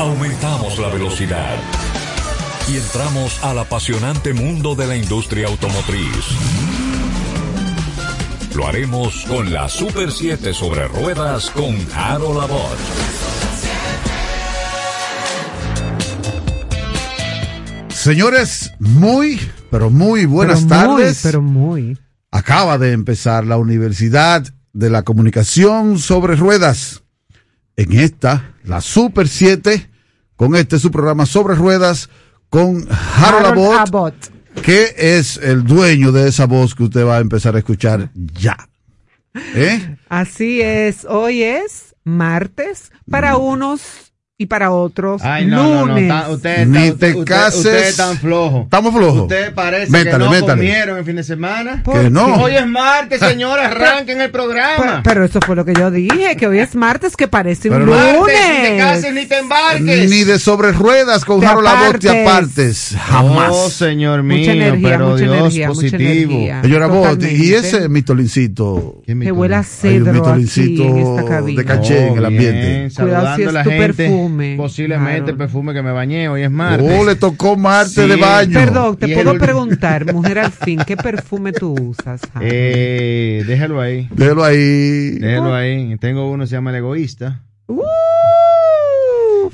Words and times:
Aumentamos 0.00 0.78
la 0.78 0.88
velocidad 0.88 1.56
y 2.66 2.78
entramos 2.78 3.38
al 3.44 3.58
apasionante 3.58 4.32
mundo 4.32 4.74
de 4.74 4.86
la 4.86 4.96
industria 4.96 5.46
automotriz. 5.46 6.24
Lo 8.56 8.66
haremos 8.66 9.26
con 9.26 9.52
la 9.52 9.68
Super 9.68 10.10
7 10.10 10.54
sobre 10.54 10.88
ruedas 10.88 11.50
con 11.50 11.76
Harold 11.94 12.40
Abbott. 12.40 12.78
Señores, 17.90 18.72
muy, 18.78 19.38
pero 19.70 19.90
muy 19.90 20.24
buenas 20.24 20.64
Pero 20.64 20.88
muy, 20.92 21.02
tardes. 21.02 21.20
pero 21.22 21.42
muy. 21.42 21.98
Acaba 22.30 22.78
de 22.78 22.92
empezar 22.92 23.44
la 23.44 23.58
Universidad 23.58 24.46
de 24.72 24.88
la 24.88 25.02
Comunicación 25.02 25.98
sobre 25.98 26.36
Ruedas. 26.36 27.02
En 27.76 27.92
esta, 27.98 28.54
la 28.64 28.80
Super 28.80 29.28
7, 29.28 29.89
con 30.40 30.56
este 30.56 30.78
su 30.78 30.90
programa 30.90 31.26
sobre 31.26 31.54
ruedas, 31.54 32.08
con 32.48 32.86
Harold, 32.90 33.44
Harold 33.46 33.46
Abbott, 33.46 33.88
Abbott. 33.88 34.14
que 34.62 34.94
es 34.96 35.36
el 35.36 35.64
dueño 35.64 36.12
de 36.12 36.28
esa 36.28 36.46
voz 36.46 36.74
que 36.74 36.84
usted 36.84 37.04
va 37.04 37.18
a 37.18 37.20
empezar 37.20 37.56
a 37.56 37.58
escuchar 37.58 38.10
ya. 38.14 38.56
¿Eh? 39.54 39.98
Así 40.08 40.62
es, 40.62 41.04
hoy 41.04 41.42
es 41.42 41.94
martes 42.04 42.90
para 43.10 43.36
Mm. 43.36 43.42
unos 43.42 44.09
y 44.40 44.46
para 44.46 44.70
otros 44.70 45.20
Ay, 45.22 45.44
no, 45.44 45.56
no, 45.62 45.86
no, 45.86 45.86
lunes. 45.88 46.08
ta- 46.08 46.30
usted, 46.30 46.66
Ni 46.66 46.90
ta- 46.92 46.96
te 46.96 47.12
usted- 47.12 47.24
cases. 47.24 47.56
Usted 47.56 47.88
es 47.88 47.96
tan 47.98 48.16
flojo. 48.16 48.62
¿Estamos 48.62 48.94
flojos? 48.94 49.22
Usted 49.24 49.52
parece 49.52 49.92
Métale, 49.92 50.10
que 50.12 50.18
no 50.18 50.30
métale. 50.30 50.52
comieron 50.54 50.96
el 50.98 51.04
fin 51.04 51.16
de 51.16 51.22
semana. 51.24 51.82
¿Por 51.84 52.00
Que 52.00 52.08
no. 52.08 52.36
Hoy 52.42 52.54
es 52.56 52.66
martes, 52.66 53.20
señores, 53.20 53.66
arranquen 53.66 54.18
el 54.22 54.30
Pero, 54.30 54.44
programa. 54.44 55.02
pero 55.04 55.24
eso 55.26 55.40
fue 55.44 55.54
lo 55.56 55.66
que 55.66 55.74
yo 55.74 55.90
dije, 55.90 56.36
que 56.36 56.46
hoy 56.46 56.58
es 56.58 56.74
martes, 56.74 57.16
que 57.16 57.28
parece 57.28 57.68
un 57.68 57.74
Pero- 57.74 57.86
lunes. 57.86 58.18
Martes, 58.18 58.38
ni 58.62 58.62
te 58.70 58.76
cases 58.78 59.14
ni 59.14 59.26
te 59.26 59.38
embarques. 59.40 60.10
Ni 60.10 60.24
de 60.24 60.38
sobre 60.38 60.72
ruedas 60.72 61.24
con 61.26 61.40
Te 61.40 61.46
Harold 61.46 61.66
Abbott 61.68 61.98
te 62.00 62.22
apartes. 62.26 62.96
Jamás. 62.98 63.50
Oh, 63.52 63.68
señor 63.68 64.22
mío, 64.22 64.38
Mucha 64.38 64.52
energía, 64.52 64.88
pero 64.88 65.08
mucha 65.10 65.22
Dios 65.24 65.36
energía, 65.36 65.68
positivo. 65.68 66.00
energía. 66.00 66.62
Señora 66.62 66.84
Abbott, 66.86 67.22
y 67.24 67.52
ese 67.52 67.90
mitolincito. 67.90 69.02
¿Qué 69.04 69.14
me 69.14 69.26
Que 69.26 69.32
huele 69.32 69.56
a 69.56 69.58
Hay 69.58 69.64
un 69.64 69.70
cedro 69.70 70.10
aquí 70.10 70.18
mitolincito 70.20 70.82
en 70.84 70.96
esta 70.98 71.24
cabina. 71.26 71.60
de 71.60 71.66
caché 71.66 72.06
en 72.06 72.14
el 72.16 72.24
Oh, 72.24 72.26
ambiente. 72.28 72.60
bien, 72.78 72.90
Cuidado 72.90 73.36
si 73.36 73.42
es 73.42 73.52
la 73.52 73.62
tu 73.64 73.70
gente. 73.70 73.86
perfume, 73.94 74.29
Posiblemente 74.56 75.30
el 75.32 75.36
perfume 75.36 75.72
que 75.72 75.82
me 75.82 75.92
bañé. 75.92 76.28
Hoy 76.28 76.42
es 76.42 76.50
martes. 76.50 76.90
Oh, 76.98 77.04
le 77.04 77.14
tocó 77.16 77.56
Marte 77.56 78.02
Sí. 78.02 78.08
de 78.08 78.16
baño. 78.16 78.52
Perdón, 78.58 78.96
te 78.96 79.08
puedo 79.08 79.32
el- 79.32 79.38
preguntar, 79.38 80.04
mujer 80.14 80.38
al 80.38 80.52
fin, 80.52 80.80
¿qué 80.86 80.96
perfume 80.96 81.52
tú 81.52 81.74
usas? 81.74 82.20
Eh, 82.40 83.44
déjalo 83.46 83.80
ahí. 83.80 84.08
Déjalo 84.14 84.44
ahí. 84.44 85.18
Déjalo 85.18 85.54
ahí. 85.54 85.96
Tengo 85.98 86.30
uno, 86.30 86.46
se 86.46 86.52
llama 86.56 86.70
El 86.70 86.76
Egoísta. 86.76 87.42
Uh, 87.66 87.82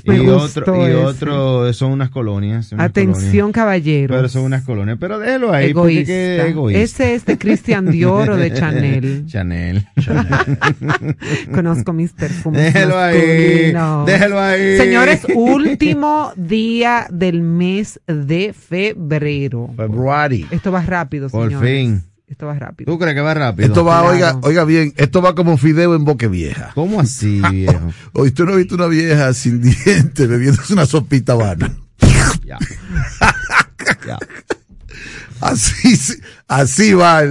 me 0.05 0.15
y 0.15 0.19
gustó 0.25 0.61
otro, 0.61 0.77
y 0.87 0.91
ese. 0.91 0.95
otro 0.95 1.73
son 1.73 1.91
unas 1.91 2.09
colonias. 2.09 2.71
unas. 2.71 2.85
Atención, 2.85 3.51
caballero. 3.51 4.15
Pero 4.15 4.29
son 4.29 4.43
unas 4.43 4.63
colonias. 4.63 4.97
Pero 4.99 5.19
déjalo 5.19 5.51
ahí. 5.53 5.73
porque 5.73 5.91
egoísta. 6.01 6.13
qué 6.13 6.47
egoísta. 6.49 6.81
Ese 6.83 7.15
es 7.15 7.25
de 7.25 7.37
Christian 7.37 7.91
Dior 7.91 8.29
o 8.31 8.37
de 8.37 8.53
Chanel. 8.53 9.25
Chanel. 9.27 9.87
Conozco 11.53 11.93
mis 11.93 12.13
perfumes. 12.13 12.73
Déjalo 12.73 12.97
ahí. 12.97 13.73
Déjalo 14.05 14.39
ahí. 14.39 14.77
Señores, 14.77 15.25
último 15.33 16.31
día 16.35 17.07
del 17.09 17.41
mes 17.41 17.99
de 18.07 18.53
febrero. 18.53 19.69
February. 19.75 20.45
Esto 20.51 20.71
va 20.71 20.81
rápido, 20.81 21.29
Por 21.29 21.47
señores. 21.49 21.69
fin. 21.69 22.03
Esto 22.27 22.45
va 22.47 22.55
rápido. 22.59 22.91
¿Tú 22.91 22.99
crees 22.99 23.15
que 23.15 23.21
va 23.21 23.33
rápido? 23.33 23.67
Esto 23.69 23.85
va, 23.85 24.01
Claro. 24.01 24.13
oiga, 24.13 24.39
oiga 24.43 24.63
bien, 24.65 24.93
esto 24.97 25.21
va 25.21 25.33
como 25.33 25.57
fideo 25.57 25.95
en 25.95 26.03
boque 26.03 26.27
vieja. 26.27 26.71
¿Cómo 26.75 26.99
así, 26.99 27.41
viejo? 27.51 27.93
Hoy 28.13 28.31
tú 28.31 28.45
no 28.45 28.51
has 28.51 28.57
visto 28.57 28.75
una 28.75 28.87
vieja 28.87 29.33
sin 29.33 29.61
dientes 29.61 30.27
bebiéndose 30.27 30.73
una 30.73 30.85
sopita 30.85 31.33
vana. 31.35 31.73
Ya. 32.45 32.57
Ya. 34.05 34.17
Así, 35.39 35.97
así 36.47 36.93
va 36.93 37.21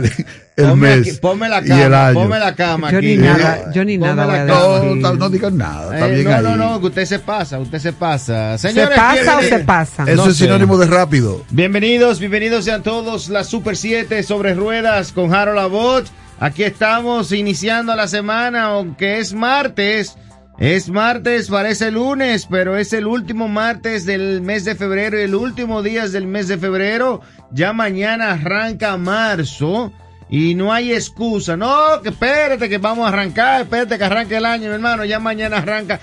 el, 0.57 0.65
Ponme, 0.71 0.97
mes. 0.97 1.09
aquí- 1.09 1.19
ponme 1.21 1.49
la 1.51 1.59
y 1.61 1.65
el 1.65 1.69
cama, 1.91 2.07
año. 2.07 2.15
ponme 2.21 2.39
la 2.39 2.55
cama 2.55 2.91
Yo 2.91 2.99
aquí. 2.99 3.07
ni 3.09 3.17
nada- 3.19 3.73
yo 3.75 3.85
ni 3.85 3.99
Ponme 3.99 4.15
nada 4.15 4.47
cama. 4.47 4.47
No, 4.47 4.95
no, 4.95 5.15
no 5.15 5.29
digan 5.29 5.59
nada, 5.59 5.95
está 5.95 6.09
Eh, 6.09 6.15
bien 6.15 6.25
no, 6.25 6.35
ahí. 6.35 6.43
no, 6.43 6.57
no, 6.57 6.81
que 6.81 6.87
usted 6.87 7.05
se 7.05 7.19
pasa, 7.19 7.59
usted 7.59 7.79
se 7.79 7.93
pasa. 7.93 8.57
¿Se 8.57 8.69
Señores, 8.71 8.97
pasa 8.97 9.39
o 9.39 9.43
se 9.43 9.59
pasa? 9.61 10.05
Eso 10.05 10.25
no 10.25 10.31
es 10.31 10.37
sé. 10.39 10.45
sinónimo 10.45 10.79
de 10.79 10.87
rápido. 10.87 11.45
Bienvenidos, 11.51 12.21
bienvenidos 12.21 12.65
sean 12.65 12.83
todos 12.83 13.29
la 13.29 13.45
Super 13.45 13.77
7 13.77 14.23
sobre 14.23 14.55
ruedas 14.55 15.13
con 15.13 15.35
Harold 15.35 15.59
Abbott. 15.59 16.07
Aquí 16.41 16.65
estamos 16.65 17.33
iniciando 17.33 17.95
la 17.95 18.09
semana, 18.09 18.65
aunque 18.65 19.19
es 19.19 19.35
martes. 19.35 20.17
Es 20.59 20.89
martes, 20.89 21.49
parece 21.49 21.91
lunes, 21.91 22.47
pero 22.51 22.79
es 22.79 22.95
el 22.95 23.07
último 23.07 23.47
martes 23.47 24.07
del 24.07 24.41
mes 24.41 24.65
de 24.65 24.75
febrero 24.75 25.19
y 25.19 25.25
el 25.25 25.35
último 25.35 25.83
día 25.83 26.09
del 26.09 26.27
mes 26.27 26.49
de 26.49 26.57
febrero. 26.57 27.21
Ya 27.51 27.75
mañana 27.75 28.31
arranca 28.33 28.97
marzo 28.97 29.93
y 30.29 30.55
no 30.55 30.73
hay 30.73 30.93
excusa. 30.93 31.57
No, 31.57 32.01
que 32.03 32.11
espérate 32.11 32.69
que 32.69 32.79
vamos 32.79 33.07
a 33.07 33.09
arrancar, 33.09 33.63
espérate 33.63 33.99
que 33.99 34.05
arranque 34.05 34.37
el 34.37 34.45
año, 34.45 34.69
mi 34.69 34.75
hermano. 34.75 35.05
Ya 35.05 35.19
mañana 35.19 35.59
arranca 35.59 36.01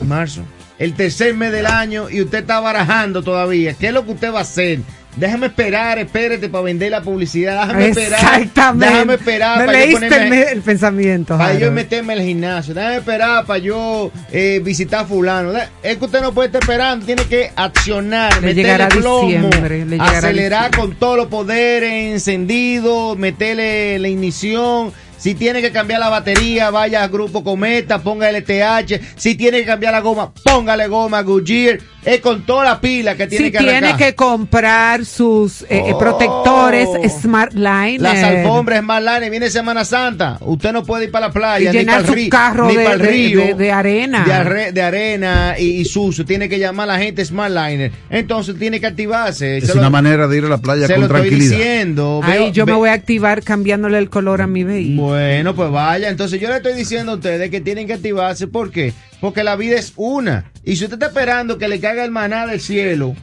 marzo, 0.00 0.42
el 0.78 0.94
tercer 0.94 1.34
mes 1.34 1.52
del 1.52 1.66
año 1.66 2.10
y 2.10 2.22
usted 2.22 2.38
está 2.38 2.60
barajando 2.60 3.22
todavía. 3.22 3.74
¿Qué 3.74 3.88
es 3.88 3.92
lo 3.92 4.04
que 4.04 4.12
usted 4.12 4.32
va 4.32 4.38
a 4.38 4.42
hacer? 4.42 4.80
Déjame 5.16 5.46
esperar, 5.46 5.98
espérate 5.98 6.48
para 6.48 6.64
vender 6.64 6.90
la 6.90 7.02
publicidad. 7.02 7.66
Déjame 7.66 7.88
esperar. 7.88 8.20
Exactamente. 8.20 8.86
Déjame 8.94 9.14
esperar 9.14 9.58
Me 9.58 9.66
para 9.66 9.78
yo 9.78 9.84
leíste 9.84 10.06
el, 10.06 10.12
ponerme- 10.12 10.28
me- 10.30 10.52
el 10.52 10.60
pensamiento. 10.62 11.38
para 11.38 11.54
yo 11.54 11.70
meterme 11.70 12.12
al 12.14 12.22
gimnasio, 12.22 12.72
déjame 12.74 12.96
esperar 12.96 13.44
para 13.44 13.58
yo 13.58 14.10
eh, 14.32 14.60
visitar 14.64 15.00
a 15.00 15.04
fulano. 15.04 15.52
Es 15.82 15.96
que 15.98 16.04
usted 16.04 16.22
no 16.22 16.32
puede 16.32 16.46
estar 16.46 16.62
esperando, 16.62 17.04
tiene 17.04 17.24
que 17.24 17.50
accionar, 17.54 18.40
Le 18.40 18.54
meterle 18.54 18.86
plomo, 19.00 19.50
le 19.60 20.00
acelerar 20.00 20.70
con 20.74 20.94
todos 20.94 21.16
los 21.18 21.26
poderes 21.26 21.92
encendidos, 22.12 23.16
meterle 23.18 23.98
la 23.98 24.08
ignición. 24.08 24.92
Si 25.22 25.36
tiene 25.36 25.62
que 25.62 25.70
cambiar 25.70 26.00
la 26.00 26.08
batería, 26.08 26.70
vaya 26.70 27.04
a 27.04 27.06
Grupo 27.06 27.44
Cometa, 27.44 28.00
ponga 28.02 28.28
LTH. 28.32 29.00
Si 29.14 29.36
tiene 29.36 29.58
que 29.60 29.66
cambiar 29.66 29.92
la 29.92 30.00
goma, 30.00 30.32
póngale 30.44 30.88
goma 30.88 31.22
Goodyear. 31.22 31.78
Es 32.04 32.18
con 32.18 32.42
toda 32.44 32.64
la 32.64 32.80
pila 32.80 33.14
que 33.16 33.28
tiene 33.28 33.44
si 33.44 33.52
que 33.52 33.58
tiene 33.58 33.76
arrancar. 33.76 33.96
que 33.98 34.14
comprar 34.16 35.04
sus 35.04 35.62
eh, 35.62 35.66
eh, 35.70 35.92
Oh. 35.94 35.98
protectores 35.98 36.88
Smart 37.20 37.52
Line. 37.54 38.00
Las 38.00 38.20
alfombras 38.20 38.82
más 38.82 39.00
largas, 39.00 39.30
viene 39.30 39.48
Semana 39.50 39.84
Santa. 39.84 40.38
Usted 40.40 40.72
no 40.72 40.82
puede 40.82 41.04
ir 41.04 41.12
para 41.12 41.28
la 41.28 41.32
playa, 41.32 41.70
Y 41.70 41.72
ni 41.72 41.78
llenar 41.78 41.94
para 41.98 42.00
el 42.00 42.06
su 42.08 42.14
río, 42.14 42.28
carro 42.30 42.66
ni 42.66 42.74
de- 42.76 42.82
para 42.82 42.96
el 42.96 43.02
de- 43.02 43.08
río, 43.08 43.40
de- 43.46 43.54
de 43.54 43.70
arena. 43.70 44.24
De, 44.24 44.32
arre- 44.32 44.72
de 44.72 44.82
arena 44.82 45.54
y, 45.56 45.64
y 45.80 45.84
sucio. 45.84 46.24
Tiene 46.24 46.48
que 46.48 46.58
llamar 46.58 46.90
a 46.90 46.94
la 46.94 46.98
gente 46.98 47.24
Smartliner. 47.24 47.92
Entonces 48.10 48.58
tiene 48.58 48.80
que 48.80 48.86
activarse. 48.88 49.58
Es 49.58 49.68
Se 49.68 49.74
lo- 49.74 49.78
una 49.82 49.90
manera 49.90 50.26
de 50.26 50.38
ir 50.38 50.44
a 50.44 50.48
la 50.48 50.58
playa 50.58 50.88
se 50.88 50.94
con 50.94 51.02
lo 51.02 51.06
estoy 51.06 51.20
tranquilidad. 51.28 51.56
diciendo. 51.56 52.20
Veo- 52.26 52.50
yo 52.50 52.66
me 52.66 52.72
voy 52.72 52.88
a 52.88 52.94
activar 52.94 53.44
cambiándole 53.44 53.98
el 53.98 54.10
color 54.10 54.42
a 54.42 54.48
mi 54.48 54.64
vehículo. 54.64 55.02
Bueno, 55.02 55.11
pues 55.54 55.70
vaya. 55.70 56.08
Entonces 56.08 56.40
yo 56.40 56.48
le 56.48 56.56
estoy 56.56 56.74
diciendo 56.74 57.12
a 57.12 57.14
ustedes 57.16 57.50
que 57.50 57.60
tienen 57.60 57.86
que 57.86 57.94
activarse. 57.94 58.46
¿Por 58.46 58.70
qué? 58.70 58.92
Porque 59.20 59.44
la 59.44 59.56
vida 59.56 59.76
es 59.76 59.92
una. 59.96 60.52
Y 60.64 60.76
si 60.76 60.84
usted 60.84 60.94
está 60.94 61.06
esperando 61.06 61.58
que 61.58 61.68
le 61.68 61.80
caiga 61.80 62.04
el 62.04 62.10
maná 62.10 62.46
del 62.46 62.60
cielo, 62.60 63.14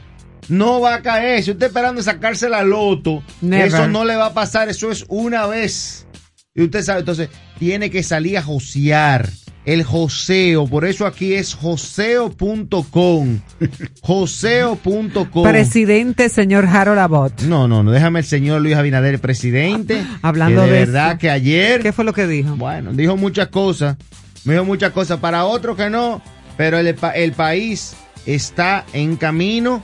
no 0.48 0.80
va 0.80 0.96
a 0.96 1.02
caer. 1.02 1.42
Si 1.42 1.50
usted 1.50 1.66
está 1.66 1.78
esperando 1.78 2.02
sacarse 2.02 2.48
la 2.48 2.62
loto, 2.62 3.22
Never. 3.40 3.66
eso 3.68 3.88
no 3.88 4.04
le 4.04 4.16
va 4.16 4.26
a 4.26 4.34
pasar. 4.34 4.68
Eso 4.68 4.90
es 4.90 5.04
una 5.08 5.46
vez. 5.46 6.06
Y 6.54 6.62
usted 6.62 6.82
sabe, 6.82 7.00
entonces 7.00 7.28
tiene 7.58 7.90
que 7.90 8.02
salir 8.02 8.36
a 8.38 8.42
josear. 8.42 9.28
El 9.70 9.84
joseo, 9.84 10.66
por 10.66 10.84
eso 10.84 11.06
aquí 11.06 11.32
es 11.34 11.54
joseo.com. 11.54 13.38
Joseo.com. 14.02 15.42
Presidente, 15.44 16.28
señor 16.28 16.66
Harold 16.66 16.98
Abbott. 16.98 17.42
No, 17.42 17.68
no, 17.68 17.82
no, 17.84 17.92
déjame 17.92 18.18
el 18.18 18.24
señor 18.24 18.62
Luis 18.62 18.74
Abinader, 18.74 19.20
presidente. 19.20 20.02
Hablando 20.22 20.62
que 20.62 20.66
de 20.66 20.72
de 20.72 20.78
verdad 20.86 21.10
eso. 21.12 21.18
que 21.18 21.30
ayer 21.30 21.82
¿Qué 21.82 21.92
fue 21.92 22.04
lo 22.04 22.12
que 22.12 22.26
dijo? 22.26 22.56
bueno, 22.56 22.92
dijo 22.92 23.16
muchas 23.16 23.46
cosas, 23.48 23.96
me 24.44 24.54
dijo 24.54 24.64
muchas 24.64 24.90
cosas, 24.92 25.20
para 25.20 25.44
otros 25.44 25.76
que 25.76 25.88
no, 25.88 26.20
pero 26.56 26.78
el, 26.78 26.92
pa- 26.96 27.12
el 27.12 27.32
país 27.32 27.94
está 28.26 28.84
en 28.92 29.14
camino 29.16 29.80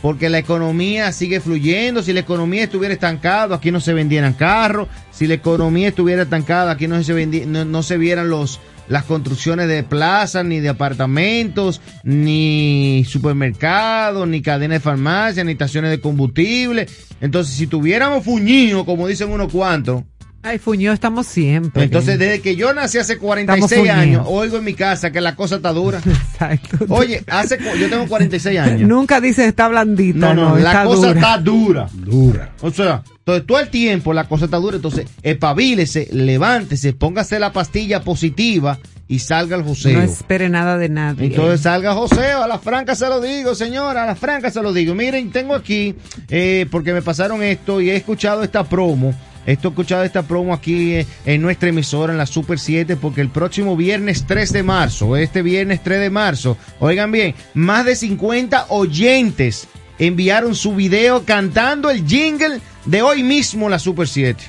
porque 0.00 0.28
la 0.30 0.38
economía 0.38 1.12
sigue 1.12 1.40
fluyendo, 1.40 2.02
si 2.02 2.12
la 2.12 2.20
economía 2.20 2.64
estuviera 2.64 2.94
estancada, 2.94 3.56
aquí 3.56 3.70
no 3.70 3.80
se 3.80 3.92
vendieran 3.92 4.32
carros, 4.34 4.88
si 5.10 5.26
la 5.26 5.34
economía 5.34 5.88
estuviera 5.88 6.22
estancada, 6.22 6.70
aquí 6.72 6.86
no 6.88 7.02
se, 7.02 7.14
vendi- 7.14 7.44
no, 7.44 7.64
no 7.64 7.82
se 7.82 7.98
vieran 7.98 8.28
los 8.30 8.60
las 8.88 9.04
construcciones 9.04 9.68
de 9.68 9.82
plazas, 9.82 10.44
ni 10.44 10.60
de 10.60 10.68
apartamentos, 10.68 11.80
ni 12.04 13.04
supermercados, 13.08 14.26
ni 14.28 14.42
cadenas 14.42 14.76
de 14.76 14.80
farmacia, 14.80 15.44
ni 15.44 15.52
estaciones 15.52 15.90
de 15.90 16.00
combustible. 16.00 16.86
Entonces, 17.20 17.54
si 17.54 17.66
tuviéramos 17.66 18.24
fuñido, 18.24 18.84
como 18.84 19.06
dicen 19.06 19.30
unos 19.30 19.52
cuantos, 19.52 20.02
Ay, 20.42 20.58
Fuño, 20.58 20.92
estamos 20.92 21.26
siempre. 21.26 21.84
entonces, 21.84 22.18
desde 22.18 22.40
que 22.40 22.54
yo 22.54 22.72
nací 22.72 22.98
hace 22.98 23.18
46 23.18 23.72
Estamos 23.72 24.02
años, 24.02 24.26
oigo 24.28 24.58
en 24.58 24.64
mi 24.64 24.74
casa 24.74 25.10
que 25.10 25.20
la 25.20 25.34
cosa 25.34 25.56
está 25.56 25.72
dura. 25.72 26.00
Exacto. 26.06 26.78
Oye, 26.88 27.24
hace 27.26 27.58
yo 27.80 27.90
tengo 27.90 28.06
46 28.06 28.58
años. 28.58 28.88
Nunca 28.88 29.20
dices 29.20 29.46
está 29.48 29.66
blandita. 29.68 30.18
No, 30.18 30.34
no, 30.34 30.56
la 30.56 30.70
está 30.70 30.84
cosa 30.84 31.08
dura. 31.08 31.20
está 31.20 31.38
dura. 31.38 31.88
Dura. 31.92 32.52
O 32.60 32.70
sea, 32.70 33.02
entonces 33.18 33.46
todo 33.46 33.58
el 33.58 33.70
tiempo 33.70 34.12
la 34.12 34.28
cosa 34.28 34.44
está 34.44 34.58
dura. 34.58 34.76
Entonces, 34.76 35.06
espabilese, 35.22 36.08
levántese, 36.12 36.92
póngase 36.92 37.40
la 37.40 37.52
pastilla 37.52 38.02
positiva 38.02 38.78
y 39.08 39.20
salga 39.20 39.56
el 39.56 39.62
joseo. 39.62 39.98
No 39.98 40.04
espere 40.04 40.48
nada 40.48 40.78
de 40.78 40.88
nadie. 40.88 41.26
Entonces 41.26 41.60
salga 41.62 41.94
joseo, 41.94 42.42
a 42.42 42.48
la 42.48 42.58
franca 42.58 42.94
se 42.94 43.08
lo 43.08 43.20
digo, 43.20 43.54
señora, 43.54 44.02
a 44.04 44.06
la 44.06 44.16
franca 44.16 44.50
se 44.50 44.62
lo 44.62 44.72
digo. 44.72 44.94
Miren, 44.94 45.30
tengo 45.30 45.54
aquí, 45.54 45.94
eh, 46.28 46.66
porque 46.70 46.92
me 46.92 47.02
pasaron 47.02 47.42
esto 47.42 47.80
y 47.80 47.90
he 47.90 47.96
escuchado 47.96 48.42
esta 48.42 48.64
promo. 48.64 49.14
He 49.46 49.52
escuchado 49.52 50.02
esta 50.02 50.24
promo 50.24 50.52
aquí 50.52 50.94
eh, 50.94 51.06
en 51.24 51.40
nuestra 51.40 51.68
emisora, 51.68 52.12
en 52.12 52.18
la 52.18 52.26
Super 52.26 52.58
7, 52.58 52.96
porque 52.96 53.20
el 53.20 53.30
próximo 53.30 53.76
viernes 53.76 54.24
3 54.26 54.52
de 54.52 54.62
marzo, 54.64 55.16
este 55.16 55.42
viernes 55.42 55.82
3 55.82 56.00
de 56.00 56.10
marzo, 56.10 56.58
oigan 56.80 57.12
bien, 57.12 57.34
más 57.54 57.84
de 57.84 57.94
50 57.94 58.66
oyentes 58.70 59.68
enviaron 59.98 60.54
su 60.54 60.74
video 60.74 61.24
cantando 61.24 61.90
el 61.90 62.06
jingle 62.06 62.60
de 62.84 63.02
hoy 63.02 63.22
mismo 63.22 63.68
la 63.68 63.78
Super 63.78 64.08
7. 64.08 64.42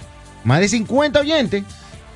Más 0.44 0.60
de 0.62 0.70
50 0.70 1.20
oyentes. 1.20 1.64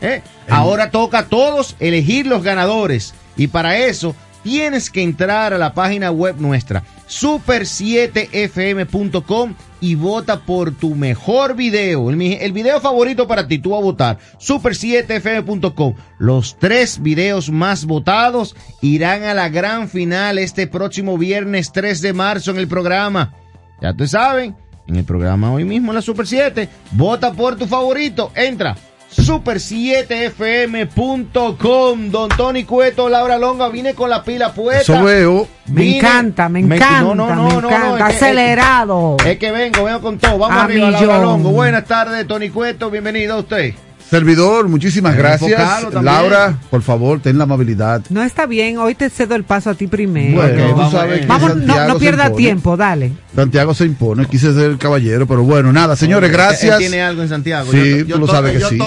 ¿eh? 0.01 0.22
Ahora 0.50 0.92
toca 0.92 1.19
a 1.19 1.25
todos 1.28 1.75
elegir 1.80 2.25
los 2.25 2.44
ganadores. 2.44 3.13
Y 3.38 3.48
para 3.48 3.78
eso 3.78 4.16
tienes 4.44 4.90
que 4.90 5.04
entrar 5.04 5.54
a 5.54 5.58
la 5.58 5.74
página 5.74 6.12
web 6.12 6.36
nuestra, 6.40 6.84
super7fm.com 7.08 9.56
y 9.82 9.96
vota 9.96 10.42
por 10.42 10.72
tu 10.72 10.96
mejor 10.96 11.56
video. 11.56 12.10
El, 12.10 12.52
video 12.52 12.80
favorito 12.80 13.28
para 13.28 13.48
ti, 13.48 13.58
tú 13.58 13.76
a 13.76 13.82
votar. 13.82 14.20
Super7fm.com. 14.40 15.96
Los 16.20 16.58
tres 16.60 17.02
videos 17.02 17.50
más 17.50 17.86
votados 17.86 18.56
irán 18.82 19.24
a 19.24 19.34
la 19.34 19.50
gran 19.50 19.90
final 19.90 20.38
este 20.38 20.68
próximo 20.68 21.18
viernes 21.18 21.72
3 21.72 22.02
de 22.02 22.14
marzo 22.14 22.52
en 22.52 22.58
el 22.58 22.68
programa. 22.68 23.34
Ya 23.82 23.94
te 23.94 24.08
saben, 24.08 24.56
en 24.88 24.96
el 24.96 25.04
programa 25.04 25.52
hoy 25.52 25.66
mismo 25.66 25.92
la 25.92 26.02
Super 26.02 26.28
7. 26.28 26.70
Vota 26.92 27.34
por 27.34 27.56
tu 27.56 27.66
favorito. 27.66 28.32
Entra. 28.36 28.78
Super7fm.com. 29.12 32.10
Don 32.12 32.30
Tony 32.30 32.63
Cueto, 32.63 33.10
Laura 33.10 33.38
Longa, 33.38 33.69
vine 33.69 33.94
con 33.94 34.10
la 34.10 34.24
pila 34.24 34.54
puesta. 34.54 34.81
Eso 34.81 35.04
veo. 35.04 35.48
Me 35.68 35.81
Vine- 35.84 35.98
encanta, 35.98 36.50
me 36.50 36.62
Me- 36.63 36.75
encanta, 36.75 37.02
no, 37.02 37.16
no, 37.16 37.36
no, 37.36 37.44
me 37.44 37.50
no, 37.56 37.62
no, 37.62 37.68
encanta. 37.69 38.10
es 38.10 38.18
que- 38.18 38.25
Acelerado. 38.25 39.18
Es 39.25 39.38
que 39.38 39.52
vengo, 39.52 39.84
vengo 39.84 40.02
con 40.02 40.18
todo. 40.18 40.38
Vamos 40.38 40.58
A 40.58 40.63
arriba, 40.63 40.92
Laura. 40.92 41.19
Longo. 41.19 41.52
Buenas 41.52 41.86
tardes, 41.86 42.25
Tony 42.28 42.50
Cueto. 42.50 42.90
Bienvenido 42.90 43.36
a 43.36 43.40
usted. 43.40 43.74
Servidor, 44.12 44.68
muchísimas 44.68 45.16
Pero 45.16 45.24
gracias. 45.24 45.94
Laura, 46.04 46.60
por 46.69 46.81
favor, 46.81 47.22
ten 47.22 47.38
la 47.38 47.46
amabilidad. 47.46 48.04
No 48.10 48.22
está 48.22 48.46
bien, 48.46 48.78
hoy 48.78 48.94
te 48.94 49.10
cedo 49.10 49.36
el 49.36 49.46
paso 49.46 49.69
a 49.69 49.74
ti 49.74 49.88
primero. 49.88 50.36
Bueno, 50.36 50.63
Ok, 50.66 50.69
tú 50.72 50.75
vamos 50.75 50.92
sabes 50.92 51.10
bien. 51.13 51.22
que 51.22 51.28
Vamos, 51.28 51.56
no, 51.56 51.88
no 51.88 51.98
pierda 51.98 52.34
tiempo, 52.34 52.75
dale. 52.75 53.13
Santiago 53.34 53.74
se 53.74 53.86
impone, 53.86 54.25
quise 54.25 54.54
ser 54.54 54.72
el 54.72 54.78
caballero, 54.78 55.25
pero 55.25 55.44
bueno, 55.44 55.72
nada, 55.72 55.96
señores, 55.96 56.30
Él 56.30 56.36
gracias. 56.36 56.78
tiene 56.78 57.02
algo 57.02 57.22
en 57.22 57.30
Santiago. 57.30 57.72
Sí, 57.72 57.78
Yo- 57.78 58.06
yo 58.06 58.16
tú 58.16 58.22
lo 58.22 58.28
sabes 58.28 58.52
que 58.54 58.60
yo 58.60 58.68
sí. 58.69 58.80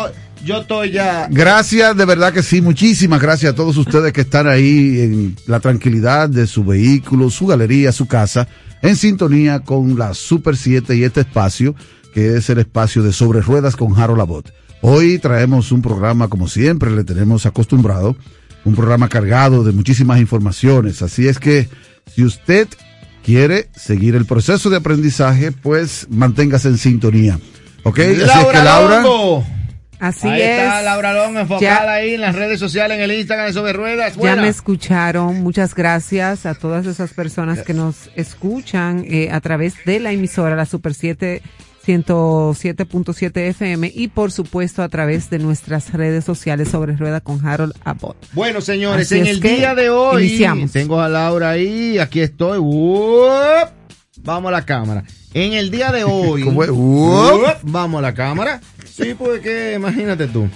Yo 0.45 0.59
estoy 0.61 0.91
ya. 0.91 1.27
Gracias, 1.31 1.97
de 1.97 2.05
verdad 2.05 2.31
que 2.35 2.43
sí, 2.43 2.61
muchísimas 2.61 3.19
gracias 3.19 3.53
a 3.55 3.57
todos 3.57 3.79
ustedes 3.79 4.13
que 4.13 4.21
están 4.21 4.47
ahí 4.47 5.01
en 5.01 5.37
la 5.47 5.59
tranquilidad 5.59 6.29
de 6.29 6.47
su 6.47 6.65
vehículo, 6.67 7.31
su 7.31 7.47
galería, 7.47 7.93
su 7.93 8.07
casa, 8.07 8.47
en 8.83 8.95
sintonía 8.97 9.61
con 9.61 9.99
la 9.99 10.13
Super 10.13 10.55
7 10.55 10.95
y 10.97 11.05
este 11.05 11.21
espacio, 11.23 11.75
que 12.13 12.37
es 12.37 12.51
el 12.51 12.59
espacio 12.59 13.03
de 13.03 13.15
Sobre 13.15 13.41
Ruedas 13.41 13.75
con 13.75 13.99
Harold 13.99 14.19
Labot. 14.19 14.53
Hoy 14.87 15.19
traemos 15.19 15.73
un 15.73 15.81
programa, 15.81 16.29
como 16.29 16.47
siempre 16.47 16.91
le 16.91 17.05
tenemos 17.05 17.47
acostumbrado, 17.47 18.19
un 18.67 18.75
programa 18.75 19.09
cargado 19.09 19.65
de 19.65 19.73
muchísimas 19.73 20.21
informaciones, 20.21 21.01
así 21.01 21.27
es 21.27 21.39
que 21.39 21.71
si 22.15 22.23
usted 22.23 22.69
quiere 23.25 23.71
seguir 23.75 24.15
el 24.15 24.27
proceso 24.27 24.69
de 24.69 24.77
aprendizaje, 24.77 25.53
pues 25.53 26.07
manténgase 26.11 26.69
en 26.69 26.77
sintonía. 26.77 27.39
¿Ok? 27.83 27.99
Así 27.99 28.11
es 28.11 28.31
que 28.31 28.59
Laura... 28.63 29.01
Longo. 29.01 29.47
Así 30.01 30.29
ahí 30.29 30.43
es. 30.43 30.59
está 30.59 30.83
Laura 30.83 31.15
Longo 31.15 31.41
enfocada 31.41 31.85
Ya- 31.87 31.91
ahí 31.91 32.13
en 32.17 32.21
las 32.21 32.35
redes 32.35 32.61
sociales, 32.61 32.99
en 32.99 33.05
el 33.05 33.13
Instagram 33.13 33.47
de 33.47 33.53
Sobre 33.55 33.73
Ruedas. 33.73 34.13
Ya 34.17 34.19
Buena. 34.21 34.43
me 34.43 34.49
escucharon. 34.49 35.43
Muchas 35.43 35.75
gracias 35.75 36.45
a 36.45 36.55
todas 36.55 36.85
esas 36.85 37.15
personas 37.15 37.63
que 37.63 37.73
nos 37.73 38.11
escuchan 38.17 39.03
eh, 39.09 39.31
a 39.33 39.41
través 39.41 39.83
de 39.87 40.01
la 40.01 40.13
emisora, 40.13 40.55
la 40.57 40.67
Super 40.67 40.93
7 40.93 41.41
107.7 41.87 43.37
FM 43.49 43.93
y 43.95 44.09
por 44.09 44.33
supuesto 44.33 44.83
a 44.83 44.89
través 44.89 45.31
de 45.31 45.39
nuestras 45.39 45.93
redes 45.93 46.25
sociales 46.25 46.69
sobre 46.69 46.97
Rueda 46.97 47.21
con 47.21 47.45
Harold 47.47 47.75
Abbott. 47.85 48.17
Bueno, 48.33 48.61
señores, 48.61 49.07
Así 49.07 49.21
en 49.21 49.27
el 49.27 49.41
día 49.41 49.75
de 49.75 49.91
hoy 49.91 50.25
iniciamos. 50.27 50.73
tengo 50.73 51.01
a 51.01 51.09
Laura 51.09 51.51
ahí, 51.51 51.99
aquí 51.99 52.21
estoy. 52.21 52.59
¡Uop! 52.59 53.69
Vamos 54.23 54.49
a 54.49 54.53
la 54.53 54.65
cámara. 54.65 55.05
En 55.35 55.53
el 55.55 55.71
día 55.71 55.93
de 55.93 56.05
hoy. 56.09 56.43
¡Uop! 56.45 57.43
Vamos 57.63 57.99
a 57.99 58.03
la 58.03 58.15
cámara. 58.15 58.61
Sí, 58.85 59.15
porque 59.19 59.75
imagínate 59.77 60.27
tú. 60.29 60.49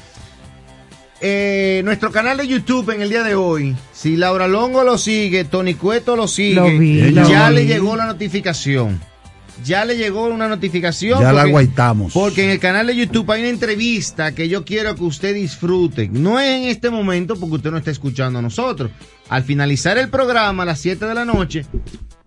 Eh, 1.20 1.82
nuestro 1.84 2.12
canal 2.12 2.36
de 2.36 2.46
YouTube 2.46 2.90
en 2.94 3.02
el 3.02 3.08
día 3.10 3.25
de 3.25 3.34
hoy, 3.34 3.75
si 3.92 4.16
Laura 4.16 4.46
Longo 4.46 4.84
lo 4.84 4.96
sigue, 4.98 5.42
Tony 5.44 5.75
Cueto 5.75 6.14
lo 6.14 6.28
sigue, 6.28 6.54
Lo 6.54 6.66
vi, 6.78 7.10
lo 7.10 7.28
ya 7.28 7.48
vi. 7.48 7.56
le 7.56 7.66
llegó 7.66 7.96
la 7.96 8.06
notificación. 8.06 9.00
Ya 9.64 9.84
le 9.84 9.96
llegó 9.96 10.26
una 10.26 10.49
notificación. 10.49 11.20
Ya 11.20 11.32
la 11.32 11.43
aguaitamos. 11.43 12.12
Porque 12.12 12.44
en 12.44 12.50
el 12.50 12.58
canal 12.58 12.87
de 12.87 12.96
YouTube 12.96 13.31
hay 13.31 13.40
una 13.40 13.50
entrevista 13.50 14.34
que 14.34 14.49
yo 14.49 14.64
quiero 14.64 14.94
que 14.94 15.05
usted 15.05 15.34
disfrute. 15.34 16.08
No 16.08 16.38
es 16.38 16.49
en 16.49 16.64
este 16.64 16.90
momento 16.90 17.37
porque 17.37 17.56
usted 17.56 17.70
no 17.70 17.78
está 17.78 17.90
escuchando 17.90 18.38
a 18.38 18.43
nosotros. 18.43 18.90
Al 19.28 19.43
finalizar 19.43 19.99
el 19.99 20.08
programa 20.08 20.62
a 20.62 20.66
las 20.66 20.81
7 20.81 21.05
de 21.06 21.14
la 21.14 21.25
noche, 21.25 21.66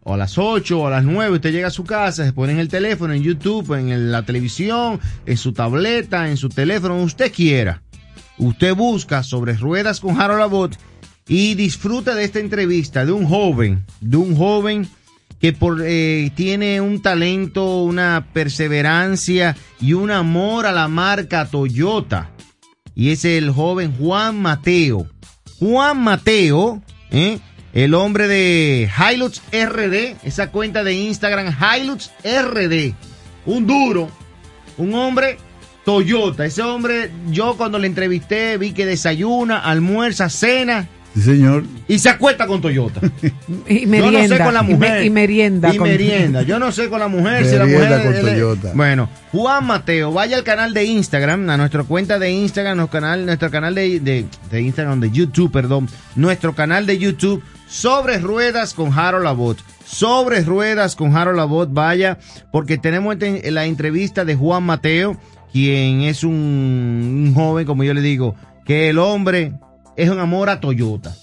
o 0.04 0.14
a 0.14 0.18
las 0.18 0.38
8 0.38 0.80
o 0.80 0.88
a 0.88 0.90
las 0.90 1.04
9, 1.04 1.36
usted 1.36 1.52
llega 1.52 1.68
a 1.68 1.72
su 1.72 1.84
casa, 1.84 2.26
se 2.26 2.34
pone 2.34 2.54
en 2.54 2.60
el 2.60 2.68
teléfono, 2.68 3.14
en 3.14 3.24
YouTube, 3.24 3.74
en 3.74 4.12
la 4.12 4.24
televisión, 4.24 5.00
en 5.26 5.38
su 5.38 5.54
tableta, 5.54 6.30
en 6.30 6.38
su 6.38 6.50
teléfono, 6.50 6.96
donde 6.96 7.08
usted 7.08 7.32
quiera. 7.32 7.82
Usted 8.38 8.76
busca 8.76 9.24
sobre 9.24 9.54
ruedas 9.54 10.00
con 10.00 10.20
Harold 10.20 10.42
Abbott 10.42 10.78
y 11.28 11.56
disfruta 11.56 12.16
de 12.16 12.24
esta 12.24 12.40
entrevista 12.40 13.06
de 13.06 13.12
un 13.12 13.28
joven, 13.28 13.86
de 14.00 14.18
un 14.18 14.36
joven 14.36 14.90
que 15.42 15.58
eh, 15.86 16.32
tiene 16.36 16.82
un 16.82 17.02
talento, 17.02 17.82
una 17.82 18.28
perseverancia 18.32 19.58
y 19.80 19.94
un 19.94 20.12
amor 20.12 20.68
a 20.68 20.72
la 20.72 20.88
marca 20.88 21.48
Toyota. 21.48 22.30
Y 22.94 23.10
es 23.10 23.26
el 23.26 23.50
joven 23.50 23.96
Juan 23.98 24.40
Mateo. 24.40 25.08
Juan 25.58 26.00
Mateo, 26.04 26.84
¿eh? 27.10 27.40
el 27.74 27.96
hombre 27.96 28.28
de 28.28 28.88
Hilux 28.96 29.42
RD, 29.52 30.18
esa 30.24 30.52
cuenta 30.52 30.84
de 30.84 30.94
Instagram 30.94 31.56
Hilux 31.58 32.12
RD. 32.24 32.94
Un 33.48 33.66
duro, 33.66 34.10
un 34.78 34.94
hombre 34.94 35.38
Toyota. 35.86 36.46
Ese 36.46 36.62
hombre, 36.62 37.10
yo 37.32 37.58
cuando 37.58 37.80
le 37.80 37.88
entrevisté 37.88 38.60
vi 38.60 38.74
que 38.74 38.86
desayuna, 38.86 39.58
almuerza, 39.58 40.30
cena 40.30 40.88
Sí, 41.14 41.22
señor. 41.22 41.64
y 41.90 42.00
se 42.00 42.08
acuesta 42.10 42.48
con 42.48 42.62
Toyota. 42.62 43.02
Y 43.68 43.82
Yo 43.82 43.88
merienda. 43.88 44.22
no 44.22 44.28
sé 44.38 44.44
con 44.44 44.54
la 44.54 44.62
y 44.62 44.68
me- 44.68 44.74
mujer. 44.76 45.06
Y, 45.06 45.10
merienda. 45.10 45.74
Y 45.74 45.78
con- 45.78 45.90
merienda. 45.90 46.42
Yo 46.44 46.58
no 46.60 46.72
sé 46.72 46.88
con 46.90 47.00
la 47.02 47.08
mujer 47.10 47.46
si 47.46 47.56
la 47.58 47.66
Merienda 47.66 47.98
mujer. 47.98 48.06
con 48.06 48.16
él 48.30 48.34
Toyota. 48.36 48.72
Bueno, 48.76 49.10
Juan 49.32 49.66
Mateo, 49.66 50.14
vaya 50.14 50.38
al 50.38 50.44
canal 50.44 50.74
de 50.74 50.86
Instagram, 50.86 51.50
a 51.50 51.58
nuestra 51.58 51.84
cuenta 51.84 52.18
de 52.18 52.32
Instagram, 52.32 52.78
nuestro 52.78 53.00
canal, 53.02 53.26
nuestro 53.26 53.52
canal 53.52 53.76
de, 53.76 54.00
de, 54.00 54.26
de 54.50 54.62
Instagram, 54.62 55.00
de 55.02 55.12
YouTube, 55.12 55.52
perdón, 55.52 55.90
nuestro 56.16 56.54
canal 56.56 56.86
de 56.86 56.98
YouTube, 56.98 57.44
sobre 57.68 58.18
ruedas 58.20 58.74
con 58.74 58.98
Harold 58.98 59.28
Abbott. 59.28 59.60
Sobre 59.86 60.42
ruedas 60.42 60.96
con 60.96 61.16
Harold 61.18 61.40
Abbott, 61.42 61.70
vaya, 61.74 62.18
porque 62.54 62.78
tenemos 62.78 63.16
ente- 63.18 63.52
la 63.52 63.66
entrevista 63.66 64.24
de 64.24 64.36
Juan 64.36 64.64
Mateo, 64.64 65.18
quien 65.52 66.02
es 66.04 66.24
un, 66.24 66.32
un 67.28 67.34
joven, 67.36 67.66
como 67.66 67.84
yo 67.84 67.94
le 67.94 68.00
digo, 68.02 68.36
que 68.66 68.88
el 68.90 68.98
hombre 69.00 69.52
es 69.96 70.10
un 70.10 70.20
amor 70.20 70.50
a 70.50 70.60
Toyota. 70.60 71.16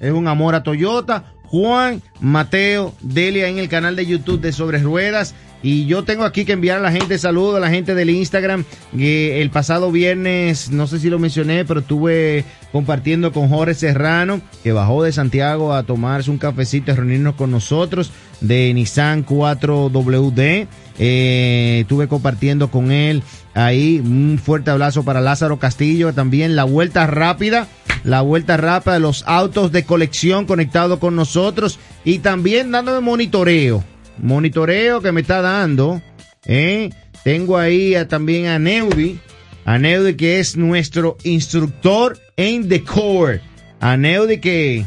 Es 0.00 0.12
un 0.12 0.28
amor 0.28 0.54
a 0.54 0.62
Toyota. 0.62 1.24
Juan 1.44 2.00
Mateo 2.20 2.94
Delia 3.00 3.48
en 3.48 3.58
el 3.58 3.68
canal 3.68 3.96
de 3.96 4.06
YouTube 4.06 4.40
de 4.40 4.52
Sobre 4.52 4.78
Ruedas. 4.78 5.34
Y 5.62 5.84
yo 5.86 6.04
tengo 6.04 6.24
aquí 6.24 6.44
que 6.44 6.52
enviar 6.52 6.78
a 6.78 6.80
la 6.80 6.92
gente 6.92 7.18
saludos, 7.18 7.56
a 7.56 7.60
la 7.60 7.70
gente 7.70 7.94
del 7.94 8.10
Instagram. 8.10 8.64
que 8.96 9.42
el 9.42 9.50
pasado 9.50 9.92
viernes, 9.92 10.70
no 10.70 10.86
sé 10.86 10.98
si 10.98 11.10
lo 11.10 11.18
mencioné, 11.18 11.64
pero 11.64 11.80
estuve 11.80 12.44
compartiendo 12.72 13.32
con 13.32 13.48
Jorge 13.48 13.74
Serrano, 13.74 14.40
que 14.62 14.72
bajó 14.72 15.02
de 15.02 15.12
Santiago 15.12 15.74
a 15.74 15.82
tomarse 15.82 16.30
un 16.30 16.38
cafecito 16.38 16.92
y 16.92 16.94
reunirnos 16.94 17.34
con 17.34 17.50
nosotros 17.50 18.10
de 18.40 18.72
Nissan 18.72 19.26
4WD. 19.26 20.66
Eh, 20.98 21.78
estuve 21.80 22.08
compartiendo 22.08 22.70
con 22.70 22.92
él 22.92 23.22
ahí. 23.54 24.00
Un 24.04 24.40
fuerte 24.42 24.70
abrazo 24.70 25.04
para 25.04 25.20
Lázaro 25.20 25.58
Castillo. 25.58 26.12
También 26.12 26.56
la 26.56 26.64
vuelta 26.64 27.06
rápida. 27.06 27.66
La 28.04 28.22
vuelta 28.22 28.56
rápida 28.56 28.94
de 28.94 29.00
los 29.00 29.24
autos 29.26 29.72
de 29.72 29.84
colección 29.84 30.46
conectados 30.46 30.98
con 30.98 31.16
nosotros. 31.16 31.78
Y 32.04 32.18
también 32.20 32.70
dándome 32.70 33.00
monitoreo. 33.00 33.84
Monitoreo 34.18 35.00
que 35.00 35.12
me 35.12 35.20
está 35.22 35.40
dando. 35.42 36.00
¿eh? 36.46 36.90
Tengo 37.24 37.58
ahí 37.58 37.94
a- 37.94 38.08
también 38.08 38.46
a 38.46 38.58
Neudi. 38.58 39.18
A 39.64 39.78
Neudi 39.78 40.14
que 40.14 40.40
es 40.40 40.56
nuestro 40.56 41.16
instructor 41.24 42.18
en 42.36 42.68
Decor. 42.68 43.40
A 43.80 43.96
Neudi 43.96 44.38
que 44.38 44.86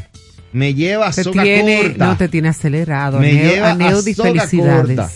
me 0.52 0.74
lleva 0.74 1.06
a 1.08 1.12
soga 1.12 1.42
tiene, 1.42 1.82
corta. 1.82 2.06
no 2.06 2.16
te 2.16 2.28
tiene 2.28 2.48
acelerado. 2.48 3.18
Me 3.20 3.32
lleva 3.32 3.70
a 3.70 3.74
Neudi, 3.74 4.12
a 4.12 4.14
soga 4.14 4.28
felicidades. 4.46 4.96
corta. 4.96 5.10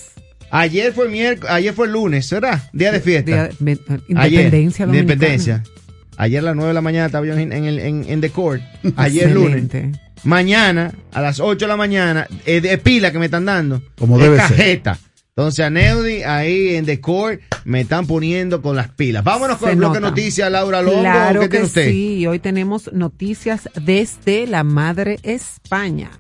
Ayer 0.50 0.92
fue 0.92 1.08
miércoles, 1.08 1.50
ayer 1.52 1.74
fue 1.74 1.88
lunes, 1.88 2.30
¿verdad? 2.30 2.62
Día 2.72 2.90
de 2.92 3.00
fiesta. 3.00 3.30
Día- 3.30 3.50
me- 3.60 3.78
Ayer, 4.16 4.44
Independencia. 4.44 4.84
Independencia. 4.86 5.62
Ayer 6.16 6.40
a 6.40 6.42
las 6.42 6.56
9 6.56 6.68
de 6.68 6.74
la 6.74 6.80
mañana 6.80 7.06
estaba 7.06 7.26
yo 7.26 7.34
en, 7.36 7.52
en, 7.52 7.64
el- 7.64 7.78
en, 7.78 8.04
en 8.08 8.20
The 8.20 8.30
Court. 8.30 8.62
Ayer 8.96 9.30
lunes. 9.30 9.64
Mañana, 10.24 10.92
a 11.12 11.20
las 11.22 11.38
8 11.38 11.64
de 11.66 11.68
la 11.68 11.76
mañana, 11.76 12.26
es 12.44 12.62
de 12.62 12.76
pila 12.78 13.12
que 13.12 13.18
me 13.18 13.26
están 13.26 13.44
dando. 13.44 13.82
Como 13.98 14.18
debe 14.18 14.36
ser. 14.40 14.48
cajeta. 14.48 14.98
Entonces 15.28 15.64
a 15.64 15.70
Neudi 15.70 16.24
ahí 16.24 16.74
en 16.74 16.84
The 16.84 17.00
Court 17.00 17.40
me 17.64 17.82
están 17.82 18.08
poniendo 18.08 18.60
con 18.60 18.74
las 18.74 18.88
pilas. 18.88 19.22
Vámonos 19.22 19.58
con 19.58 19.68
Se 19.68 19.72
el 19.74 19.78
bloque 19.78 20.00
nota. 20.00 20.10
noticias, 20.10 20.50
Laura 20.50 20.82
Longo. 20.82 21.00
Claro 21.02 21.40
¿Qué 21.42 21.46
que 21.46 21.50
tiene 21.50 21.66
usted? 21.66 21.90
sí, 21.90 22.26
hoy 22.26 22.40
tenemos 22.40 22.92
noticias 22.92 23.68
desde 23.80 24.48
la 24.48 24.64
madre 24.64 25.20
España. 25.22 26.10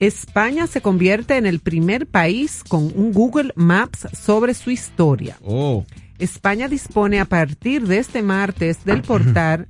España 0.00 0.68
se 0.68 0.80
convierte 0.80 1.36
en 1.38 1.46
el 1.46 1.58
primer 1.58 2.06
país 2.06 2.62
con 2.62 2.92
un 2.94 3.12
Google 3.12 3.52
Maps 3.56 4.06
sobre 4.16 4.54
su 4.54 4.70
historia. 4.70 5.36
Oh. 5.42 5.84
España 6.20 6.68
dispone 6.68 7.18
a 7.18 7.24
partir 7.24 7.84
de 7.84 7.98
este 7.98 8.22
martes 8.22 8.84
del 8.84 9.02
portal 9.08 9.66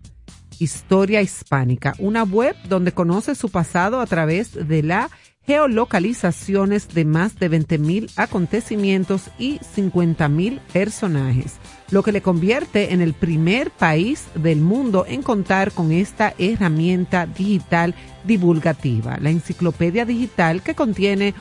Historia 0.58 1.22
Hispánica, 1.22 1.94
una 1.98 2.24
web 2.24 2.54
donde 2.68 2.92
conoce 2.92 3.34
su 3.34 3.48
pasado 3.48 4.00
a 4.00 4.06
través 4.06 4.68
de 4.68 4.82
la 4.82 5.08
geolocalizaciones 5.48 6.88
de 6.88 7.06
más 7.06 7.38
de 7.38 7.50
20.000 7.50 8.10
acontecimientos 8.16 9.30
y 9.38 9.58
50.000 9.60 10.60
personajes, 10.74 11.56
lo 11.90 12.02
que 12.02 12.12
le 12.12 12.20
convierte 12.20 12.92
en 12.92 13.00
el 13.00 13.14
primer 13.14 13.70
país 13.70 14.26
del 14.34 14.60
mundo 14.60 15.06
en 15.08 15.22
contar 15.22 15.72
con 15.72 15.90
esta 15.90 16.34
herramienta 16.36 17.24
digital 17.24 17.94
divulgativa, 18.24 19.16
la 19.22 19.30
enciclopedia 19.30 20.04
digital 20.04 20.60
que 20.60 20.74
contiene 20.74 21.32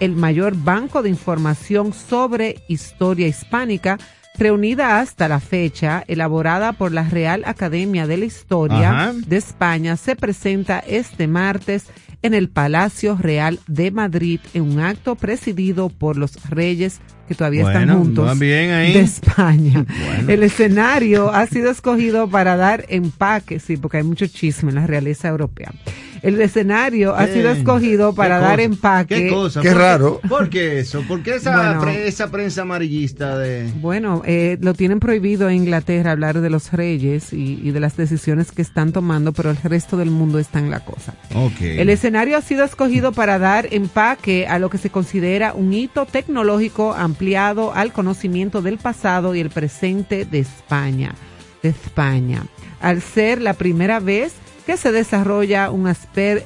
el 0.00 0.16
mayor 0.16 0.56
banco 0.56 1.04
de 1.04 1.10
información 1.10 1.92
sobre 1.92 2.56
historia 2.66 3.28
hispánica 3.28 3.98
reunida 4.36 4.98
hasta 4.98 5.28
la 5.28 5.38
fecha, 5.38 6.02
elaborada 6.08 6.72
por 6.72 6.90
la 6.90 7.04
Real 7.04 7.44
Academia 7.46 8.08
de 8.08 8.16
la 8.16 8.24
Historia 8.24 8.90
Ajá. 8.90 9.12
de 9.12 9.36
España, 9.36 9.96
se 9.96 10.16
presenta 10.16 10.80
este 10.80 11.28
martes 11.28 11.86
en 12.24 12.32
el 12.32 12.48
Palacio 12.48 13.18
Real 13.20 13.60
de 13.66 13.90
Madrid 13.90 14.40
en 14.54 14.62
un 14.62 14.80
acto 14.80 15.14
presidido 15.14 15.90
por 15.90 16.16
los 16.16 16.48
reyes 16.48 17.00
que 17.28 17.34
todavía 17.34 17.66
están 17.66 17.94
juntos 17.94 18.24
van 18.24 18.38
bien 18.38 18.70
ahí. 18.70 18.94
de 18.94 19.00
España. 19.00 19.84
Bueno. 20.06 20.30
El 20.30 20.42
escenario 20.42 21.30
ha 21.30 21.46
sido 21.46 21.70
escogido 21.70 22.28
para 22.28 22.56
dar 22.56 22.86
empaque, 22.88 23.60
sí, 23.60 23.76
porque 23.76 23.98
hay 23.98 24.02
mucho 24.02 24.26
chisme 24.26 24.70
en 24.70 24.76
la 24.76 24.86
realeza 24.86 25.28
europea. 25.28 25.72
El 26.24 26.40
escenario 26.40 27.14
ha 27.14 27.26
sido 27.26 27.50
escogido 27.50 28.14
para 28.14 28.38
¿Qué 28.38 28.44
dar 28.44 28.60
empaque. 28.60 29.14
¿Qué 29.24 29.28
cosa? 29.30 29.60
Qué 29.60 29.68
¿Por 29.70 29.78
raro. 29.78 30.20
¿Por 30.28 30.48
qué 30.48 30.78
eso? 30.80 31.02
¿Por 31.06 31.22
qué 31.22 31.34
esa, 31.36 31.54
Bueno. 31.54 31.80
pre- 31.82 32.08
esa 32.08 32.30
prensa 32.30 32.62
amarillista 32.62 33.36
de...? 33.36 33.70
Bueno, 33.80 34.22
eh, 34.24 34.56
lo 34.60 34.72
tienen 34.72 35.00
prohibido 35.00 35.48
en 35.50 35.56
Inglaterra 35.56 36.12
hablar 36.12 36.40
de 36.40 36.48
los 36.48 36.72
reyes 36.72 37.32
y, 37.32 37.60
y 37.62 37.70
de 37.72 37.80
las 37.80 37.96
decisiones 37.96 38.52
que 38.52 38.62
están 38.62 38.92
tomando, 38.92 39.32
pero 39.32 39.50
el 39.50 39.56
resto 39.58 39.96
del 39.98 40.10
mundo 40.10 40.38
está 40.38 40.58
en 40.60 40.70
la 40.70 40.80
cosa. 40.80 41.14
Ok. 41.34 41.60
El 41.60 41.90
escenario 41.90 42.38
ha 42.38 42.42
sido 42.42 42.64
escogido 42.64 43.12
para 43.12 43.38
dar 43.38 43.68
empaque 43.70 44.46
a 44.46 44.58
lo 44.58 44.70
que 44.70 44.78
se 44.78 44.88
considera 44.90 45.52
un 45.52 45.74
hito 45.74 46.06
tecnológico 46.06 46.94
ampliado 46.94 47.74
al 47.74 47.92
conocimiento 47.92 48.62
del 48.62 48.78
pasado 48.78 49.34
y 49.34 49.40
el 49.40 49.50
presente 49.50 50.24
de 50.24 50.38
España, 50.38 51.14
de 51.62 51.68
España, 51.68 52.44
al 52.80 53.02
ser 53.02 53.42
la 53.42 53.52
primera 53.54 54.00
vez 54.00 54.32
que 54.66 54.76
se 54.76 54.92
desarrolla 54.92 55.70
un, 55.70 55.92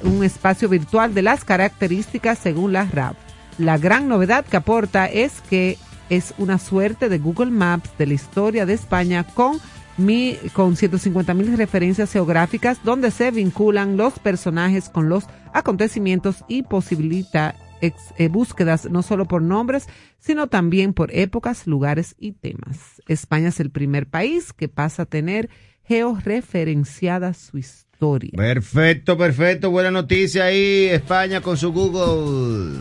un 0.03 0.25
espacio 0.25 0.69
virtual 0.69 1.15
de 1.15 1.23
las 1.23 1.45
características 1.45 2.39
según 2.39 2.73
la 2.73 2.85
RAP. 2.85 3.17
La 3.59 3.79
gran 3.79 4.09
novedad 4.09 4.45
que 4.45 4.57
aporta 4.57 5.07
es 5.07 5.41
que 5.49 5.79
es 6.11 6.35
una 6.39 6.59
suerte 6.59 7.09
de 7.09 7.19
Google 7.19 7.51
Maps 7.51 7.91
de 7.99 8.07
la 8.07 8.15
historia 8.15 8.67
de 8.67 8.75
España 8.75 9.25
con 9.25 9.61
mi, 9.97 10.37
con 10.53 10.77
150 10.77 11.35
mil 11.35 11.57
referencias 11.57 12.13
geográficas 12.13 12.83
donde 12.85 13.11
se 13.11 13.31
vinculan 13.31 13.97
los 13.97 14.19
personajes 14.19 14.89
con 14.89 15.09
los 15.09 15.25
acontecimientos 15.53 16.45
y 16.47 16.63
posibilita 16.63 17.57
eh, 17.81 18.29
búsquedas 18.29 18.91
no 18.91 19.03
solo 19.03 19.27
por 19.27 19.43
nombres, 19.43 19.87
sino 20.19 20.49
también 20.49 20.95
por 20.95 21.15
épocas, 21.15 21.67
lugares 21.67 22.15
y 22.19 22.33
temas. 22.33 23.03
España 23.07 23.49
es 23.49 23.61
el 23.61 23.71
primer 23.71 24.09
país 24.09 24.53
que 24.53 24.69
pasa 24.69 25.03
a 25.03 25.07
tener 25.07 25.49
georreferenciada 25.85 27.35
su 27.35 27.59
historia. 27.59 27.88
Perfecto, 28.37 29.17
perfecto. 29.19 29.71
Buena 29.71 29.91
noticia 29.91 30.45
ahí. 30.45 30.87
España 30.91 31.41
con 31.41 31.57
su 31.57 31.73
Google 31.73 32.81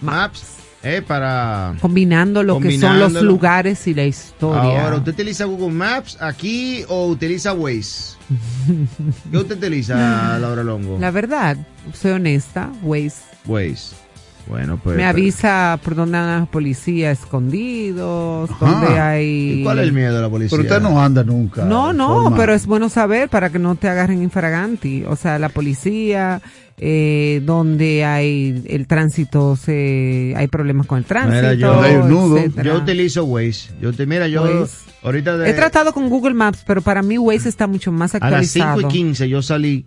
Maps. 0.00 0.54
Eh, 0.82 1.00
para... 1.00 1.76
Combinando 1.80 2.42
lo 2.42 2.60
que 2.60 2.78
son 2.78 2.98
los 2.98 3.12
lugares 3.22 3.86
y 3.86 3.94
la 3.94 4.04
historia. 4.04 4.84
Ahora, 4.84 4.96
¿usted 4.96 5.12
utiliza 5.12 5.46
Google 5.46 5.72
Maps 5.72 6.18
aquí 6.20 6.84
o 6.88 7.06
utiliza 7.06 7.54
Waze? 7.54 8.16
¿Qué 9.30 9.38
usted 9.38 9.56
utiliza, 9.56 10.38
Laura 10.38 10.62
Longo? 10.62 10.98
La 10.98 11.10
verdad, 11.10 11.56
soy 11.94 12.12
honesta, 12.12 12.70
Waze 12.82 13.22
Waze. 13.46 14.03
Bueno, 14.46 14.78
pues... 14.82 14.96
me 14.96 15.04
avisa 15.06 15.78
por 15.82 15.94
dónde 15.94 16.18
andan 16.18 16.40
los 16.40 16.48
policías 16.50 17.18
escondidos, 17.20 18.50
Ajá. 18.50 18.66
dónde 18.66 19.00
hay... 19.00 19.60
¿Y 19.60 19.64
cuál 19.64 19.78
es 19.78 19.84
el 19.84 19.92
miedo 19.92 20.14
de 20.14 20.20
la 20.22 20.28
policía? 20.28 20.58
Pero 20.58 20.68
usted 20.68 20.82
no 20.82 21.02
anda 21.02 21.24
nunca. 21.24 21.64
No, 21.64 21.92
no, 21.94 22.22
forma- 22.24 22.36
pero 22.36 22.52
es 22.52 22.66
bueno 22.66 22.88
saber 22.90 23.28
para 23.30 23.50
que 23.50 23.58
no 23.58 23.74
te 23.74 23.88
agarren 23.88 24.22
infraganti. 24.22 25.02
O 25.08 25.16
sea, 25.16 25.38
la 25.38 25.48
policía, 25.48 26.42
eh, 26.76 27.40
donde 27.44 28.04
hay 28.04 28.62
el 28.66 28.86
tránsito, 28.86 29.56
se, 29.56 30.34
hay 30.36 30.46
problemas 30.48 30.86
con 30.86 30.98
el 30.98 31.04
tránsito. 31.06 31.36
Mira, 31.36 31.54
yo- 31.54 31.80
hay 31.80 31.94
un 31.96 32.08
nudo. 32.10 32.36
etcétera. 32.36 32.64
Yo 32.64 32.76
utilizo 32.78 33.24
Waze. 33.24 33.70
Yo 33.80 33.94
te, 33.94 34.04
mira, 34.04 34.28
yo 34.28 34.42
Waze. 34.42 34.76
ahorita 35.02 35.38
de, 35.38 35.48
He 35.48 35.54
tratado 35.54 35.94
con 35.94 36.10
Google 36.10 36.34
Maps, 36.34 36.62
pero 36.66 36.82
para 36.82 37.00
mí 37.02 37.16
Waze 37.16 37.48
está 37.48 37.66
mucho 37.66 37.90
más 37.92 38.14
a 38.14 38.18
las 38.18 38.24
actualizado. 38.26 38.76
5 38.80 38.90
y 38.90 38.92
15 38.92 39.28
yo 39.30 39.40
salí 39.40 39.86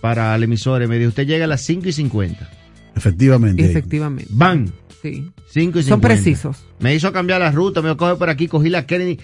para 0.00 0.32
el 0.36 0.44
emisor 0.44 0.80
y 0.82 0.86
me 0.86 0.96
dijo, 0.96 1.08
usted 1.08 1.26
llega 1.26 1.44
a 1.44 1.48
las 1.48 1.60
5 1.62 1.88
y 1.88 1.92
50. 1.92 2.48
Efectivamente. 2.96 3.64
Efectivamente. 3.64 4.30
¡Bam! 4.34 4.66
Sí. 5.02 5.30
5 5.50 5.78
y 5.78 5.82
50. 5.82 5.88
Son 5.88 6.00
precisos. 6.00 6.64
Me 6.80 6.94
hizo 6.94 7.12
cambiar 7.12 7.40
la 7.40 7.50
ruta, 7.50 7.82
me 7.82 7.96
coge 7.96 8.16
por 8.16 8.30
aquí, 8.30 8.48
cogí 8.48 8.70
la 8.70 8.86
Kennedy 8.86 9.18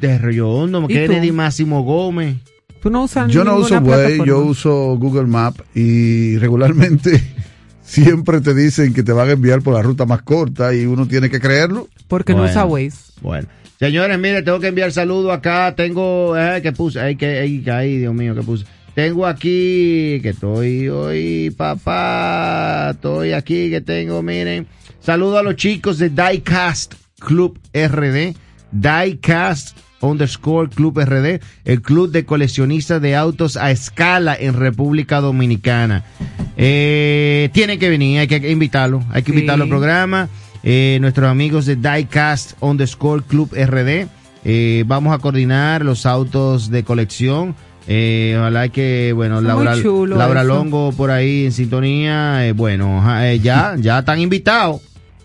de 0.00 0.18
Río 0.18 0.50
Hondo, 0.50 0.84
¿Y 0.88 0.94
Kennedy 0.94 1.28
tú? 1.28 1.34
Máximo 1.34 1.82
Gómez. 1.82 2.36
Tú 2.82 2.90
no 2.90 3.04
usas 3.04 3.30
Yo 3.30 3.44
no 3.44 3.56
uso 3.56 3.78
Waze, 3.78 4.18
yo 4.26 4.40
uso 4.40 4.96
Google 4.98 5.26
Maps 5.26 5.62
y 5.74 6.36
regularmente 6.36 7.22
siempre 7.82 8.42
te 8.42 8.52
dicen 8.52 8.92
que 8.92 9.02
te 9.02 9.12
van 9.12 9.28
a 9.28 9.32
enviar 9.32 9.62
por 9.62 9.72
la 9.72 9.80
ruta 9.80 10.04
más 10.04 10.22
corta 10.22 10.74
y 10.74 10.84
uno 10.84 11.06
tiene 11.06 11.30
que 11.30 11.40
creerlo. 11.40 11.88
Porque 12.08 12.34
no 12.34 12.42
usa 12.42 12.64
Waze. 12.64 13.12
Bueno. 13.22 13.48
Señores, 13.78 14.18
mire, 14.18 14.42
tengo 14.42 14.60
que 14.60 14.68
enviar 14.68 14.92
saludo 14.92 15.32
acá. 15.32 15.74
Tengo, 15.74 16.36
eh, 16.36 16.60
que 16.62 16.72
puse, 16.72 17.00
ay, 17.00 17.16
que, 17.16 17.38
ay, 17.38 17.64
ay, 17.70 17.98
Dios 17.98 18.14
mío, 18.14 18.34
que 18.34 18.42
puse. 18.42 18.66
Tengo 18.94 19.26
aquí, 19.26 20.20
que 20.22 20.30
estoy 20.30 20.88
hoy, 20.88 21.50
papá, 21.56 22.90
estoy 22.92 23.32
aquí, 23.32 23.68
que 23.68 23.80
tengo, 23.80 24.22
miren. 24.22 24.68
Saludo 25.00 25.38
a 25.38 25.42
los 25.42 25.56
chicos 25.56 25.98
de 25.98 26.10
Diecast 26.10 26.94
Club 27.18 27.58
RD, 27.74 28.34
Diecast 28.70 29.76
underscore 30.00 30.70
Club 30.70 31.00
RD, 31.00 31.40
el 31.64 31.82
club 31.82 32.10
de 32.12 32.24
coleccionistas 32.24 33.02
de 33.02 33.16
autos 33.16 33.56
a 33.56 33.72
escala 33.72 34.36
en 34.38 34.54
República 34.54 35.20
Dominicana. 35.20 36.04
Eh, 36.56 37.48
tienen 37.52 37.80
que 37.80 37.88
venir, 37.88 38.20
hay 38.20 38.28
que 38.28 38.48
invitarlo, 38.50 39.02
hay 39.10 39.22
que 39.24 39.32
Sí. 39.32 39.38
invitarlo 39.38 39.64
al 39.64 39.70
programa. 39.70 40.28
Eh, 40.62 40.98
nuestros 41.00 41.28
amigos 41.28 41.66
de 41.66 41.74
Diecast 41.76 42.52
underscore 42.60 43.24
Club 43.26 43.50
RD. 43.54 44.06
Eh, 44.44 44.84
vamos 44.86 45.14
a 45.14 45.18
coordinar 45.18 45.84
los 45.84 46.06
autos 46.06 46.70
de 46.70 46.84
colección. 46.84 47.56
Eh, 47.86 48.34
ojalá 48.38 48.68
que, 48.70 49.12
bueno, 49.14 49.40
Laura, 49.40 49.76
Laura 49.76 50.40
eso. 50.40 50.48
Longo 50.48 50.92
por 50.92 51.10
ahí 51.10 51.46
en 51.46 51.52
sintonía. 51.52 52.46
eh, 52.46 52.52
bueno, 52.52 53.02
eh, 53.22 53.38
ya, 53.40 53.76
ya 53.78 53.98
están 53.98 54.20
invitados. 54.20 54.80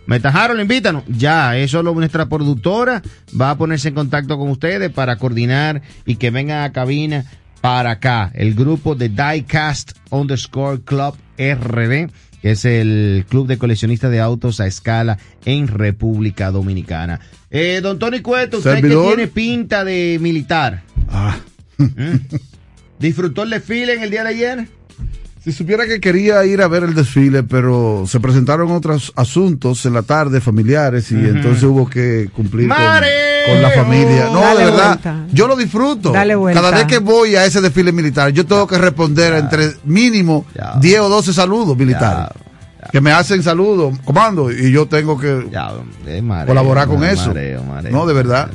Metajaron, 0.07 0.59
invítanos. 0.59 1.03
Ya, 1.07 1.55
eso 1.55 1.83
lo 1.83 1.93
nuestra 1.93 2.27
productora 2.27 3.01
va 3.39 3.51
a 3.51 3.57
ponerse 3.57 3.89
en 3.89 3.93
contacto 3.93 4.37
con 4.39 4.49
ustedes 4.49 4.91
para 4.91 5.17
coordinar 5.17 5.83
y 6.05 6.15
que 6.15 6.31
vengan 6.31 6.63
a 6.63 6.71
cabina 6.71 7.25
para 7.61 7.91
acá. 7.91 8.31
El 8.33 8.55
grupo 8.55 8.95
de 8.95 9.09
Diecast 9.09 9.91
underscore 10.09 10.81
Club 10.81 11.15
RD, 11.37 12.09
que 12.41 12.51
es 12.51 12.65
el 12.65 13.25
club 13.29 13.45
de 13.47 13.57
coleccionistas 13.59 14.09
de 14.09 14.19
autos 14.19 14.59
a 14.59 14.65
escala 14.65 15.19
en 15.45 15.67
República 15.67 16.49
Dominicana. 16.49 17.19
Eh, 17.51 17.79
don 17.83 17.99
Tony 17.99 18.21
Cueto, 18.21 18.57
usted 18.57 18.81
que 18.81 18.89
tiene 18.89 19.27
pinta 19.27 19.83
de 19.83 20.17
militar, 20.19 20.81
Ah, 21.09 21.37
¿disfrutó 22.99 23.43
el 23.43 23.49
desfile 23.51 23.93
en 23.93 24.03
el 24.03 24.09
día 24.11 24.23
de 24.23 24.29
ayer? 24.29 24.67
si 25.43 25.53
supiera 25.53 25.85
que 25.87 26.01
quería 26.01 26.43
ir 26.45 26.61
a 26.61 26.67
ver 26.67 26.83
el 26.83 26.93
desfile, 26.93 27.43
pero 27.43 28.03
se 28.05 28.19
presentaron 28.19 28.71
otros 28.71 29.13
asuntos 29.15 29.85
en 29.85 29.93
la 29.93 30.03
tarde, 30.03 30.41
familiares, 30.41 31.11
y 31.11 31.15
entonces 31.15 31.63
hubo 31.63 31.89
que 31.89 32.29
cumplir 32.35 32.67
con, 32.67 32.77
la 32.77 33.69
familia. 33.73 34.25
No, 34.31 34.41
Dale 34.41 34.59
de 34.59 34.65
verdad, 34.65 34.87
vuelta. 35.01 35.25
yo 35.31 35.47
lo 35.47 35.55
disfruto. 35.55 36.11
Dale. 36.11 36.35
Cada 36.53 36.71
vez 36.71 36.85
que 36.85 36.99
voy 36.99 37.35
a 37.35 37.45
ese 37.45 37.61
desfile 37.61 37.91
militar, 37.93 38.31
yo 38.31 38.45
tengo 38.45 38.67
que 38.67 38.77
responder 38.77 39.33
entre 39.33 39.75
mínimo 39.85 40.45
Ya. 40.53 40.73
10 40.79 40.99
o 41.01 41.09
12 41.09 41.33
saludos 41.33 41.77
militares. 41.77 42.27
Que 42.91 43.01
me 43.01 43.11
hacen 43.11 43.43
saludos, 43.43 43.97
comando, 44.03 44.51
y 44.51 44.71
yo 44.71 44.87
tengo 44.87 45.17
que 45.17 45.47
Ya, 45.51 45.71
mareo, 46.21 46.47
colaborar 46.47 46.87
con 46.87 46.99
mareo, 46.99 47.13
eso. 47.13 47.33
mareo. 47.65 47.91
No, 47.91 48.05
de 48.05 48.13
verdad. 48.13 48.49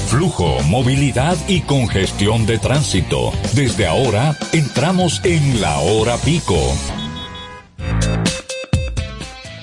Flujo, 0.08 0.60
movilidad 0.64 1.38
y 1.48 1.62
congestión 1.62 2.44
de 2.44 2.58
tránsito. 2.58 3.32
Desde 3.54 3.86
ahora 3.86 4.36
entramos 4.52 5.22
en 5.24 5.62
la 5.62 5.78
hora 5.78 6.18
pico. 6.18 6.58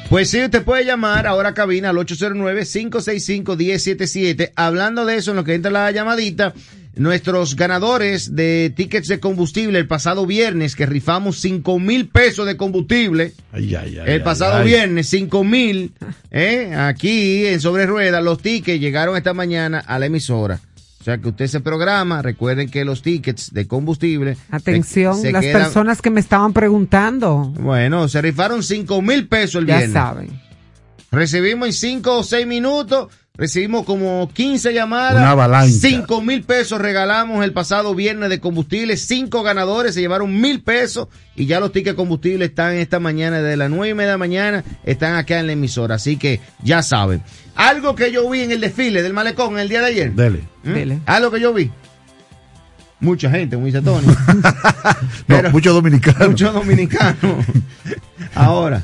Pues 0.09 0.31
sí, 0.31 0.43
usted 0.43 0.63
puede 0.63 0.85
llamar 0.85 1.27
ahora 1.27 1.49
a 1.49 1.53
cabina 1.53 1.91
al 1.91 1.97
809-565-1077. 1.97 4.53
Hablando 4.55 5.05
de 5.05 5.17
eso, 5.17 5.29
en 5.29 5.37
lo 5.37 5.43
que 5.43 5.53
entra 5.53 5.69
la 5.69 5.91
llamadita, 5.91 6.55
nuestros 6.95 7.55
ganadores 7.55 8.35
de 8.35 8.73
tickets 8.75 9.07
de 9.07 9.19
combustible 9.19 9.79
el 9.79 9.87
pasado 9.87 10.25
viernes, 10.25 10.75
que 10.75 10.85
rifamos 10.85 11.39
5 11.39 11.79
mil 11.79 12.07
pesos 12.09 12.45
de 12.45 12.57
combustible. 12.57 13.33
Ay, 13.51 13.75
ay, 13.75 13.97
ay, 13.99 14.13
El 14.13 14.23
pasado 14.23 14.57
ay. 14.57 14.67
viernes, 14.67 15.07
5 15.09 15.43
mil, 15.43 15.93
¿eh? 16.31 16.73
aquí 16.77 17.45
en 17.47 17.61
Sobre 17.61 17.85
Ruedas, 17.85 18.23
los 18.23 18.41
tickets 18.41 18.81
llegaron 18.81 19.15
esta 19.15 19.33
mañana 19.33 19.79
a 19.79 19.97
la 19.99 20.07
emisora. 20.07 20.59
O 20.99 21.03
sea 21.05 21.17
que 21.17 21.29
usted 21.29 21.47
se 21.47 21.61
programa, 21.61 22.21
recuerden 22.21 22.69
que 22.69 22.83
los 22.83 23.01
tickets 23.01 23.53
de 23.53 23.65
combustible. 23.67 24.35
Atención, 24.51 25.15
se 25.21 25.31
las 25.31 25.45
quedan- 25.45 25.61
personas 25.63 26.01
que 26.01 26.09
me 26.09 26.19
estaban 26.19 26.51
preguntando, 26.51 27.53
Bueno, 27.57 28.09
se 28.09 28.21
rifaron 28.21 28.61
5 28.63 29.01
mil 29.01 29.25
pesos 29.29 29.61
el 29.61 29.67
ya 29.67 29.77
viernes. 29.77 29.93
saben. 29.93 30.41
Recibimos 31.11 31.67
en 31.69 31.73
5 31.73 32.17
o 32.19 32.23
6 32.23 32.45
minutos, 32.45 33.07
recibimos 33.39 33.85
como 33.85 34.29
15 34.33 34.73
llamadas. 34.73 35.15
Una 35.15 35.31
avalancha. 35.31 35.79
5 35.79 36.21
mil 36.21 36.43
pesos 36.43 36.79
regalamos 36.79 37.43
el 37.43 37.53
pasado 37.53 37.95
viernes 37.95 38.29
de 38.29 38.39
combustible. 38.39 38.97
5 38.97 39.41
ganadores 39.41 39.93
se 39.95 40.01
llevaron 40.01 40.39
mil 40.39 40.61
pesos 40.61 41.07
y 41.35 41.45
ya 41.45 41.61
los 41.61 41.71
tickets 41.71 41.95
combustible 41.95 42.45
están 42.45 42.75
esta 42.75 42.99
mañana, 42.99 43.41
desde 43.41 43.55
las 43.55 43.69
9 43.69 43.89
y 43.89 43.93
media 43.93 44.07
de 44.07 44.13
la 44.13 44.17
mañana, 44.17 44.63
están 44.83 45.15
acá 45.15 45.39
en 45.39 45.47
la 45.47 45.53
emisora. 45.53 45.95
Así 45.95 46.17
que 46.17 46.41
ya 46.61 46.83
saben. 46.83 47.23
Algo 47.55 47.95
que 47.95 48.11
yo 48.11 48.29
vi 48.29 48.41
en 48.41 48.51
el 48.51 48.59
desfile 48.59 49.01
del 49.01 49.13
malecón 49.13 49.57
el 49.57 49.69
día 49.69 49.79
de 49.79 49.87
ayer. 49.87 50.13
Dele. 50.13 50.43
¿Mm? 50.63 50.73
Dele. 50.73 50.99
Algo 51.05 51.31
que 51.31 51.39
yo 51.39 51.53
vi. 51.53 51.71
Mucha 52.99 53.31
gente, 53.31 53.55
como 53.55 53.67
dice 53.67 53.81
Tony. 53.81 54.05
No, 55.27 55.49
muchos 55.51 55.73
dominicanos. 55.73 56.27
Muchos 56.27 56.53
dominicanos. 56.53 57.45
Ahora, 58.35 58.83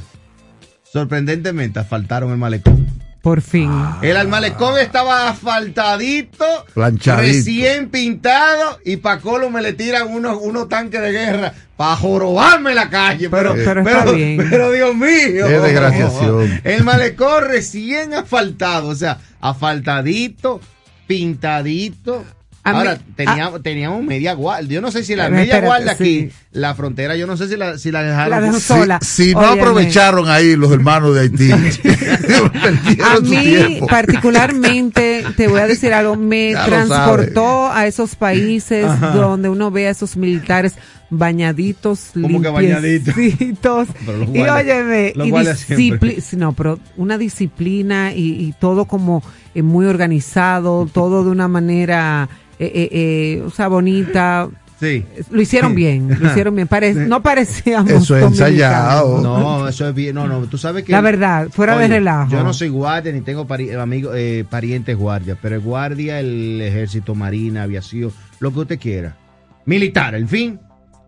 sorprendentemente, 0.85 1.79
asfaltaron 1.79 2.31
el 2.31 2.37
malecón. 2.37 2.84
Por 3.25 3.41
fin. 3.41 3.71
El 4.03 4.17
al 4.17 4.27
malecón 4.27 4.77
estaba 4.77 5.29
asfaltadito, 5.29 6.45
Planchadito. 6.75 7.23
recién 7.23 7.89
pintado, 7.89 8.77
y 8.85 8.97
pa' 8.97 9.17
Colo 9.19 9.49
me 9.49 9.63
le 9.63 9.73
tiran 9.73 10.09
unos, 10.13 10.38
unos 10.39 10.69
tanques 10.69 11.01
de 11.01 11.11
guerra 11.11 11.51
para 11.75 11.95
jorobarme 11.95 12.75
la 12.75 12.88
calle. 12.91 13.27
Pero, 13.31 13.55
Pero- 13.55 13.83
pero 13.83 13.99
está 13.99 14.11
bien. 14.11 14.45
pero 14.47 14.71
Dios 14.71 14.93
mío. 14.95 15.47
Qué 15.47 15.59
desgraciación. 15.59 16.61
El 16.63 16.83
malecón 16.83 17.45
recién 17.45 18.13
asfaltado, 18.13 18.89
o 18.89 18.95
sea, 18.95 19.17
asfaltadito, 19.41 20.61
pintadito. 21.07 22.23
A 22.63 22.73
mí- 22.73 22.77
Ahora, 22.79 22.97
teníamos, 23.15 23.63
teníamos 23.63 24.03
media 24.03 24.33
guardia. 24.33 24.75
Yo 24.75 24.81
no 24.81 24.91
sé 24.91 25.03
si 25.03 25.15
la 25.15 25.29
media 25.29 25.43
espérate, 25.55 25.65
guardia 25.65 25.91
aquí, 25.93 26.03
sí. 26.21 26.31
La 26.55 26.73
frontera, 26.73 27.17
yo 27.17 27.27
no 27.27 27.35
sé 27.35 27.49
si 27.49 27.57
la, 27.57 27.77
si 27.77 27.91
la 27.91 28.01
dejaron. 28.01 28.29
La 28.29 28.41
dejó 28.41 28.55
Si, 28.55 28.61
sola. 28.61 28.99
si 29.01 29.33
no 29.33 29.41
aprovecharon 29.41 30.29
ahí 30.29 30.55
los 30.55 30.71
hermanos 30.71 31.13
de 31.13 31.21
Haití, 31.21 31.51
A 33.03 33.19
mí, 33.19 33.79
particularmente, 33.89 35.25
te 35.35 35.49
voy 35.49 35.59
a 35.59 35.67
decir 35.67 35.93
algo, 35.93 36.15
me 36.15 36.53
Ya 36.53 36.65
transportó 36.65 37.69
a 37.71 37.85
esos 37.87 38.15
países 38.15 38.87
donde 39.13 39.49
uno 39.49 39.69
ve 39.69 39.87
a 39.87 39.91
esos 39.91 40.15
militares 40.15 40.75
bañaditos, 41.09 42.11
¿Cómo 42.13 42.41
que 42.41 42.49
bañaditos? 42.49 43.15
Y 44.33 44.41
óyeme, 44.41 45.13
y 45.15 46.35
no, 46.37 46.53
pero 46.53 46.79
una 46.95 47.17
disciplina 47.17 48.13
y, 48.13 48.47
y 48.47 48.53
todo 48.59 48.85
como 48.85 49.21
eh, 49.53 49.61
muy 49.61 49.85
organizado, 49.85 50.89
todo 50.91 51.23
de 51.23 51.29
una 51.29 51.47
manera, 51.47 52.29
eh, 52.59 52.71
eh, 52.73 52.89
eh, 52.91 53.43
o 53.45 53.49
sea, 53.49 53.67
bonita. 53.67 54.49
Sí. 54.79 55.05
Lo 55.31 55.41
hicieron 55.41 55.73
bien, 55.73 56.09
lo 56.19 56.27
hicieron 56.29 56.53
bien. 56.55 56.67
Pare- 56.67 56.93
no 56.93 57.23
parecíamos 57.23 57.89
Eso 57.91 58.17
es 58.17 58.23
ensayado. 58.25 59.21
No, 59.21 59.67
eso 59.67 59.88
es 59.88 59.95
bien. 59.95 60.15
No, 60.15 60.27
no, 60.27 60.41
tú 60.47 60.57
sabes 60.57 60.83
que. 60.83 60.91
La 60.91 61.01
verdad, 61.01 61.47
fuera 61.49 61.77
de 61.77 61.88
relajo. 61.88 62.31
Yo 62.31 62.43
no 62.43 62.53
soy 62.53 62.67
guardia 62.69 63.11
ni 63.13 63.21
tengo 63.21 63.47
pari- 63.47 63.73
amigo, 63.79 64.13
eh, 64.13 64.45
parientes 64.49 64.97
guardias, 64.97 65.38
pero 65.41 65.55
el 65.55 65.61
guardia, 65.61 66.19
el 66.19 66.59
ejército, 66.61 67.15
marina, 67.15 67.63
aviación, 67.63 68.11
lo 68.39 68.51
que 68.53 68.59
usted 68.59 68.79
quiera. 68.79 69.15
Militar, 69.65 70.13
en 70.15 70.27
fin, 70.27 70.59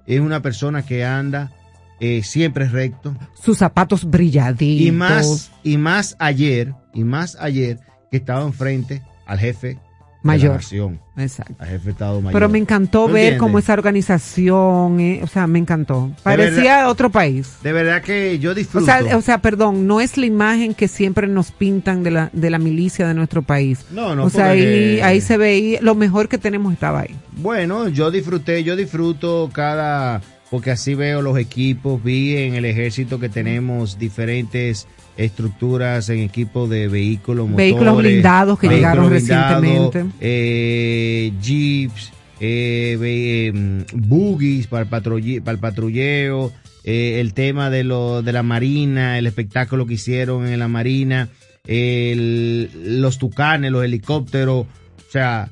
es 0.05 0.19
una 0.19 0.41
persona 0.41 0.83
que 0.83 1.03
anda 1.03 1.51
eh, 1.99 2.21
siempre 2.23 2.69
recto. 2.69 3.15
Sus 3.41 3.57
zapatos 3.57 4.05
brilladitos. 4.09 4.87
Y 4.87 4.91
más, 4.91 5.51
y 5.63 5.77
más 5.77 6.15
ayer, 6.19 6.73
y 6.93 7.03
más 7.03 7.35
ayer, 7.39 7.79
que 8.09 8.17
estaba 8.17 8.43
enfrente 8.43 9.01
al 9.25 9.39
jefe 9.39 9.77
Mayor. 10.27 10.49
la 10.51 10.55
nación, 10.57 10.99
Exacto. 11.17 11.55
al 11.59 11.67
jefe 11.67 11.85
de 11.85 11.91
Estado 11.91 12.21
Mayor. 12.21 12.33
Pero 12.33 12.49
me 12.49 12.57
encantó 12.59 13.07
¿Tú 13.07 13.13
ver 13.13 13.15
entiendes? 13.23 13.39
cómo 13.39 13.59
esa 13.59 13.73
organización, 13.73 14.99
eh, 14.99 15.19
o 15.23 15.27
sea, 15.27 15.47
me 15.47 15.59
encantó. 15.59 16.11
Parecía 16.23 16.87
otro 16.89 17.09
país. 17.09 17.55
De 17.63 17.71
verdad 17.73 18.01
que 18.01 18.37
yo 18.39 18.51
O 18.51 18.53
disfruto. 18.53 18.85
sea, 18.85 19.17
o 19.17 19.21
sea, 19.21 19.39
perdón, 19.41 19.87
no 19.87 20.01
es 20.01 20.17
la 20.17 20.25
imagen 20.25 20.73
que 20.73 20.87
siempre 20.87 21.27
nos 21.27 21.51
pintan 21.51 22.03
de 22.03 22.11
la, 22.11 22.29
de 22.33 22.49
la 22.49 22.59
milicia 22.59 23.07
de 23.07 23.13
nuestro 23.13 23.41
país. 23.41 23.85
No, 23.91 24.15
no, 24.15 24.25
O 24.25 24.29
sea, 24.29 24.47
ahí 24.49 25.21
se 25.21 25.37
veía, 25.37 25.79
lo 25.81 25.95
mejor 25.95 26.27
que 26.29 26.37
tenemos 26.37 26.73
estaba 26.73 27.01
ahí. 27.01 27.15
Bueno, 27.37 27.87
yo 27.89 28.11
disfruté, 28.11 28.63
yo 28.63 28.75
disfruto 28.75 29.49
cada, 29.53 30.21
porque 30.49 30.71
así 30.71 30.95
veo 30.95 31.21
los 31.21 31.37
equipos, 31.37 32.01
vi 32.03 32.37
en 32.37 32.55
el 32.55 32.65
ejército 32.65 33.19
que 33.19 33.29
tenemos 33.29 33.97
diferentes 33.99 34.87
estructuras 35.17 36.09
en 36.09 36.19
equipos 36.19 36.69
de 36.69 36.87
vehículos, 36.87 37.47
motores, 37.47 37.57
Vehículos 37.71 37.97
blindados 37.97 38.59
que 38.59 38.67
vehículos 38.67 38.93
llegaron 38.93 39.09
blindados, 39.09 39.61
recientemente. 39.63 40.15
eh, 40.21 41.31
jeeps, 41.41 42.11
eh, 42.39 43.51
em, 43.53 43.83
buggies 43.93 44.67
para 44.67 44.83
el, 44.83 44.89
patrulle- 44.89 45.41
para 45.41 45.53
el 45.55 45.59
patrulleo, 45.59 46.51
eh, 46.83 47.19
el 47.19 47.33
tema 47.33 47.69
de, 47.69 47.83
lo, 47.83 48.21
de 48.21 48.31
la 48.31 48.43
marina, 48.43 49.17
el 49.17 49.25
espectáculo 49.27 49.85
que 49.87 49.95
hicieron 49.95 50.47
en 50.47 50.59
la 50.59 50.67
marina, 50.67 51.29
el- 51.65 52.69
los 53.01 53.17
tucanes, 53.17 53.71
los 53.71 53.83
helicópteros, 53.83 54.65
o 54.65 55.11
sea, 55.11 55.49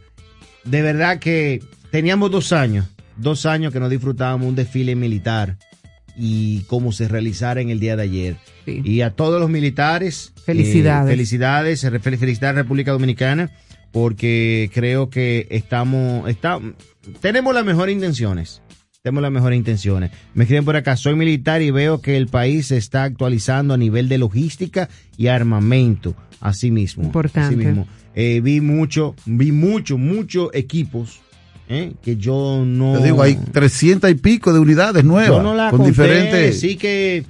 de 0.64 0.82
verdad 0.82 1.20
que 1.20 1.62
teníamos 1.92 2.32
dos 2.32 2.52
años, 2.54 2.86
dos 3.18 3.46
años 3.46 3.72
que 3.74 3.80
no 3.80 3.90
disfrutábamos 3.90 4.48
un 4.48 4.56
desfile 4.56 4.96
militar 4.96 5.58
y 6.18 6.62
cómo 6.68 6.92
se 6.92 7.08
realizara 7.08 7.62
en 7.62 7.70
el 7.70 7.80
día 7.80 7.96
de 7.96 8.04
ayer. 8.04 8.38
Sí. 8.66 8.82
Y 8.84 9.02
a 9.02 9.12
todos 9.12 9.40
los 9.40 9.50
militares, 9.50 10.34
Felicidades. 10.46 11.08
eh, 11.08 11.12
felicidades, 11.12 11.84
fel- 11.84 12.00
felicidades 12.18 12.58
a 12.58 12.62
República 12.62 12.92
Dominicana, 12.92 13.52
porque 13.92 14.70
creo 14.74 15.10
que 15.10 15.48
estamos, 15.52 16.30
está, 16.30 16.60
tenemos 17.22 17.54
las 17.54 17.66
mejores 17.66 17.94
intenciones. 17.96 18.62
Tenemos 19.02 19.22
las 19.22 19.32
mejores 19.32 19.58
intenciones. 19.58 20.10
Me 20.34 20.46
escriben 20.46 20.66
por 20.66 20.76
acá, 20.76 20.98
soy 20.98 21.16
militar 21.16 21.62
y 21.62 21.70
veo 21.70 22.02
que 22.02 22.18
el 22.18 22.26
país 22.28 22.68
se 22.68 22.78
está 22.78 23.04
actualizando 23.04 23.76
a 23.76 23.78
nivel 23.78 24.10
de 24.10 24.18
logística 24.18 24.90
y 25.16 25.28
armamento. 25.28 26.16
Así 26.42 26.72
mismo. 26.72 27.04
Importante. 27.04 27.48
Así 27.48 27.56
mismo. 27.56 27.88
Eh, 28.16 28.40
vi 28.44 28.62
mucho, 28.62 29.14
vi 29.26 29.52
mucho, 29.52 29.98
muchos 30.00 30.50
equipos 30.54 31.22
eh, 31.68 31.94
que 32.02 32.18
yo 32.18 32.64
no. 32.66 32.98
Te 32.98 33.06
digo, 33.06 33.22
hay 33.22 33.36
300 33.36 34.10
y 34.12 34.16
pico 34.16 34.54
de 34.54 34.60
unidades 34.60 35.04
nuevas. 35.04 35.30
Yo 35.30 35.44
no 35.44 35.56
la 35.56 35.70
con 35.70 35.80
conté, 35.80 35.92
diferentes. 35.92 36.60
Sí 36.60 36.76
que, 36.76 37.26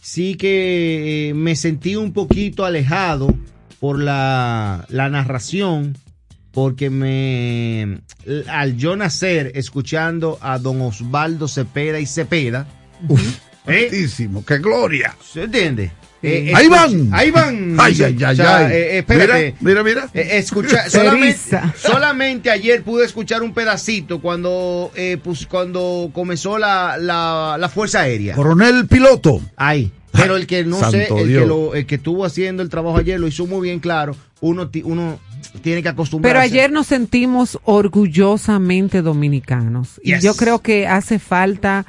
sí 0.00 0.36
que 0.36 1.28
eh, 1.30 1.34
me 1.34 1.54
sentí 1.56 1.96
un 1.96 2.12
poquito 2.12 2.64
alejado 2.64 3.34
por 3.78 4.00
la, 4.00 4.86
la 4.88 5.08
narración, 5.08 5.96
porque 6.50 6.90
me 6.90 8.00
al 8.48 8.76
yo 8.76 8.96
nacer 8.96 9.52
escuchando 9.54 10.38
a 10.40 10.58
don 10.58 10.80
Osvaldo 10.80 11.46
Cepeda 11.48 12.00
y 12.00 12.06
Cepeda, 12.06 12.66
¿eh? 13.66 14.08
qué 14.46 14.58
gloria. 14.58 15.16
¿Se 15.22 15.44
entiende? 15.44 15.92
Eh, 16.28 16.52
ahí 16.54 16.68
van. 16.68 17.08
Ahí 17.12 17.30
van. 17.30 17.76
Ay, 17.78 18.02
ay, 18.02 18.16
ay, 18.24 18.36
ay. 18.40 18.72
Eh, 18.72 18.98
espérate. 18.98 19.54
Mira, 19.60 19.82
mira. 19.82 20.08
mira. 20.12 20.26
escucha, 20.32 20.90
solamente, 20.90 21.60
solamente, 21.76 22.50
ayer 22.50 22.82
pude 22.82 23.04
escuchar 23.04 23.42
un 23.42 23.54
pedacito 23.54 24.20
cuando, 24.20 24.90
pues, 25.22 25.46
cuando 25.46 26.10
comenzó 26.12 26.58
la, 26.58 26.96
la, 26.98 27.56
la 27.58 27.68
Fuerza 27.68 28.00
Aérea. 28.00 28.34
Coronel 28.34 28.86
Piloto. 28.86 29.40
Ahí. 29.56 29.92
Pero 30.16 30.36
el 30.36 30.46
que 30.46 30.64
no 30.64 30.90
sé, 30.90 31.08
el 31.10 31.28
que, 31.28 31.46
lo, 31.46 31.74
el 31.74 31.86
que 31.86 31.96
estuvo 31.96 32.24
haciendo 32.24 32.62
el 32.62 32.68
trabajo 32.68 32.98
ayer 32.98 33.20
lo 33.20 33.28
hizo 33.28 33.46
muy 33.46 33.68
bien 33.68 33.80
claro. 33.80 34.16
Uno, 34.40 34.70
uno 34.84 35.18
tiene 35.62 35.82
que 35.82 35.88
acostumbrarse. 35.88 36.32
Pero 36.32 36.42
ayer 36.42 36.70
nos 36.70 36.86
sentimos 36.86 37.58
orgullosamente 37.64 39.02
dominicanos. 39.02 40.00
Y 40.02 40.18
yo 40.20 40.34
creo 40.34 40.60
que 40.60 40.86
hace 40.86 41.18
falta, 41.18 41.86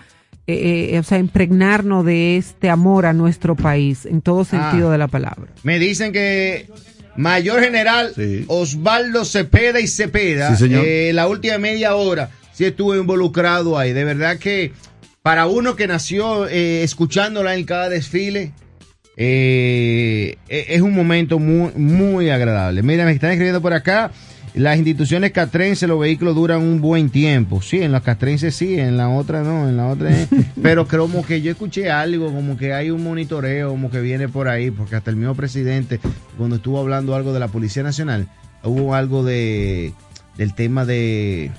eh, 0.47 0.91
eh, 0.93 0.99
o 0.99 1.03
sea, 1.03 1.19
impregnarnos 1.19 2.05
de 2.05 2.37
este 2.37 2.69
amor 2.69 3.05
a 3.05 3.13
nuestro 3.13 3.55
país, 3.55 4.05
en 4.05 4.21
todo 4.21 4.41
ah. 4.41 4.45
sentido 4.45 4.91
de 4.91 4.97
la 4.97 5.07
palabra. 5.07 5.51
Me 5.63 5.77
dicen 5.77 6.11
que 6.13 6.67
Mayor 7.17 7.61
General 7.61 8.13
Osvaldo 8.47 9.25
Cepeda 9.25 9.79
y 9.79 9.87
Cepeda, 9.87 10.55
eh, 10.61 11.11
la 11.13 11.27
última 11.27 11.57
media 11.57 11.95
hora, 11.95 12.29
sí 12.53 12.63
estuvo 12.63 12.95
involucrado 12.95 13.77
ahí. 13.77 13.91
De 13.91 14.05
verdad 14.05 14.37
que 14.37 14.71
para 15.23 15.47
uno 15.47 15.75
que 15.75 15.87
nació 15.87 16.47
eh, 16.47 16.83
escuchándola 16.83 17.55
en 17.55 17.65
cada 17.65 17.89
desfile, 17.89 18.53
eh, 19.17 20.37
e-, 20.47 20.65
es 20.69 20.81
un 20.81 20.93
momento 20.93 21.39
muy, 21.39 21.71
muy 21.73 22.29
agradable. 22.29 22.83
Mira, 22.83 23.03
me 23.03 23.11
están 23.11 23.31
escribiendo 23.31 23.61
por 23.61 23.73
acá. 23.73 24.11
Las 24.57 24.77
instituciones 24.77 25.31
castrenses, 25.33 25.87
los 25.87 25.99
vehículos 25.99 26.33
duran 26.33 26.61
un 26.61 26.81
buen 26.81 27.11
tiempo. 27.11 27.61
Sí, 27.61 27.79
en 27.79 27.91
las 27.91 28.01
castrenses 28.01 28.55
sí, 28.55 28.79
en 28.79 28.97
la 28.97 29.07
otra 29.07 29.43
no, 29.43 29.69
en 29.69 29.77
la 29.77 29.87
otra 29.87 30.09
Pero 30.63 30.87
como 30.87 31.23
que 31.23 31.43
yo 31.43 31.51
escuché 31.51 31.91
algo, 31.91 32.33
como 32.33 32.57
que 32.57 32.73
hay 32.73 32.89
un 32.89 33.03
monitoreo, 33.03 33.69
como 33.69 33.91
que 33.91 34.01
viene 34.01 34.27
por 34.27 34.47
ahí, 34.47 34.71
porque 34.71 34.95
hasta 34.95 35.11
el 35.11 35.15
mismo 35.15 35.35
presidente, 35.35 35.99
cuando 36.37 36.55
estuvo 36.55 36.79
hablando 36.79 37.13
algo 37.13 37.33
de 37.33 37.39
la 37.39 37.49
Policía 37.49 37.83
Nacional, 37.83 38.27
hubo 38.63 38.95
algo 38.95 39.23
de 39.23 39.93
del 40.37 40.55
tema 40.55 40.85
de, 40.85 41.51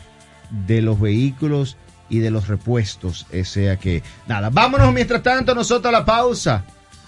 de 0.67 0.83
los 0.83 1.01
vehículos 1.01 1.77
y 2.09 2.19
de 2.19 2.33
los 2.33 2.49
repuestos. 2.49 3.27
O 3.33 3.45
sea 3.45 3.77
que, 3.77 4.03
nada, 4.27 4.51
vámonos 4.51 4.93
mientras 4.93 5.23
tanto 5.23 5.55
nosotros 5.55 5.95
a 5.95 5.99
la 5.99 6.05
pausa. 6.05 6.65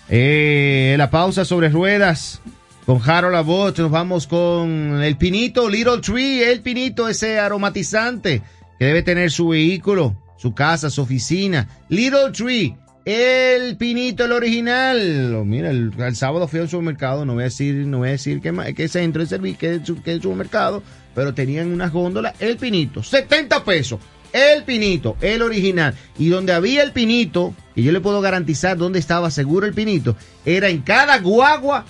Eh, 0.09 0.95
la 0.99 1.11
pausa 1.11 1.45
sobre 1.45 1.69
ruedas 1.69 2.41
con 2.87 3.01
Harold 3.05 3.37
Abbott. 3.37 3.79
Nos 3.79 3.91
vamos 3.91 4.27
con 4.27 5.03
el 5.03 5.17
pinito, 5.17 5.69
Little 5.69 6.01
Tree, 6.01 6.43
el 6.43 6.61
pinito, 6.61 7.09
ese 7.09 7.39
aromatizante 7.39 8.43
que 8.79 8.85
debe 8.85 9.03
tener 9.03 9.31
su 9.31 9.49
vehículo, 9.49 10.17
su 10.37 10.55
casa, 10.55 10.91
su 10.91 11.03
oficina. 11.03 11.69
Little 11.89 12.31
Tree. 12.33 12.77
El 13.05 13.77
pinito, 13.77 14.25
el 14.25 14.33
original. 14.33 15.45
Mira, 15.47 15.71
el, 15.71 15.93
sábado 16.15 16.47
fui 16.47 16.61
al 16.61 16.69
supermercado, 16.69 17.25
no 17.25 17.35
voy 17.35 17.43
a 17.43 17.45
decir, 17.45 17.75
no 17.87 17.99
voy 17.99 18.09
a 18.09 18.13
decir 18.13 18.41
que, 18.41 18.75
que 18.75 18.89
centro 18.89 19.23
de 19.23 19.29
servicio, 19.29 19.59
que 20.03 20.13
el 20.13 20.23
supermercado, 20.23 20.83
pero 21.15 21.33
tenían 21.33 21.73
unas 21.73 21.93
góndolas, 21.93 22.35
el 22.41 22.57
pinito, 22.59 23.03
70 23.03 23.65
pesos 23.65 24.01
el 24.33 24.65
pinito, 24.65 25.17
el 25.21 25.43
original. 25.43 25.95
Y 26.19 26.29
donde 26.29 26.53
había 26.53 26.83
el 26.83 26.93
pinito, 26.93 27.55
y 27.75 27.83
yo 27.83 27.93
le 27.93 28.01
puedo 28.01 28.21
garantizar 28.21 28.77
dónde 28.77 28.99
estaba 28.99 29.31
seguro 29.31 29.67
el 29.67 29.75
pinito, 29.75 30.17
era 30.45 30.69
en 30.69 30.83
cada 30.83 31.19
guagua 31.19 31.85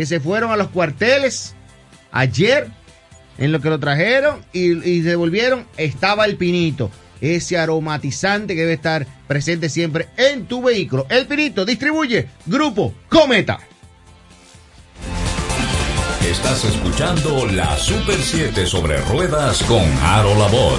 que 0.00 0.06
se 0.06 0.18
fueron 0.18 0.50
a 0.50 0.56
los 0.56 0.68
cuarteles 0.68 1.54
ayer, 2.10 2.68
en 3.36 3.52
lo 3.52 3.60
que 3.60 3.68
lo 3.68 3.78
trajeron 3.78 4.42
y, 4.50 5.00
devolvieron, 5.00 5.66
estaba 5.76 6.24
el 6.24 6.38
pinito. 6.38 6.90
Ese 7.20 7.58
aromatizante 7.58 8.54
que 8.54 8.62
debe 8.62 8.72
estar 8.72 9.06
presente 9.28 9.68
siempre 9.68 10.08
en 10.16 10.46
tu 10.46 10.62
vehículo. 10.62 11.06
El 11.10 11.26
pinito 11.26 11.66
distribuye 11.66 12.28
Grupo 12.46 12.94
Cometa. 13.10 13.60
Estás 16.26 16.64
escuchando 16.64 17.44
la 17.48 17.76
Super 17.76 18.16
7 18.16 18.64
sobre 18.64 19.02
ruedas 19.02 19.62
con 19.64 19.84
Harold 20.02 20.38
Labor. 20.38 20.78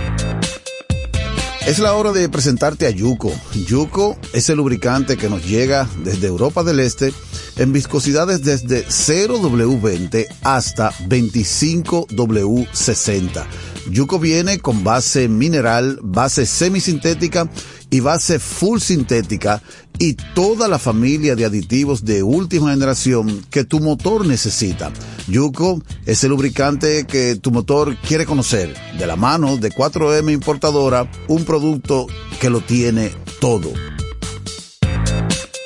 Es 1.69 1.79
la 1.79 1.93
hora 1.93 2.11
de 2.13 2.29
presentarte 2.31 2.87
a 2.87 2.91
Yuko. 2.91 3.31
Yuko 3.67 4.17
es 4.33 4.49
el 4.49 4.57
lubricante 4.57 5.19
que 5.19 5.29
nos 5.29 5.45
llega 5.45 5.87
desde 6.03 6.27
Europa 6.27 6.65
del 6.65 6.81
Este 6.81 7.13
en 7.57 7.75
viscosidades 7.75 8.43
desde 8.43 8.87
0W20 8.87 10.27
hasta 10.45 10.93
25W60. 10.93 13.45
Yuko 13.91 14.19
viene 14.19 14.59
con 14.59 14.85
base 14.85 15.29
mineral, 15.29 15.99
base 16.03 16.47
semisintética 16.47 17.51
y 17.91 18.01
base 18.01 18.39
full 18.39 18.81
sintética 18.81 19.63
y 19.99 20.15
toda 20.35 20.69
la 20.69 20.79
familia 20.79 21.35
de 21.35 21.45
aditivos 21.45 22.05
de 22.05 22.23
última 22.23 22.71
generación 22.71 23.45
que 23.51 23.65
tu 23.65 23.81
motor 23.81 24.27
necesita. 24.27 24.93
Yuko 25.27 25.83
es 26.07 26.23
el 26.23 26.31
lubricante 26.31 27.07
que 27.07 27.37
tu 27.37 27.51
motor 27.51 27.97
quiere 28.07 28.27
conocer. 28.27 28.75
De 28.99 29.07
la 29.07 29.17
mano 29.17 29.57
de 29.57 29.71
4M 29.71 30.33
Importadora, 30.33 31.11
un 31.27 31.45
producto 31.45 32.07
que 32.41 32.51
lo 32.51 32.61
tiene 32.61 33.11
todo. 33.41 33.73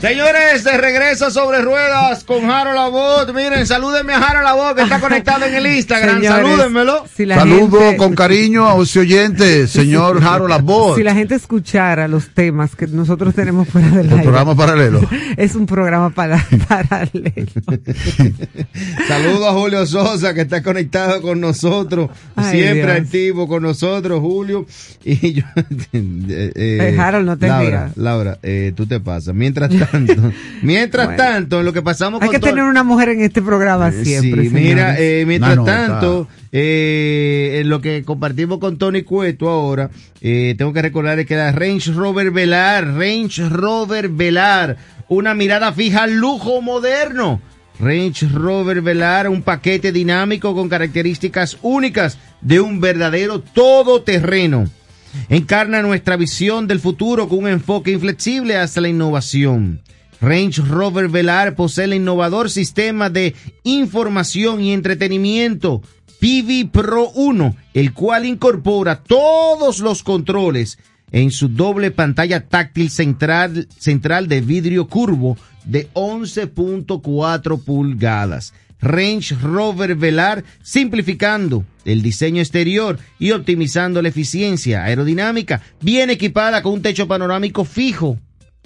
Señores, 0.00 0.62
de 0.62 0.76
regreso 0.78 1.28
sobre 1.32 1.60
ruedas 1.60 2.22
con 2.22 2.48
Harold 2.48 2.78
Abot. 2.78 3.34
Miren, 3.34 3.66
salúdenme 3.66 4.12
a 4.12 4.18
Harold 4.18 4.46
Abot 4.46 4.76
que 4.76 4.82
está 4.82 5.00
conectado 5.00 5.44
en 5.44 5.54
el 5.56 5.66
Instagram. 5.66 6.20
Señores, 6.20 6.46
Salúdenmelo. 6.46 7.04
si 7.12 7.26
Saludo 7.26 7.80
gente- 7.80 7.96
con 7.96 8.14
cariño 8.14 8.68
a 8.68 8.80
ese 8.80 9.00
oyente, 9.00 9.66
señor 9.66 10.22
Harold 10.22 10.52
Abbott. 10.52 10.98
Si 10.98 11.02
la 11.02 11.14
gente 11.14 11.34
escuchara 11.34 12.06
los 12.06 12.28
temas 12.32 12.76
que 12.76 12.86
nosotros 12.86 13.34
tenemos 13.34 13.68
fuera 13.68 13.88
del 13.88 14.06
El 14.06 14.10
aire, 14.12 14.22
programa 14.22 14.54
paralelo. 14.54 15.00
es 15.36 15.56
un 15.56 15.66
programa 15.66 16.10
para, 16.10 16.46
paralelo. 16.68 17.48
Saludo 19.08 19.48
a 19.48 19.52
Julio 19.52 19.84
Sosa 19.84 20.32
que 20.32 20.42
está 20.42 20.62
conectado 20.62 21.20
con 21.22 21.40
nosotros. 21.40 22.08
Ay, 22.36 22.52
siempre 22.60 22.94
Dios. 22.94 23.04
activo 23.04 23.48
con 23.48 23.64
nosotros, 23.64 24.20
Julio. 24.20 24.64
Y 25.04 25.32
yo. 25.32 25.42
eh, 25.92 26.52
Eh, 26.54 26.96
Harold, 27.00 27.26
no 27.26 27.36
te 27.36 27.48
Laura. 27.48 27.90
Laura, 27.96 28.38
eh, 28.44 28.72
tú 28.76 28.86
te 28.86 29.00
pasas. 29.00 29.34
Mientras 29.34 29.68
tanto, 29.70 29.87
mientras 30.62 31.06
Bueno. 31.06 31.22
tanto, 31.22 31.58
en 31.60 31.64
lo 31.66 31.72
que 31.72 31.82
pasamos 31.82 32.20
Hay 32.22 32.28
con 32.28 32.34
que 32.34 32.40
todo- 32.40 32.50
tener 32.50 32.64
una 32.64 32.82
mujer 32.84 33.10
en 33.10 33.20
este 33.22 33.42
programa 33.42 33.88
Eh, 33.88 34.04
siempre. 34.04 34.44
Sí, 34.44 34.50
mira, 34.50 34.96
eh, 34.98 35.24
mientras 35.26 35.56
No, 35.56 35.62
no, 35.62 35.66
tanto, 35.66 36.28
eh, 36.52 37.60
en 37.62 37.68
lo 37.68 37.80
que 37.80 38.04
compartimos 38.04 38.58
con 38.58 38.78
Tony 38.78 39.02
Cueto 39.02 39.48
ahora, 39.48 39.90
eh, 40.20 40.54
tengo 40.58 40.72
que 40.72 40.82
recordar 40.82 41.24
que 41.26 41.36
la 41.36 41.52
Range 41.52 41.92
Rover 41.92 42.30
Velar, 42.30 42.94
Range 42.94 43.48
Rover 43.48 44.08
Velar, 44.08 44.76
una 45.08 45.34
mirada 45.34 45.72
fija 45.72 46.02
al 46.04 46.16
lujo 46.16 46.60
moderno. 46.62 47.40
Range 47.80 48.26
Rover 48.28 48.80
Velar, 48.82 49.28
un 49.28 49.42
paquete 49.42 49.92
dinámico 49.92 50.52
con 50.54 50.68
características 50.68 51.58
únicas 51.62 52.18
de 52.40 52.60
un 52.60 52.80
verdadero 52.80 53.40
todoterreno. 53.40 54.68
Encarna 55.28 55.82
nuestra 55.82 56.16
visión 56.16 56.66
del 56.66 56.80
futuro 56.80 57.28
con 57.28 57.40
un 57.40 57.48
enfoque 57.48 57.92
inflexible 57.92 58.56
hacia 58.56 58.82
la 58.82 58.88
innovación. 58.88 59.82
Range 60.20 60.62
Rover 60.62 61.08
Velar 61.08 61.54
posee 61.54 61.84
el 61.84 61.94
innovador 61.94 62.50
sistema 62.50 63.08
de 63.08 63.34
información 63.62 64.60
y 64.60 64.72
entretenimiento 64.72 65.82
PV 66.20 66.70
Pro 66.72 67.10
1, 67.10 67.56
el 67.74 67.92
cual 67.92 68.26
incorpora 68.26 69.02
todos 69.02 69.78
los 69.78 70.02
controles 70.02 70.78
en 71.12 71.30
su 71.30 71.48
doble 71.48 71.90
pantalla 71.90 72.48
táctil 72.48 72.90
central, 72.90 73.68
central 73.78 74.28
de 74.28 74.40
vidrio 74.40 74.88
curvo 74.88 75.36
de 75.64 75.88
11.4 75.92 77.62
pulgadas. 77.62 78.52
Range 78.80 79.34
Rover 79.34 79.94
Velar 79.94 80.44
simplificando 80.62 81.64
el 81.84 82.02
diseño 82.02 82.40
exterior 82.40 82.98
y 83.18 83.32
optimizando 83.32 84.02
la 84.02 84.08
eficiencia 84.08 84.84
aerodinámica, 84.84 85.62
bien 85.80 86.10
equipada 86.10 86.62
con 86.62 86.74
un 86.74 86.82
techo 86.82 87.08
panorámico 87.08 87.64
fijo 87.64 88.18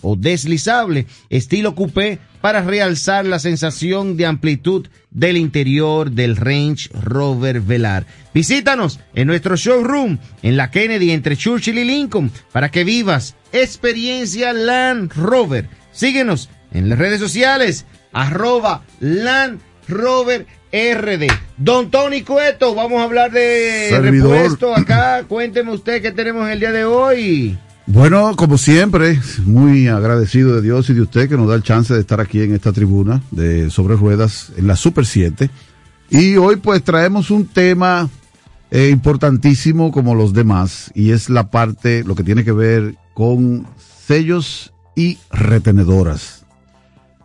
o 0.03 0.17
deslizable, 0.17 1.07
estilo 1.31 1.75
coupé, 1.75 2.19
para 2.41 2.63
realzar 2.63 3.25
la 3.25 3.39
sensación 3.39 4.17
de 4.17 4.27
amplitud 4.27 4.89
del 5.11 5.37
interior 5.37 6.11
del 6.11 6.37
Range 6.37 6.91
Rover 6.93 7.61
Velar. 7.61 8.05
Visítanos 8.35 8.99
en 9.15 9.29
nuestro 9.29 9.57
showroom 9.57 10.19
en 10.43 10.57
la 10.57 10.71
Kennedy 10.71 11.13
entre 11.13 11.37
Churchill 11.37 11.79
y 11.79 11.85
Lincoln 11.85 12.33
para 12.51 12.71
que 12.71 12.83
vivas 12.83 13.37
experiencia 13.53 14.53
Land 14.53 15.13
Rover. 15.13 15.69
Síguenos 15.93 16.51
en 16.73 16.89
las 16.89 16.99
redes 16.99 17.21
sociales, 17.21 17.87
arroba 18.13 18.85
Land 18.99 19.61
Rover 19.95 20.47
RD. 20.73 21.27
Don 21.57 21.91
Tony 21.91 22.23
Cueto, 22.23 22.75
vamos 22.75 23.01
a 23.01 23.05
hablar 23.05 23.31
de 23.31 23.89
Servidor. 23.91 24.33
repuesto 24.33 24.75
acá. 24.75 25.25
Cuénteme 25.29 25.73
usted 25.73 26.03
qué 26.03 26.13
tenemos 26.13 26.49
el 26.49 26.61
día 26.61 26.73
de 26.73 26.85
hoy. 26.85 27.59
Bueno, 27.87 28.37
como 28.37 28.59
siempre, 28.59 29.21
muy 29.45 29.89
agradecido 29.89 30.55
de 30.55 30.63
Dios 30.63 30.89
y 30.89 30.95
de 30.95 31.03
usted 31.03 31.29
que 31.29 31.37
nos 31.37 31.49
da 31.49 31.57
el 31.57 31.63
chance 31.63 31.93
de 31.93 32.01
estar 32.01 32.21
aquí 32.21 32.41
en 32.41 32.55
esta 32.55 32.73
tribuna 32.73 33.23
de 33.31 33.71
Sobre 33.71 33.97
Ruedas 33.97 34.53
en 34.57 34.67
la 34.67 34.77
Super 34.77 35.05
7. 35.05 35.51
Y 36.09 36.37
hoy 36.37 36.57
pues 36.57 36.83
traemos 36.85 37.31
un 37.31 37.47
tema 37.47 38.09
eh, 38.71 38.89
importantísimo 38.89 39.91
como 39.93 40.15
los 40.15 40.33
demás 40.33 40.91
y 40.95 41.11
es 41.11 41.29
la 41.29 41.51
parte, 41.51 42.05
lo 42.05 42.15
que 42.15 42.25
tiene 42.25 42.45
que 42.45 42.53
ver 42.53 42.95
con 43.15 43.67
sellos 44.07 44.73
y 44.95 45.19
retenedoras. 45.31 46.45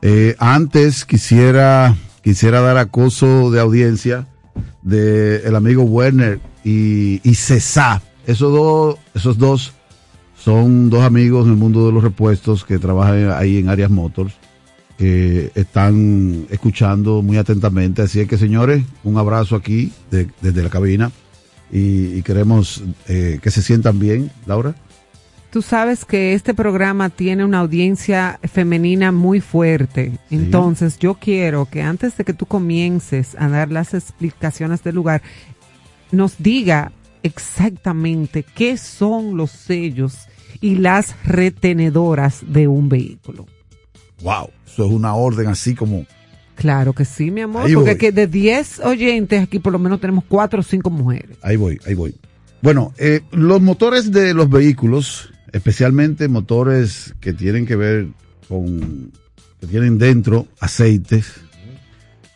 Eh, 0.02 0.36
antes 0.40 1.06
quisiera, 1.06 1.96
quisiera 2.28 2.60
dar 2.60 2.76
acoso 2.78 3.52
de 3.52 3.62
audiencia 3.62 4.28
de 4.82 5.38
el 5.46 5.56
amigo 5.56 5.84
Werner 5.84 6.42
y, 6.62 7.22
y 7.24 7.36
César. 7.36 8.02
Esos 8.26 8.52
dos, 8.52 8.98
esos 9.16 9.38
dos 9.38 9.72
son 10.38 10.90
dos 10.90 11.04
amigos 11.04 11.46
en 11.46 11.52
el 11.54 11.58
mundo 11.58 11.86
de 11.86 11.94
los 11.94 12.04
repuestos 12.04 12.66
que 12.66 12.80
trabajan 12.80 13.32
ahí 13.32 13.60
en 13.60 13.70
Arias 13.70 13.90
Motors, 13.90 14.34
que 14.98 15.54
están 15.56 16.48
escuchando 16.50 17.22
muy 17.22 17.38
atentamente. 17.38 18.02
Así 18.02 18.20
es 18.20 18.28
que, 18.28 18.38
señores, 18.38 18.84
un 19.06 19.18
abrazo 19.18 19.56
aquí 19.56 19.94
de- 20.12 20.28
desde 20.42 20.64
la 20.64 20.70
cabina 20.70 21.12
y, 21.72 22.08
y 22.18 22.22
queremos 22.24 22.84
eh, 23.08 23.40
que 23.42 23.52
se 23.52 23.62
sientan 23.62 24.00
bien, 24.00 24.32
Laura. 24.46 24.76
Tú 25.50 25.62
sabes 25.62 26.04
que 26.06 26.34
este 26.34 26.54
programa 26.54 27.10
tiene 27.10 27.46
una 27.46 27.60
audiencia 27.60 28.40
femenina 28.44 29.12
muy 29.12 29.40
fuerte. 29.40 30.12
Entonces, 30.30 31.00
yo 31.00 31.16
quiero 31.16 31.66
que 31.66 31.82
antes 31.82 32.18
de 32.18 32.26
que 32.26 32.34
tú 32.34 32.46
comiences 32.46 33.36
a 33.40 33.48
dar 33.48 33.72
las 33.72 33.94
explicaciones 33.94 34.84
del 34.84 34.96
lugar, 34.96 35.22
nos 36.12 36.38
diga 36.38 36.92
exactamente 37.24 38.44
qué 38.44 38.78
son 38.78 39.38
los 39.38 39.52
sellos 39.52 40.28
y 40.60 40.76
las 40.76 41.16
retenedoras 41.26 42.42
de 42.48 42.68
un 42.68 42.90
vehículo. 42.90 43.46
Wow, 44.22 44.50
eso 44.66 44.86
es 44.86 44.92
una 44.92 45.14
orden 45.16 45.48
así 45.48 45.76
como 45.76 46.06
Claro 46.56 46.94
que 46.94 47.06
sí, 47.06 47.30
mi 47.30 47.42
amor, 47.42 47.68
Ahí 47.68 47.76
porque 47.76 47.92
voy. 47.92 47.98
que 48.00 48.12
de 48.12 48.26
10 48.26 48.80
oyentes 48.80 49.44
aquí 49.44 49.60
por 49.60 49.72
lo 49.72 49.80
menos 49.80 50.02
tenemos 50.02 50.24
4 50.28 50.60
o 50.60 50.64
5 50.64 50.90
mujeres. 50.90 51.38
Ahí 51.44 51.56
voy, 51.56 51.80
ahí 51.86 51.94
voy. 51.94 52.16
Bueno, 52.64 52.94
eh, 52.98 53.22
los 53.32 53.62
motores 53.62 54.12
de 54.12 54.34
los 54.34 54.50
vehículos, 54.50 55.32
especialmente 55.52 56.28
motores 56.28 57.16
que 57.20 57.34
tienen 57.34 57.66
que 57.66 57.76
ver 57.76 58.08
con, 58.48 59.12
que 59.60 59.68
tienen 59.68 59.98
dentro 59.98 60.48
aceites, 60.60 61.34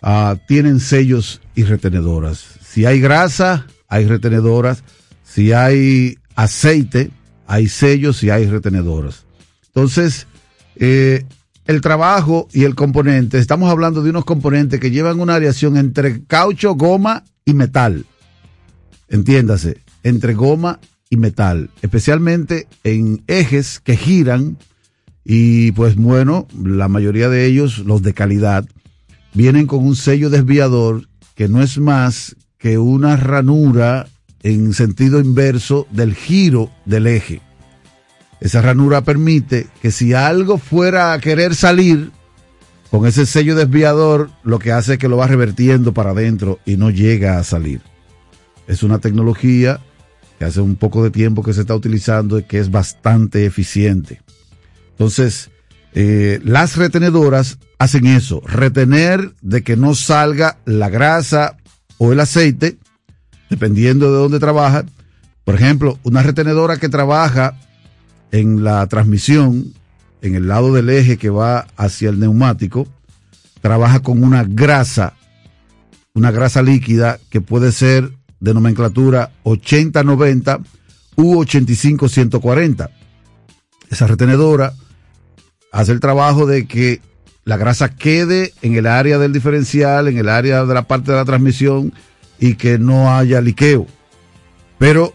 ah, 0.01 0.37
tienen 0.47 0.79
sellos 0.79 1.41
y 1.55 1.63
retenedoras. 1.63 2.43
Si 2.61 2.85
hay 2.85 2.99
grasa, 2.99 3.67
hay 3.87 4.05
retenedoras. 4.05 4.83
Si 5.23 5.53
hay 5.53 6.17
aceite, 6.35 7.11
hay 7.47 7.67
sellos 7.67 8.23
y 8.23 8.29
hay 8.29 8.45
retenedoras. 8.47 9.25
Entonces, 9.67 10.27
eh, 10.75 11.25
el 11.65 11.81
trabajo 11.81 12.47
y 12.51 12.63
el 12.63 12.75
componente, 12.75 13.37
estamos 13.37 13.69
hablando 13.71 14.03
de 14.03 14.09
unos 14.09 14.25
componentes 14.25 14.79
que 14.79 14.91
llevan 14.91 15.19
una 15.19 15.33
variación 15.33 15.77
entre 15.77 16.23
caucho, 16.25 16.75
goma 16.75 17.23
y 17.45 17.53
metal 17.53 18.05
entiéndase, 19.11 19.83
entre 20.03 20.33
goma 20.33 20.79
y 21.11 21.17
metal, 21.17 21.69
especialmente 21.83 22.67
en 22.83 23.21
ejes 23.27 23.79
que 23.79 23.95
giran 23.95 24.57
y 25.23 25.73
pues 25.73 25.95
bueno, 25.95 26.47
la 26.57 26.87
mayoría 26.87 27.29
de 27.29 27.45
ellos, 27.45 27.79
los 27.79 28.01
de 28.01 28.15
calidad, 28.15 28.65
vienen 29.33 29.67
con 29.67 29.85
un 29.85 29.95
sello 29.95 30.31
desviador 30.31 31.07
que 31.35 31.47
no 31.47 31.61
es 31.61 31.77
más 31.77 32.35
que 32.57 32.79
una 32.79 33.17
ranura 33.17 34.07
en 34.41 34.73
sentido 34.73 35.19
inverso 35.19 35.85
del 35.91 36.15
giro 36.15 36.71
del 36.85 37.05
eje. 37.05 37.41
Esa 38.39 38.61
ranura 38.61 39.01
permite 39.01 39.67
que 39.81 39.91
si 39.91 40.13
algo 40.13 40.57
fuera 40.57 41.13
a 41.13 41.19
querer 41.19 41.53
salir, 41.53 42.09
con 42.89 43.05
ese 43.05 43.25
sello 43.25 43.55
desviador, 43.55 44.31
lo 44.43 44.59
que 44.59 44.71
hace 44.71 44.93
es 44.93 44.99
que 44.99 45.07
lo 45.07 45.17
va 45.17 45.27
revertiendo 45.27 45.93
para 45.93 46.11
adentro 46.11 46.59
y 46.65 46.77
no 46.77 46.89
llega 46.89 47.37
a 47.37 47.43
salir 47.43 47.81
es 48.71 48.83
una 48.83 48.99
tecnología 48.99 49.81
que 50.41 50.45
hace 50.45 50.59
un 50.59 50.75
poco 50.75 51.03
de 51.03 51.11
tiempo 51.11 51.43
que 51.43 51.53
se 51.53 51.61
está 51.61 51.75
utilizando 51.75 52.39
y 52.39 52.43
que 52.45 52.57
es 52.57 52.71
bastante 52.71 53.45
eficiente. 53.45 54.23
Entonces, 54.89 55.51
eh, 55.93 56.41
las 56.43 56.77
retenedoras 56.77 57.59
hacen 57.77 58.07
eso, 58.07 58.41
retener 58.43 59.35
de 59.43 59.61
que 59.61 59.77
no 59.77 59.93
salga 59.93 60.57
la 60.65 60.89
grasa 60.89 61.57
o 61.99 62.11
el 62.11 62.19
aceite, 62.19 62.79
dependiendo 63.51 64.11
de 64.11 64.17
dónde 64.17 64.39
trabaja. 64.39 64.83
Por 65.43 65.53
ejemplo, 65.53 65.99
una 66.01 66.23
retenedora 66.23 66.77
que 66.77 66.89
trabaja 66.89 67.59
en 68.31 68.63
la 68.63 68.87
transmisión, 68.87 69.75
en 70.23 70.33
el 70.33 70.47
lado 70.47 70.73
del 70.73 70.89
eje 70.89 71.17
que 71.17 71.29
va 71.29 71.67
hacia 71.77 72.09
el 72.09 72.19
neumático, 72.19 72.87
trabaja 73.61 73.99
con 73.99 74.23
una 74.23 74.43
grasa, 74.43 75.13
una 76.15 76.31
grasa 76.31 76.63
líquida 76.63 77.19
que 77.29 77.41
puede 77.41 77.71
ser 77.71 78.11
de 78.41 78.53
nomenclatura 78.53 79.31
80-90 79.45 80.61
u 81.15 81.35
85-140. 81.43 82.89
Esa 83.89 84.07
retenedora 84.07 84.73
hace 85.71 85.93
el 85.93 86.01
trabajo 86.01 86.45
de 86.45 86.67
que 86.67 87.01
la 87.45 87.57
grasa 87.57 87.95
quede 87.95 88.53
en 88.61 88.75
el 88.75 88.87
área 88.87 89.17
del 89.17 89.31
diferencial, 89.31 90.07
en 90.07 90.17
el 90.17 90.27
área 90.27 90.65
de 90.65 90.73
la 90.73 90.87
parte 90.87 91.11
de 91.11 91.17
la 91.17 91.25
transmisión 91.25 91.93
y 92.39 92.55
que 92.55 92.77
no 92.77 93.15
haya 93.15 93.39
liqueo. 93.41 93.87
Pero 94.77 95.13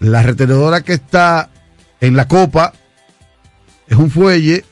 la 0.00 0.22
retenedora 0.22 0.82
que 0.82 0.94
está 0.94 1.50
en 2.00 2.16
la 2.16 2.28
copa 2.28 2.72
es 3.88 3.96
un 3.96 4.10
fuelle 4.10 4.64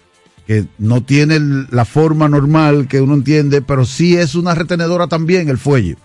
que 0.47 0.66
no 0.79 1.03
tiene 1.03 1.66
la 1.71 1.85
forma 1.85 2.29
normal 2.29 2.87
que 2.88 3.01
uno 3.01 3.14
entiende, 3.14 3.62
pero 3.62 3.85
sí 3.85 4.16
es 4.16 4.35
una 4.35 4.55
retenedora 4.55 5.07
también 5.09 5.49
el 5.49 5.59
fuelle. 5.59 5.97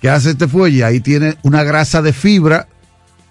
¿Qué 0.00 0.08
hace 0.08 0.30
este 0.30 0.48
fuelle? 0.48 0.84
Ahí 0.84 1.00
tiene 1.00 1.36
una 1.42 1.62
grasa 1.62 2.02
de 2.02 2.12
fibra 2.12 2.68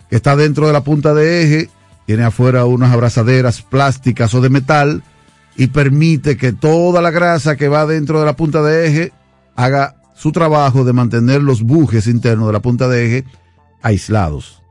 que 0.10 0.16
está 0.16 0.36
dentro 0.36 0.68
de 0.68 0.74
la 0.74 0.84
punta 0.84 1.14
de 1.14 1.44
eje, 1.44 1.70
tiene 2.06 2.24
afuera 2.24 2.66
unas 2.66 2.92
abrazaderas 2.92 3.62
plásticas 3.62 4.34
o 4.34 4.42
de 4.42 4.50
metal 4.50 5.04
y 5.56 5.68
permite 5.68 6.38
que 6.38 6.54
toda 6.54 7.02
la 7.02 7.12
grasa 7.12 7.56
que 7.56 7.68
va 7.68 7.86
dentro 7.86 8.20
de 8.20 8.26
la 8.26 8.36
punta 8.36 8.62
de 8.62 8.88
eje 8.88 9.14
haga 9.56 9.96
su 10.16 10.32
trabajo 10.32 10.84
de 10.84 10.94
mantener 10.94 11.42
los 11.42 11.64
bujes 11.64 12.08
internos 12.08 12.48
de 12.48 12.54
la 12.54 12.62
punta 12.62 12.88
de 12.88 13.06
eje 13.06 13.26
aislados. 13.82 14.62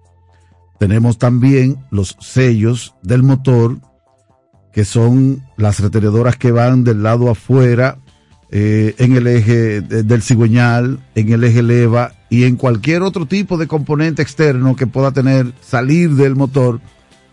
Tenemos 0.78 1.18
también 1.18 1.84
los 1.90 2.16
sellos 2.20 2.94
del 3.02 3.22
motor, 3.22 3.78
que 4.72 4.84
son 4.84 5.42
las 5.56 5.80
retenedoras 5.80 6.36
que 6.36 6.52
van 6.52 6.84
del 6.84 7.02
lado 7.02 7.30
afuera, 7.30 7.98
eh, 8.50 8.94
en 8.98 9.16
el 9.16 9.26
eje 9.26 9.80
del 9.80 10.22
cigüeñal, 10.22 11.00
en 11.14 11.32
el 11.32 11.44
eje 11.44 11.62
leva 11.62 12.12
y 12.30 12.44
en 12.44 12.56
cualquier 12.56 13.02
otro 13.02 13.26
tipo 13.26 13.58
de 13.58 13.66
componente 13.66 14.22
externo 14.22 14.76
que 14.76 14.86
pueda 14.86 15.12
tener 15.12 15.52
salir 15.60 16.10
del 16.10 16.34
motor 16.34 16.80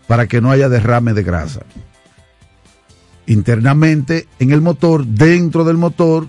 para 0.06 0.26
que 0.26 0.40
no 0.40 0.50
haya 0.50 0.68
derrame 0.68 1.14
de 1.14 1.22
grasa. 1.22 1.60
Internamente 3.26 4.28
en 4.38 4.52
el 4.52 4.60
motor, 4.60 5.06
dentro 5.06 5.64
del 5.64 5.76
motor, 5.76 6.28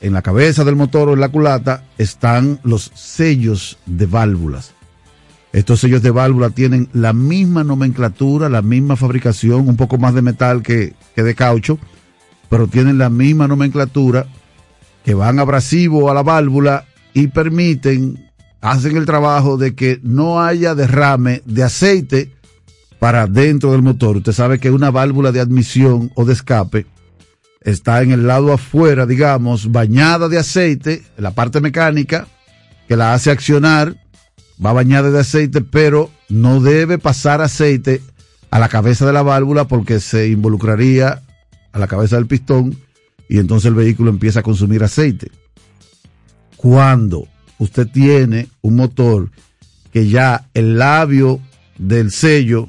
en 0.00 0.12
la 0.12 0.22
cabeza 0.22 0.64
del 0.64 0.76
motor 0.76 1.08
o 1.08 1.14
en 1.14 1.20
la 1.20 1.30
culata, 1.30 1.84
están 1.98 2.60
los 2.62 2.92
sellos 2.94 3.78
de 3.86 4.06
válvulas. 4.06 4.72
Estos 5.52 5.80
sellos 5.80 6.02
de 6.02 6.10
válvula 6.10 6.50
tienen 6.50 6.88
la 6.92 7.12
misma 7.12 7.64
nomenclatura, 7.64 8.48
la 8.48 8.62
misma 8.62 8.96
fabricación, 8.96 9.68
un 9.68 9.76
poco 9.76 9.98
más 9.98 10.14
de 10.14 10.22
metal 10.22 10.62
que, 10.62 10.94
de 11.16 11.34
caucho, 11.34 11.78
pero 12.48 12.66
tienen 12.66 12.98
la 12.98 13.10
misma 13.10 13.48
nomenclatura 13.48 14.26
que 15.04 15.14
van 15.14 15.38
abrasivo 15.38 16.10
a 16.10 16.14
la 16.14 16.22
válvula 16.22 16.84
y 17.14 17.28
permiten, 17.28 18.30
hacen 18.60 18.96
el 18.96 19.06
trabajo 19.06 19.56
de 19.56 19.74
que 19.74 20.00
no 20.02 20.40
haya 20.40 20.74
derrame 20.74 21.42
de 21.44 21.62
aceite 21.62 22.32
para 22.98 23.26
dentro 23.26 23.72
del 23.72 23.82
motor. 23.82 24.16
Usted 24.16 24.32
sabe 24.32 24.58
que 24.58 24.70
una 24.70 24.90
válvula 24.90 25.32
de 25.32 25.40
admisión 25.40 26.10
o 26.14 26.24
de 26.24 26.32
escape 26.32 26.86
está 27.62 28.02
en 28.02 28.12
el 28.12 28.26
lado 28.26 28.52
afuera, 28.52 29.06
digamos, 29.06 29.70
bañada 29.70 30.28
de 30.28 30.38
aceite, 30.38 31.02
la 31.16 31.32
parte 31.32 31.60
mecánica 31.60 32.26
que 32.86 32.96
la 32.96 33.14
hace 33.14 33.30
accionar 33.30 33.96
va 34.64 34.72
bañada 34.72 35.10
de 35.10 35.20
aceite, 35.20 35.60
pero 35.60 36.10
no 36.28 36.60
debe 36.60 36.98
pasar 36.98 37.40
aceite 37.40 38.00
a 38.50 38.58
la 38.58 38.68
cabeza 38.68 39.06
de 39.06 39.12
la 39.12 39.22
válvula 39.22 39.68
porque 39.68 40.00
se 40.00 40.28
involucraría 40.28 41.22
a 41.72 41.78
la 41.78 41.86
cabeza 41.86 42.16
del 42.16 42.26
pistón 42.26 42.76
y 43.28 43.38
entonces 43.38 43.68
el 43.68 43.74
vehículo 43.74 44.10
empieza 44.10 44.40
a 44.40 44.42
consumir 44.42 44.82
aceite. 44.82 45.30
Cuando 46.56 47.28
usted 47.58 47.86
tiene 47.88 48.48
un 48.62 48.76
motor 48.76 49.30
que 49.92 50.08
ya 50.08 50.48
el 50.54 50.78
labio 50.78 51.40
del 51.78 52.10
sello 52.10 52.68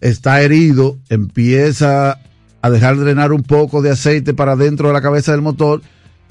está 0.00 0.42
herido, 0.42 0.98
empieza 1.08 2.20
a 2.62 2.70
dejar 2.70 2.98
drenar 2.98 3.32
un 3.32 3.42
poco 3.42 3.82
de 3.82 3.90
aceite 3.90 4.34
para 4.34 4.56
dentro 4.56 4.88
de 4.88 4.94
la 4.94 5.02
cabeza 5.02 5.32
del 5.32 5.42
motor 5.42 5.82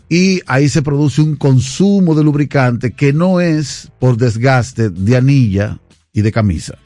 y 0.09 0.41
ahí 0.45 0.69
se 0.69 0.81
produce 0.81 1.21
un 1.21 1.35
consumo 1.35 2.13
de 2.13 2.23
lubricante 2.23 2.93
que 2.93 3.13
no 3.13 3.39
es 3.39 3.91
por 3.99 4.17
desgaste 4.17 4.89
de 4.89 5.17
anilla 5.17 5.79
y 6.13 6.21
de 6.21 6.31
camisa. 6.31 6.77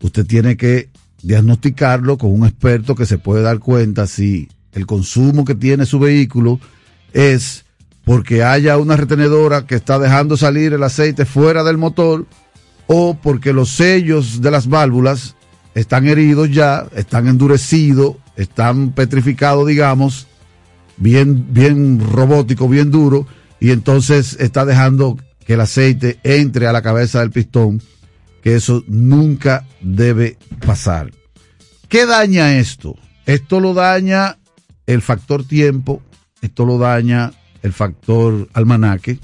Usted 0.00 0.26
tiene 0.26 0.56
que 0.56 0.88
diagnosticarlo 1.26 2.18
con 2.18 2.32
un 2.32 2.46
experto 2.46 2.94
que 2.94 3.04
se 3.04 3.18
puede 3.18 3.42
dar 3.42 3.58
cuenta 3.58 4.06
si 4.06 4.48
el 4.72 4.86
consumo 4.86 5.44
que 5.44 5.56
tiene 5.56 5.84
su 5.84 5.98
vehículo 5.98 6.60
es 7.12 7.64
porque 8.04 8.44
haya 8.44 8.78
una 8.78 8.96
retenedora 8.96 9.66
que 9.66 9.74
está 9.74 9.98
dejando 9.98 10.36
salir 10.36 10.72
el 10.72 10.84
aceite 10.84 11.24
fuera 11.24 11.64
del 11.64 11.78
motor 11.78 12.26
o 12.86 13.18
porque 13.20 13.52
los 13.52 13.70
sellos 13.70 14.40
de 14.40 14.52
las 14.52 14.68
válvulas 14.68 15.34
están 15.74 16.06
heridos 16.06 16.52
ya, 16.52 16.86
están 16.94 17.26
endurecidos, 17.26 18.14
están 18.36 18.92
petrificados, 18.92 19.66
digamos, 19.66 20.28
bien, 20.96 21.52
bien 21.52 22.00
robótico, 22.00 22.68
bien 22.68 22.92
duro, 22.92 23.26
y 23.58 23.72
entonces 23.72 24.36
está 24.38 24.64
dejando 24.64 25.18
que 25.44 25.54
el 25.54 25.60
aceite 25.60 26.20
entre 26.22 26.68
a 26.68 26.72
la 26.72 26.82
cabeza 26.82 27.18
del 27.18 27.32
pistón, 27.32 27.82
que 28.46 28.54
eso 28.54 28.84
nunca 28.86 29.66
debe 29.80 30.38
pasar. 30.64 31.12
¿Qué 31.88 32.06
daña 32.06 32.60
esto? 32.60 32.94
Esto 33.24 33.58
lo 33.58 33.74
daña 33.74 34.38
el 34.86 35.02
factor 35.02 35.42
tiempo, 35.42 36.00
esto 36.40 36.64
lo 36.64 36.78
daña 36.78 37.32
el 37.62 37.72
factor 37.72 38.48
almanaque, 38.52 39.18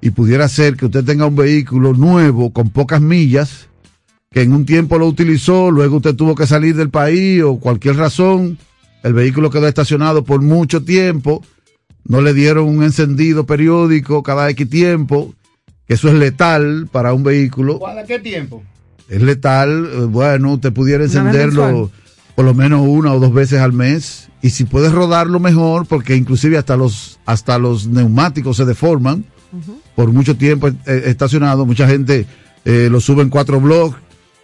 y 0.00 0.08
pudiera 0.08 0.48
ser 0.48 0.74
que 0.74 0.86
usted 0.86 1.04
tenga 1.04 1.26
un 1.26 1.36
vehículo 1.36 1.92
nuevo 1.92 2.50
con 2.50 2.70
pocas 2.70 3.02
millas, 3.02 3.68
que 4.30 4.40
en 4.40 4.54
un 4.54 4.64
tiempo 4.64 4.96
lo 4.96 5.06
utilizó, 5.06 5.70
luego 5.70 5.96
usted 5.96 6.14
tuvo 6.14 6.34
que 6.34 6.46
salir 6.46 6.76
del 6.76 6.88
país 6.88 7.42
o 7.42 7.60
cualquier 7.60 7.96
razón, 7.96 8.56
el 9.02 9.12
vehículo 9.12 9.50
quedó 9.50 9.68
estacionado 9.68 10.24
por 10.24 10.40
mucho 10.40 10.82
tiempo, 10.82 11.44
no 12.04 12.22
le 12.22 12.32
dieron 12.32 12.68
un 12.68 12.82
encendido 12.82 13.44
periódico 13.44 14.22
cada 14.22 14.48
X 14.48 14.70
tiempo, 14.70 15.34
que 15.86 15.94
eso 15.94 16.08
es 16.08 16.14
letal 16.14 16.88
para 16.90 17.12
un 17.12 17.22
vehículo. 17.22 17.80
¿Cada 17.80 18.04
qué 18.04 18.18
tiempo? 18.18 18.62
Es 19.08 19.22
letal, 19.22 19.88
eh, 19.92 19.98
bueno, 20.06 20.54
usted 20.54 20.72
pudiera 20.72 21.04
encenderlo 21.04 21.90
por 22.34 22.44
lo 22.44 22.54
menos 22.54 22.86
una 22.86 23.12
o 23.14 23.18
dos 23.18 23.32
veces 23.32 23.60
al 23.60 23.72
mes 23.72 24.28
y 24.42 24.50
si 24.50 24.64
puedes 24.64 24.92
rodarlo 24.92 25.40
mejor 25.40 25.86
porque 25.86 26.14
inclusive 26.14 26.58
hasta 26.58 26.76
los 26.76 27.18
hasta 27.24 27.58
los 27.58 27.86
neumáticos 27.86 28.58
se 28.58 28.66
deforman 28.66 29.24
por 29.94 30.12
mucho 30.12 30.36
tiempo 30.36 30.68
eh, 30.68 30.74
estacionado 31.06 31.64
mucha 31.64 31.88
gente 31.88 32.26
eh, 32.66 32.88
lo 32.90 33.00
sube 33.00 33.22
en 33.22 33.30
cuatro 33.30 33.58
bloques 33.58 33.98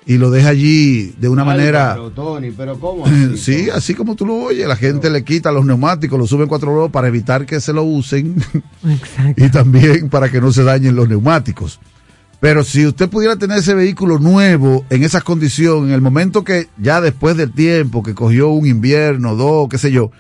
y 0.07 0.19
lo 0.19 0.31
deja 0.31 0.49
allí 0.49 1.15
de 1.19 1.29
una 1.29 1.45
manera. 1.45 1.95
Pero, 1.95 2.11
Tony, 2.11 2.51
pero 2.51 2.79
¿cómo 2.79 3.07
así, 3.07 3.37
sí, 3.37 3.71
así 3.71 3.95
como 3.95 4.17
tú 4.17 4.27
lo 4.27 4.35
oyes, 4.35 4.67
la 4.67 4.77
gente 4.77 5.11
le 5.11 5.25
quita 5.25 5.53
los 5.53 5.65
neumáticos, 5.65 6.19
lo 6.19 6.27
sube 6.27 6.43
en 6.43 6.49
cuatro 6.49 6.73
bloques 6.73 6.93
para 6.93 7.09
evitar 7.09 7.47
que 7.47 7.61
se 7.61 7.73
lo 7.73 7.83
usen 7.85 8.37
y 9.37 9.49
también 9.49 10.09
para 10.09 10.29
que 10.31 10.41
no 10.41 10.53
se 10.53 10.65
dañen 10.65 10.97
los 10.97 11.09
neumáticos. 11.09 11.81
Pero 12.41 12.65
si 12.65 12.85
usted 12.85 13.09
pudiera 13.09 13.37
tener 13.37 13.59
ese 13.59 13.73
vehículo 13.73 14.19
nuevo 14.19 14.85
en 14.91 15.05
esas 15.05 15.23
condiciones, 15.23 15.91
en 15.91 15.95
el 15.95 16.01
momento 16.01 16.43
que 16.43 16.69
ya 16.77 17.01
después 17.01 17.37
del 17.37 17.53
tiempo 17.53 18.03
que 18.03 18.15
cogió 18.15 18.49
un 18.49 18.67
invierno, 18.67 19.37
dos, 19.37 19.69
qué 19.69 19.79
sé 19.79 19.93
yo, 19.93 20.11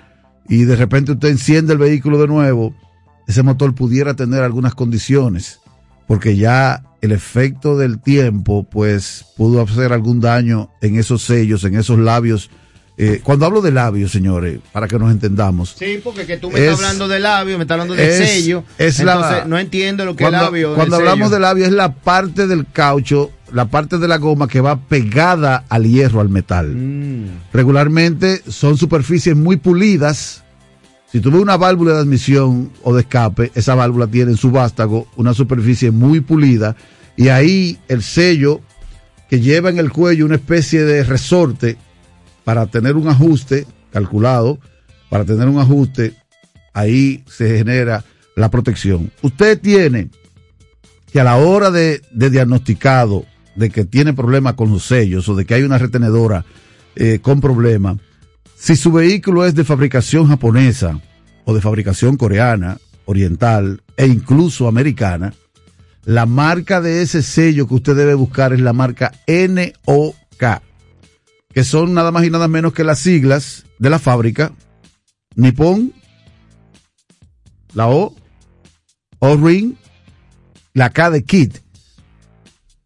y 0.48 0.64
de 0.64 0.76
repente 0.76 1.12
usted 1.12 1.30
enciende 1.30 1.72
el 1.72 1.80
vehículo 1.80 2.20
de 2.20 2.28
nuevo, 2.28 2.74
ese 3.26 3.42
motor 3.42 3.74
pudiera 3.74 4.14
tener 4.14 4.44
algunas 4.44 4.76
condiciones, 4.76 5.61
porque 6.12 6.36
ya 6.36 6.82
el 7.00 7.10
efecto 7.10 7.78
del 7.78 7.98
tiempo, 7.98 8.64
pues 8.64 9.24
pudo 9.34 9.62
hacer 9.62 9.94
algún 9.94 10.20
daño 10.20 10.68
en 10.82 10.98
esos 10.98 11.22
sellos, 11.22 11.64
en 11.64 11.74
esos 11.74 11.98
labios. 11.98 12.50
Eh, 12.98 13.22
cuando 13.24 13.46
hablo 13.46 13.62
de 13.62 13.70
labios, 13.70 14.12
señores, 14.12 14.58
para 14.72 14.88
que 14.88 14.98
nos 14.98 15.10
entendamos. 15.10 15.74
Sí, 15.78 16.02
porque 16.04 16.26
que 16.26 16.36
tú 16.36 16.50
me 16.50 16.60
estás 16.60 16.80
hablando 16.80 17.08
de 17.08 17.18
labio, 17.18 17.56
me 17.56 17.64
estás 17.64 17.76
hablando 17.76 17.94
de 17.94 18.14
sello. 18.14 18.62
Es 18.76 19.00
entonces, 19.00 19.46
no 19.46 19.58
entiendo 19.58 20.04
lo 20.04 20.14
que 20.14 20.24
es 20.24 20.30
labio. 20.30 20.74
Cuando 20.74 20.96
hablamos 20.96 21.30
de 21.30 21.40
labio 21.40 21.64
es 21.64 21.72
la 21.72 21.94
parte 21.94 22.46
del 22.46 22.66
caucho, 22.70 23.30
la 23.50 23.64
parte 23.70 23.96
de 23.96 24.06
la 24.06 24.18
goma 24.18 24.48
que 24.48 24.60
va 24.60 24.78
pegada 24.78 25.64
al 25.70 25.84
hierro, 25.84 26.20
al 26.20 26.28
metal. 26.28 26.74
Mm. 26.74 27.54
Regularmente 27.54 28.42
son 28.48 28.76
superficies 28.76 29.34
muy 29.34 29.56
pulidas. 29.56 30.44
Si 31.12 31.20
tú 31.20 31.30
ves 31.30 31.42
una 31.42 31.58
válvula 31.58 31.92
de 31.92 32.00
admisión 32.00 32.72
o 32.82 32.94
de 32.94 33.02
escape, 33.02 33.52
esa 33.54 33.74
válvula 33.74 34.06
tiene 34.06 34.30
en 34.30 34.38
su 34.38 34.50
vástago 34.50 35.06
una 35.16 35.34
superficie 35.34 35.90
muy 35.90 36.20
pulida 36.20 36.74
y 37.16 37.28
ahí 37.28 37.78
el 37.88 38.02
sello 38.02 38.62
que 39.28 39.40
lleva 39.40 39.68
en 39.68 39.78
el 39.78 39.92
cuello 39.92 40.24
una 40.24 40.36
especie 40.36 40.84
de 40.84 41.04
resorte 41.04 41.76
para 42.44 42.66
tener 42.66 42.96
un 42.96 43.08
ajuste 43.08 43.66
calculado, 43.92 44.58
para 45.10 45.26
tener 45.26 45.48
un 45.48 45.58
ajuste, 45.58 46.14
ahí 46.72 47.22
se 47.26 47.58
genera 47.58 48.04
la 48.34 48.50
protección. 48.50 49.12
Usted 49.20 49.60
tiene 49.60 50.08
que 51.12 51.20
a 51.20 51.24
la 51.24 51.36
hora 51.36 51.70
de, 51.70 52.00
de 52.10 52.30
diagnosticado 52.30 53.26
de 53.54 53.68
que 53.68 53.84
tiene 53.84 54.14
problemas 54.14 54.54
con 54.54 54.70
los 54.70 54.84
sellos 54.84 55.28
o 55.28 55.34
de 55.34 55.44
que 55.44 55.54
hay 55.54 55.62
una 55.62 55.76
retenedora 55.76 56.44
eh, 56.96 57.18
con 57.20 57.40
problemas. 57.40 57.98
Si 58.62 58.76
su 58.76 58.92
vehículo 58.92 59.44
es 59.44 59.56
de 59.56 59.64
fabricación 59.64 60.28
japonesa 60.28 61.00
o 61.44 61.52
de 61.52 61.60
fabricación 61.60 62.16
coreana, 62.16 62.78
oriental 63.06 63.82
e 63.96 64.06
incluso 64.06 64.68
americana, 64.68 65.34
la 66.04 66.26
marca 66.26 66.80
de 66.80 67.02
ese 67.02 67.24
sello 67.24 67.66
que 67.66 67.74
usted 67.74 67.96
debe 67.96 68.14
buscar 68.14 68.52
es 68.52 68.60
la 68.60 68.72
marca 68.72 69.10
NOK, 69.26 70.62
que 71.52 71.64
son 71.64 71.92
nada 71.92 72.12
más 72.12 72.24
y 72.24 72.30
nada 72.30 72.46
menos 72.46 72.72
que 72.72 72.84
las 72.84 73.00
siglas 73.00 73.66
de 73.80 73.90
la 73.90 73.98
fábrica 73.98 74.52
Nippon, 75.34 75.92
la 77.74 77.88
O, 77.88 78.14
O-Ring, 79.18 79.74
la 80.72 80.90
K 80.90 81.10
de 81.10 81.24
Kit. 81.24 81.58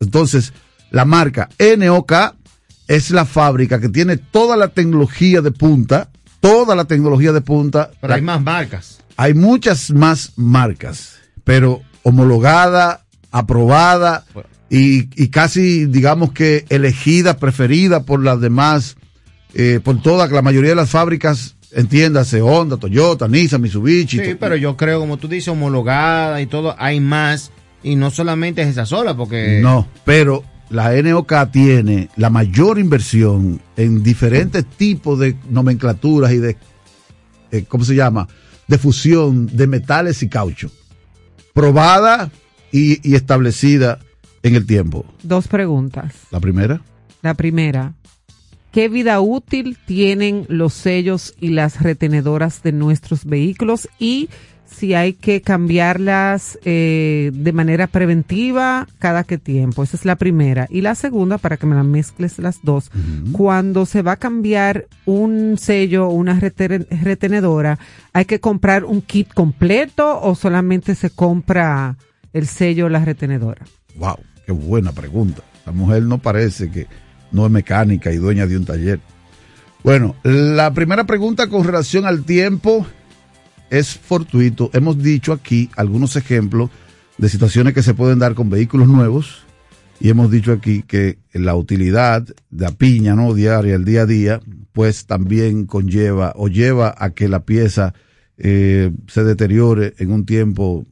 Entonces, 0.01 0.55
la 0.91 1.05
marca 1.05 1.51
NOK 1.59 2.13
es 2.89 3.11
la 3.11 3.25
fábrica 3.25 3.81
que 3.81 3.89
tiene 3.89 4.17
toda 4.17 4.57
la 4.57 4.69
tecnología 4.69 5.43
de 5.43 5.51
punta, 5.51 6.11
toda 6.41 6.75
la 6.75 6.85
tecnología 6.85 7.33
de 7.33 7.41
punta. 7.41 7.91
Pero 8.01 8.15
hay 8.15 8.23
más 8.23 8.43
marcas. 8.43 8.99
Hay 9.17 9.35
muchas 9.35 9.91
más 9.91 10.33
marcas, 10.37 11.17
pero 11.45 11.81
homologada, 12.03 13.05
aprobada 13.31 14.25
y, 14.69 15.09
y 15.23 15.29
casi, 15.29 15.87
digamos 15.87 16.33
que 16.33 16.65
elegida, 16.69 17.39
preferida 17.39 18.05
por 18.05 18.23
las 18.23 18.41
demás, 18.41 18.97
eh, 19.55 19.81
por 19.83 20.03
toda 20.03 20.29
la 20.29 20.43
mayoría 20.43 20.71
de 20.71 20.77
las 20.77 20.91
fábricas, 20.91 21.57
entiéndase, 21.73 22.43
Honda, 22.43 22.77
Toyota, 22.77 23.27
Nissan, 23.27 23.63
Mitsubishi. 23.63 24.19
Sí, 24.19 24.37
pero 24.39 24.57
yo 24.57 24.77
creo, 24.77 25.01
como 25.01 25.17
tú 25.17 25.29
dices, 25.29 25.49
homologada 25.49 26.41
y 26.41 26.47
todo, 26.47 26.75
hay 26.79 27.01
más. 27.01 27.53
Y 27.83 27.97
no 27.97 28.11
solamente 28.11 28.63
es 28.63 28.69
esa 28.69 28.87
sola, 28.87 29.17
porque... 29.17 29.61
No, 29.63 29.87
pero 30.05 30.43
la 30.71 30.91
NOK 31.01 31.51
tiene 31.53 32.09
la 32.17 32.31
mayor 32.31 32.79
inversión 32.79 33.61
en 33.77 34.03
diferentes 34.03 34.65
tipos 34.67 35.19
de 35.19 35.37
nomenclaturas 35.49 36.33
y 36.33 36.39
de, 36.39 36.57
eh, 37.51 37.65
¿cómo 37.69 37.85
se 37.85 37.95
llama? 37.95 38.29
De 38.67 38.79
fusión 38.79 39.47
de 39.47 39.67
metales 39.67 40.23
y 40.23 40.29
caucho. 40.29 40.71
Probada 41.53 42.31
y, 42.73 43.09
y 43.09 43.15
establecida 43.15 44.01
en 44.43 44.55
el 44.55 44.67
tiempo. 44.67 45.05
Dos 45.23 45.49
preguntas. 45.49 46.15
La 46.31 46.41
primera. 46.41 46.83
La 47.23 47.35
primera, 47.35 47.95
¿qué 48.73 48.89
vida 48.89 49.21
útil 49.21 49.79
tienen 49.87 50.47
los 50.49 50.75
sellos 50.75 51.35
y 51.41 51.51
las 51.51 51.83
retenedoras 51.83 52.63
de 52.63 52.73
nuestros 52.73 53.25
vehículos? 53.25 53.89
Y 53.99 54.29
si 54.67 54.95
hay 54.95 55.13
que 55.15 55.41
cambiarlas 55.43 56.59
eh, 56.65 57.31
de 57.33 57.53
manera 57.53 57.87
preventiva 57.87 58.87
cada 58.99 59.25
qué 59.25 59.39
tiempo. 59.39 59.83
Esa 59.83 59.97
es 59.97 60.05
la 60.05 60.17
primera. 60.17 60.67
Y 60.71 60.81
la 60.81 60.95
segunda, 60.95 61.39
para 61.39 61.57
que 61.57 61.67
me 61.67 61.75
la 61.75 61.83
mezcles 61.83 62.39
las 62.39 62.59
dos, 62.63 62.91
cuando 63.33 63.87
se 63.87 64.03
va 64.03 64.13
a 64.13 64.17
cambiar 64.17 64.87
un 65.05 65.57
sello 65.59 66.09
o 66.09 66.13
una 66.15 66.39
reten- 66.39 66.87
retenedora, 67.03 67.79
¿hay 68.13 68.25
que 68.25 68.41
comprar 68.41 68.85
un 68.85 69.03
kit 69.03 69.33
completo 69.33 70.21
o 70.21 70.35
solamente 70.35 70.95
se 70.95 71.11
compra 71.11 71.97
el 72.33 72.47
sello 72.47 72.87
o 72.87 72.89
la 72.89 73.05
retenedora? 73.05 73.65
Wow, 73.97 74.17
qué 74.45 74.53
buena 74.53 74.93
pregunta. 74.93 75.43
La 75.65 75.73
mujer 75.73 76.03
no 76.03 76.19
parece 76.19 76.71
que 76.71 76.87
no 77.33 77.47
es 77.47 77.51
mecánica 77.53 78.13
y 78.13 78.17
dueña 78.17 78.47
de 78.47 78.57
un 78.57 78.65
taller. 78.65 79.01
Bueno, 79.83 80.17
la 80.25 80.73
primera 80.75 81.05
pregunta 81.05 81.49
con 81.49 81.65
relación 81.65 82.07
al 82.07 82.25
tiempo 82.25 82.87
es 83.71 83.97
fortuito. 83.97 84.71
Hemos 84.73 85.03
dicho 85.03 85.33
aquí 85.33 85.71
algunos 85.77 86.17
ejemplos 86.17 86.71
de 87.19 87.29
situaciones 87.29 87.75
que 87.75 87.83
se 87.83 87.95
pueden 87.95 88.19
dar 88.19 88.35
con 88.35 88.51
vehículos 88.51 88.89
nuevos 88.89 89.47
y 90.01 90.11
hemos 90.11 90.31
dicho 90.31 90.53
aquí 90.53 90.83
que 90.83 91.19
la 91.33 91.55
utilidad 91.55 92.23
de 92.23 92.65
la 92.65 92.73
piña 92.73 93.15
no 93.15 93.33
diaria, 93.35 93.75
el 93.75 93.85
día 93.85 94.03
a 94.03 94.07
día, 94.07 94.41
pues 94.73 95.07
también 95.07 95.65
conlleva 95.65 96.33
o 96.37 96.49
lleva 96.49 96.95
a 96.99 97.11
que 97.11 97.29
la 97.29 97.45
pieza 97.45 97.95
eh, 98.37 98.93
se 99.07 99.25
deteriore 99.25 99.95
en 99.99 100.13
un 100.13 100.27
tiempo 100.27 100.85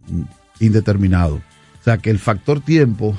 indeterminado. 0.61 1.37
O 1.37 1.85
sea 1.85 1.99
que 1.99 2.11
el 2.11 2.19
factor 2.19 2.61
tiempo, 2.61 3.15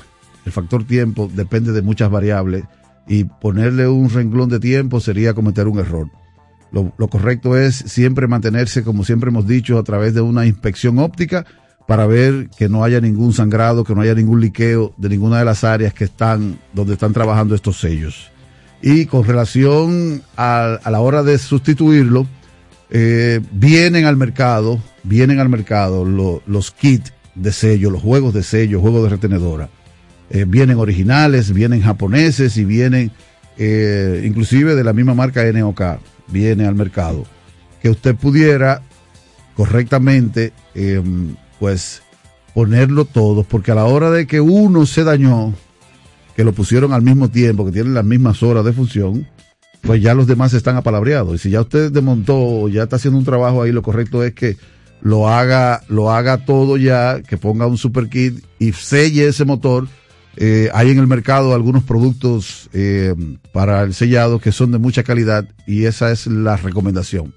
el 0.46 0.52
factor 0.52 0.84
tiempo 0.86 1.30
depende 1.32 1.72
de 1.72 1.84
muchas 1.84 2.10
variables 2.10 2.64
y 3.08 3.26
ponerle 3.26 3.88
un 3.88 4.10
renglón 4.10 4.50
de 4.50 4.60
tiempo 4.60 5.00
sería 5.00 5.36
cometer 5.36 5.68
un 5.68 5.78
error. 5.78 6.10
Lo, 6.72 7.08
correcto 7.08 7.58
es 7.58 7.76
siempre 7.76 8.28
mantenerse, 8.28 8.84
como 8.84 9.06
siempre 9.06 9.30
hemos 9.30 9.48
dicho, 9.48 9.78
a 9.78 9.84
través 9.84 10.14
de 10.14 10.22
una 10.22 10.46
inspección 10.46 11.00
óptica 11.00 11.46
para 11.88 12.06
ver 12.06 12.50
que 12.58 12.68
no 12.68 12.84
haya 12.84 13.00
ningún 13.00 13.32
sangrado, 13.32 13.84
que 13.84 13.96
no 13.96 14.02
haya 14.02 14.14
ningún 14.14 14.42
liqueo 14.42 14.94
de 14.98 15.10
ninguna 15.10 15.40
de 15.40 15.46
las 15.46 15.64
áreas 15.64 15.94
que 15.94 16.04
están 16.04 16.60
donde 16.74 16.94
están 16.94 17.14
trabajando 17.14 17.56
estos 17.56 17.80
sellos. 17.80 18.30
Y 18.82 19.06
con 19.06 19.24
relación 19.24 20.22
a, 20.36 20.80
la 20.86 21.00
hora 21.00 21.24
de 21.24 21.38
sustituirlo, 21.38 22.28
eh, 22.90 23.40
vienen 23.52 24.06
al 24.06 24.18
mercado, 24.18 24.82
vienen 25.04 25.40
al 25.40 25.50
mercado 25.50 26.04
lo, 26.04 26.42
los 26.46 26.72
kits 26.72 27.14
de 27.36 27.52
sello, 27.52 27.90
los 27.90 28.02
juegos 28.02 28.34
de 28.34 28.44
sello, 28.44 28.82
juegos 28.82 29.04
de 29.04 29.10
retenedora. 29.10 29.70
Eh, 30.30 30.46
vienen 30.48 30.78
originales, 30.78 31.54
vienen 31.54 31.82
japoneses 31.82 32.58
y 32.58 32.66
vienen 32.66 33.12
eh, 33.58 34.24
inclusive 34.26 34.76
de 34.76 34.84
la 34.84 34.94
misma 34.94 35.14
marca 35.14 35.44
NOK 35.44 35.82
viene 36.28 36.66
al 36.66 36.76
mercado, 36.76 37.26
que 37.82 37.90
usted 37.90 38.16
pudiera 38.16 38.82
correctamente, 39.56 40.54
eh, 40.74 41.02
pues, 41.60 42.02
ponerlo 42.54 43.06
todo, 43.06 43.44
porque 43.44 43.72
a 43.72 43.76
la 43.76 43.86
hora 43.86 44.12
de 44.12 44.28
que 44.28 44.42
uno 44.42 44.86
se 44.86 45.04
dañó, 45.04 45.54
que 46.36 46.44
lo 46.44 46.54
pusieron 46.54 46.94
al 46.94 47.02
mismo 47.02 47.30
tiempo, 47.30 47.66
que 47.66 47.72
tienen 47.72 47.94
las 47.94 48.06
mismas 48.06 48.44
horas 48.44 48.66
de 48.66 48.74
función, 48.74 49.28
pues 49.82 50.02
ya 50.02 50.14
los 50.14 50.28
demás 50.28 50.54
están 50.54 50.76
apalabreados. 50.76 51.36
Y 51.36 51.38
si 51.38 51.50
ya 51.52 51.62
usted 51.62 51.92
desmontó 51.92 52.68
ya 52.70 52.84
está 52.84 52.96
haciendo 52.98 53.20
un 53.20 53.26
trabajo 53.26 53.62
ahí, 53.62 53.72
lo 53.72 53.82
correcto 53.82 54.24
es 54.24 54.34
que 54.34 54.58
lo 55.02 55.30
haga, 55.30 55.82
lo 55.88 56.12
haga 56.12 56.46
todo 56.46 56.78
ya, 56.78 57.22
que 57.22 57.38
ponga 57.38 57.68
un 57.68 57.78
super 57.78 58.10
kit 58.10 58.44
y 58.60 58.74
selle 58.74 59.28
ese 59.28 59.46
motor. 59.46 59.88
Eh, 60.38 60.70
hay 60.74 60.92
en 60.92 61.00
el 61.00 61.08
mercado 61.08 61.54
algunos 61.54 61.84
productos 61.84 62.70
eh, 62.74 63.16
para 63.54 63.84
el 63.84 63.94
sellado 63.94 64.40
que 64.40 64.52
son 64.52 64.72
de 64.72 64.78
mucha 64.78 65.04
calidad 65.04 65.48
y 65.66 65.86
esa 65.86 66.12
es 66.12 66.28
la 66.28 66.58
recomendación. 66.58 67.34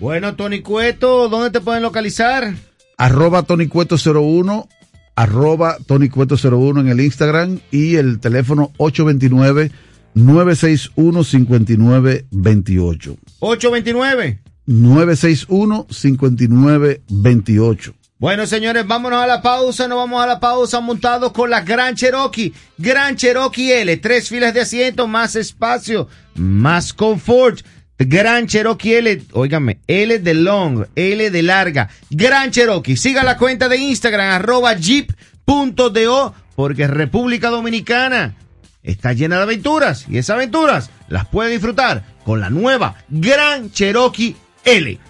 Bueno, 0.00 0.34
Tony 0.34 0.62
Cueto, 0.62 1.28
¿dónde 1.28 1.50
te 1.50 1.60
pueden 1.60 1.82
localizar? 1.82 2.54
Arroba 2.96 3.42
Tony 3.42 3.68
Cueto 3.68 3.96
01, 3.96 4.68
arroba 5.14 5.76
Tony 5.86 6.08
Cueto 6.08 6.36
01 6.36 6.80
en 6.80 6.88
el 6.88 7.00
Instagram 7.00 7.60
y 7.70 7.96
el 7.96 8.18
teléfono 8.20 8.72
829 8.78 9.70
961 10.14 11.24
5928. 11.24 13.16
829 13.40 14.38
961 14.66 15.86
5928. 15.90 17.94
Bueno, 18.22 18.46
señores, 18.46 18.86
vámonos 18.86 19.20
a 19.20 19.26
la 19.26 19.42
pausa. 19.42 19.88
Nos 19.88 19.98
vamos 19.98 20.22
a 20.22 20.28
la 20.28 20.38
pausa 20.38 20.78
montados 20.78 21.32
con 21.32 21.50
la 21.50 21.62
Gran 21.62 21.96
Cherokee. 21.96 22.54
Gran 22.78 23.16
Cherokee 23.16 23.72
L. 23.72 23.96
Tres 23.96 24.28
filas 24.28 24.54
de 24.54 24.60
asiento, 24.60 25.08
más 25.08 25.34
espacio, 25.34 26.06
más 26.36 26.92
confort. 26.92 27.66
Gran 27.98 28.46
Cherokee 28.46 28.94
L. 28.94 29.22
Óigame, 29.32 29.80
L 29.88 30.20
de 30.20 30.34
long, 30.34 30.84
L 30.94 31.30
de 31.32 31.42
larga. 31.42 31.88
Gran 32.10 32.52
Cherokee. 32.52 32.96
Siga 32.96 33.24
la 33.24 33.36
cuenta 33.36 33.68
de 33.68 33.78
Instagram, 33.78 34.34
arroba 34.34 34.74
jeep.do, 34.74 36.34
porque 36.54 36.86
República 36.86 37.48
Dominicana 37.48 38.36
está 38.84 39.14
llena 39.14 39.38
de 39.38 39.42
aventuras. 39.42 40.06
Y 40.08 40.18
esas 40.18 40.36
aventuras 40.36 40.90
las 41.08 41.26
puede 41.26 41.50
disfrutar 41.50 42.04
con 42.24 42.38
la 42.38 42.50
nueva 42.50 42.94
Gran 43.08 43.72
Cherokee 43.72 44.36
L. 44.64 45.00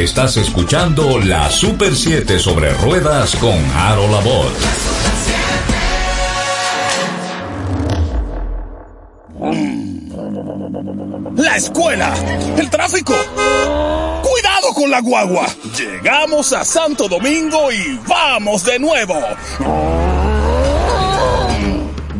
Estás 0.00 0.38
escuchando 0.38 1.18
la 1.18 1.50
Super 1.50 1.94
7 1.94 2.38
sobre 2.38 2.72
ruedas 2.72 3.36
con 3.36 3.54
Harold 3.76 4.10
Labor. 4.10 4.52
La 11.36 11.56
escuela, 11.56 12.14
el 12.56 12.70
tráfico. 12.70 13.12
Cuidado 14.22 14.72
con 14.74 14.90
la 14.90 15.02
guagua. 15.02 15.46
Llegamos 15.76 16.54
a 16.54 16.64
Santo 16.64 17.06
Domingo 17.06 17.70
y 17.70 18.00
vamos 18.08 18.64
de 18.64 18.78
nuevo. 18.78 19.20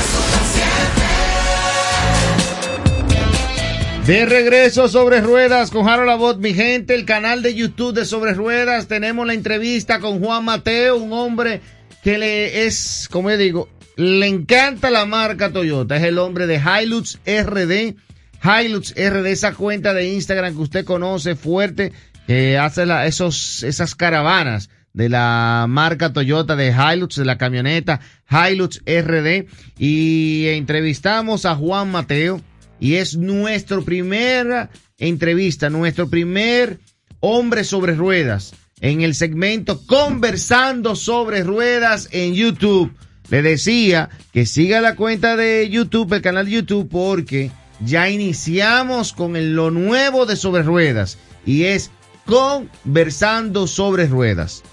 De 4.05 4.25
regreso 4.25 4.87
sobre 4.87 5.21
ruedas 5.21 5.69
con 5.69 5.87
Harold 5.87 6.09
Abbott, 6.09 6.39
mi 6.39 6.55
gente, 6.55 6.95
el 6.95 7.05
canal 7.05 7.43
de 7.43 7.53
YouTube 7.53 7.93
de 7.93 8.05
Sobre 8.05 8.33
Ruedas. 8.33 8.87
Tenemos 8.87 9.27
la 9.27 9.35
entrevista 9.35 9.99
con 9.99 10.19
Juan 10.19 10.43
Mateo, 10.43 10.97
un 10.97 11.13
hombre 11.13 11.61
que 12.03 12.17
le 12.17 12.65
es, 12.65 13.07
como 13.11 13.29
digo, 13.29 13.69
le 13.97 14.25
encanta 14.25 14.89
la 14.89 15.05
marca 15.05 15.51
Toyota. 15.51 15.97
Es 15.97 16.03
el 16.03 16.17
hombre 16.17 16.47
de 16.47 16.59
Hilux 16.59 17.19
RD. 17.27 17.95
Hilux 18.43 18.95
RD, 18.95 19.25
esa 19.27 19.53
cuenta 19.53 19.93
de 19.93 20.11
Instagram 20.11 20.55
que 20.55 20.61
usted 20.61 20.83
conoce 20.83 21.35
fuerte, 21.35 21.93
que 22.25 22.57
hace 22.57 22.87
la, 22.87 23.05
esos, 23.05 23.61
esas 23.61 23.93
caravanas 23.93 24.71
de 24.93 25.09
la 25.09 25.67
marca 25.69 26.11
Toyota 26.11 26.55
de 26.55 26.73
Hilux, 26.73 27.17
de 27.17 27.25
la 27.25 27.37
camioneta 27.37 27.99
Hilux 28.27 28.81
RD. 28.83 29.45
Y 29.77 30.47
entrevistamos 30.47 31.45
a 31.45 31.53
Juan 31.53 31.91
Mateo 31.91 32.41
y 32.81 32.95
es 32.95 33.15
nuestro 33.15 33.85
primer 33.85 34.67
entrevista, 34.97 35.69
nuestro 35.69 36.09
primer 36.09 36.79
hombre 37.21 37.63
sobre 37.63 37.95
ruedas 37.95 38.53
en 38.81 39.01
el 39.01 39.15
segmento 39.15 39.85
Conversando 39.85 40.95
sobre 40.97 41.43
ruedas 41.43 42.09
en 42.11 42.33
YouTube. 42.33 42.91
Le 43.29 43.41
decía 43.43 44.09
que 44.33 44.45
siga 44.45 44.81
la 44.81 44.95
cuenta 44.95 45.37
de 45.37 45.69
YouTube, 45.69 46.11
el 46.13 46.21
canal 46.21 46.45
de 46.47 46.51
YouTube, 46.51 46.89
porque 46.89 47.51
ya 47.79 48.09
iniciamos 48.09 49.13
con 49.13 49.35
el- 49.37 49.55
lo 49.55 49.71
nuevo 49.71 50.25
de 50.25 50.35
sobre 50.35 50.63
ruedas 50.63 51.17
y 51.45 51.63
es 51.63 51.91
Conversando 52.25 53.67
sobre 53.67 54.07
ruedas. 54.07 54.63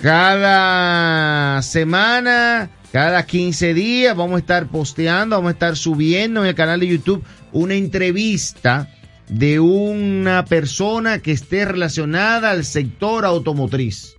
Cada 0.00 1.62
semana, 1.62 2.70
cada 2.92 3.24
15 3.24 3.72
días 3.72 4.16
vamos 4.16 4.36
a 4.36 4.40
estar 4.40 4.68
posteando, 4.68 5.36
vamos 5.36 5.50
a 5.50 5.52
estar 5.52 5.76
subiendo 5.76 6.42
en 6.42 6.48
el 6.48 6.54
canal 6.54 6.80
de 6.80 6.88
YouTube 6.88 7.24
una 7.52 7.74
entrevista 7.74 8.88
de 9.28 9.60
una 9.60 10.44
persona 10.44 11.20
que 11.20 11.30
esté 11.32 11.64
relacionada 11.64 12.50
al 12.50 12.64
sector 12.64 13.24
automotriz. 13.24 14.16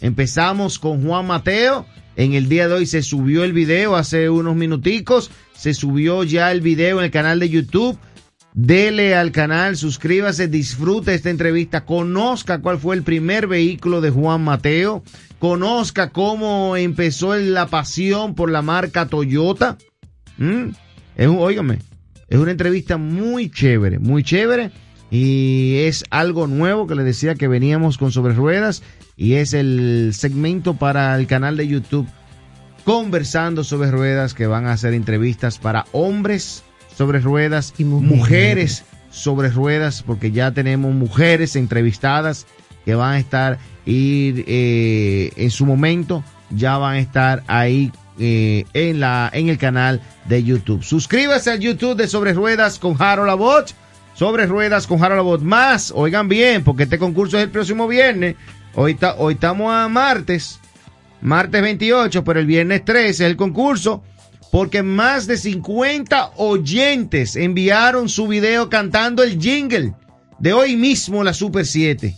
Empezamos 0.00 0.78
con 0.78 1.04
Juan 1.04 1.26
Mateo. 1.26 1.86
En 2.14 2.34
el 2.34 2.48
día 2.48 2.68
de 2.68 2.74
hoy 2.74 2.86
se 2.86 3.02
subió 3.02 3.42
el 3.42 3.52
video 3.52 3.96
hace 3.96 4.30
unos 4.30 4.54
minuticos. 4.54 5.30
Se 5.56 5.74
subió 5.74 6.22
ya 6.22 6.52
el 6.52 6.60
video 6.60 6.98
en 6.98 7.06
el 7.06 7.10
canal 7.10 7.40
de 7.40 7.48
YouTube. 7.48 7.98
Dele 8.54 9.14
al 9.14 9.32
canal, 9.32 9.76
suscríbase, 9.76 10.48
disfrute 10.48 11.14
esta 11.14 11.30
entrevista, 11.30 11.84
conozca 11.84 12.60
cuál 12.60 12.78
fue 12.78 12.96
el 12.96 13.02
primer 13.02 13.46
vehículo 13.46 14.00
de 14.00 14.10
Juan 14.10 14.44
Mateo, 14.44 15.02
conozca 15.38 16.10
cómo 16.10 16.76
empezó 16.76 17.34
la 17.36 17.66
pasión 17.66 18.34
por 18.34 18.50
la 18.50 18.60
marca 18.60 19.06
Toyota. 19.06 19.78
Es 21.16 21.28
un, 21.28 21.38
óigame, 21.38 21.78
es 22.28 22.38
una 22.38 22.50
entrevista 22.50 22.98
muy 22.98 23.50
chévere, 23.50 23.98
muy 23.98 24.22
chévere. 24.22 24.70
Y 25.10 25.76
es 25.80 26.04
algo 26.08 26.46
nuevo 26.46 26.86
que 26.86 26.94
le 26.94 27.04
decía 27.04 27.34
que 27.34 27.46
veníamos 27.46 27.98
con 27.98 28.12
sobre 28.12 28.32
ruedas. 28.32 28.82
Y 29.14 29.34
es 29.34 29.52
el 29.52 30.12
segmento 30.14 30.74
para 30.74 31.14
el 31.18 31.26
canal 31.26 31.58
de 31.58 31.68
YouTube 31.68 32.08
Conversando 32.84 33.62
sobre 33.62 33.92
ruedas 33.92 34.34
que 34.34 34.48
van 34.48 34.66
a 34.66 34.72
hacer 34.72 34.92
entrevistas 34.92 35.58
para 35.58 35.86
hombres 35.92 36.64
sobre 36.96 37.20
ruedas 37.20 37.74
y 37.78 37.84
mujeres 37.84 38.84
sobre 39.10 39.48
ruedas 39.50 40.02
porque 40.06 40.30
ya 40.30 40.52
tenemos 40.52 40.94
mujeres 40.94 41.54
entrevistadas 41.56 42.46
que 42.84 42.94
van 42.94 43.14
a 43.14 43.18
estar 43.18 43.58
ir 43.86 44.44
eh, 44.46 45.32
en 45.36 45.50
su 45.50 45.66
momento 45.66 46.24
ya 46.50 46.78
van 46.78 46.94
a 46.94 46.98
estar 46.98 47.42
ahí 47.46 47.92
eh, 48.18 48.64
en 48.74 49.00
la 49.00 49.30
en 49.32 49.48
el 49.48 49.56
canal 49.58 50.00
de 50.26 50.42
YouTube. 50.44 50.82
Suscríbase 50.82 51.50
al 51.50 51.60
YouTube 51.60 51.96
de 51.96 52.06
Sobre 52.08 52.32
Ruedas 52.34 52.78
con 52.78 52.94
Harold 52.98 53.30
Abbott. 53.30 53.72
Sobre 54.14 54.44
Ruedas 54.46 54.86
con 54.86 55.02
Harold 55.02 55.20
Abbott 55.20 55.40
más. 55.40 55.90
Oigan 55.96 56.28
bien, 56.28 56.62
porque 56.62 56.82
este 56.82 56.98
concurso 56.98 57.38
es 57.38 57.44
el 57.44 57.50
próximo 57.50 57.88
viernes. 57.88 58.36
Hoy, 58.74 58.94
ta- 58.94 59.14
hoy 59.16 59.34
estamos 59.34 59.72
a 59.72 59.88
martes. 59.88 60.60
Martes 61.22 61.62
28, 61.62 62.22
pero 62.22 62.38
el 62.40 62.46
viernes 62.46 62.84
13 62.84 63.08
es 63.10 63.20
el 63.20 63.36
concurso. 63.36 64.02
Porque 64.52 64.82
más 64.82 65.26
de 65.26 65.38
50 65.38 66.32
oyentes 66.36 67.36
enviaron 67.36 68.10
su 68.10 68.28
video 68.28 68.68
cantando 68.68 69.22
el 69.22 69.40
jingle 69.40 69.94
de 70.38 70.52
hoy 70.52 70.76
mismo 70.76 71.24
la 71.24 71.32
Super 71.32 71.64
7. 71.64 72.14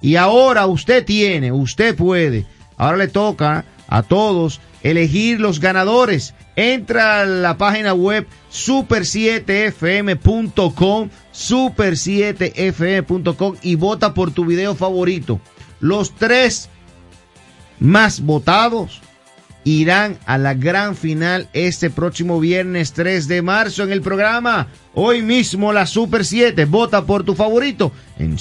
Y 0.00 0.16
ahora 0.16 0.66
usted 0.66 1.04
tiene, 1.04 1.52
usted 1.52 1.94
puede. 1.94 2.46
Ahora 2.78 2.96
le 2.96 3.08
toca 3.08 3.66
a 3.86 4.02
todos 4.02 4.62
elegir 4.82 5.40
los 5.40 5.60
ganadores. 5.60 6.32
Entra 6.56 7.20
a 7.20 7.26
la 7.26 7.58
página 7.58 7.92
web 7.92 8.26
super7fm.com, 8.50 11.10
super7fm.com 11.34 13.56
y 13.60 13.74
vota 13.74 14.14
por 14.14 14.32
tu 14.32 14.46
video 14.46 14.74
favorito. 14.74 15.38
Los 15.80 16.14
tres 16.14 16.70
más 17.78 18.22
votados 18.22 19.03
irán 19.64 20.18
a 20.26 20.38
la 20.38 20.54
gran 20.54 20.94
final 20.94 21.48
este 21.52 21.90
próximo 21.90 22.38
viernes 22.40 22.92
3 22.92 23.26
de 23.28 23.42
marzo 23.42 23.82
en 23.82 23.92
el 23.92 24.00
programa. 24.02 24.68
Hoy 24.94 25.22
mismo 25.22 25.72
la 25.72 25.86
Super 25.86 26.24
7. 26.24 26.64
Vota 26.66 27.04
por 27.04 27.24
tu 27.24 27.34
favorito 27.34 27.90
en 28.18 28.36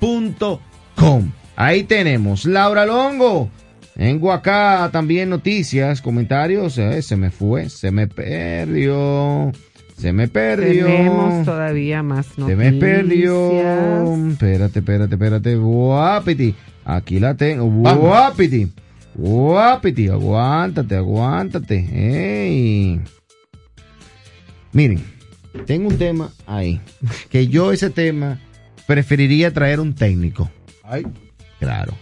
super7fm.com. 0.00 1.30
Ahí 1.56 1.82
tenemos 1.84 2.44
Laura 2.44 2.86
Longo. 2.86 3.50
Tengo 3.96 4.32
acá 4.32 4.88
también 4.92 5.28
noticias, 5.28 6.00
comentarios. 6.00 6.78
eh, 6.78 7.02
se 7.02 7.16
me 7.16 7.30
fue, 7.30 7.68
se 7.68 7.90
me 7.90 8.06
perdió. 8.06 9.52
Se 9.98 10.12
me 10.14 10.28
perdió. 10.28 10.86
Tenemos 10.86 11.44
todavía 11.44 12.02
más 12.02 12.24
Se 12.26 12.40
noticias. 12.40 12.58
me 12.58 12.72
perdió. 12.80 14.16
Espérate, 14.30 14.78
espérate, 14.78 15.14
espérate. 15.14 15.56
Guapiti. 15.56 16.54
Aquí 16.86 17.20
la 17.20 17.34
tengo. 17.34 17.66
Guapiti. 17.66 18.68
Guapiti. 19.14 20.08
Aguántate, 20.08 20.96
aguántate. 20.96 23.00
Miren, 24.72 25.02
tengo 25.66 25.88
un 25.88 25.98
tema 25.98 26.30
ahí. 26.46 26.80
Que 27.28 27.48
yo 27.48 27.72
ese 27.72 27.90
tema 27.90 28.38
preferiría 28.86 29.52
traer 29.52 29.80
un 29.80 29.94
técnico. 29.94 30.50
Ay, 30.84 31.06
Claro. 31.58 31.92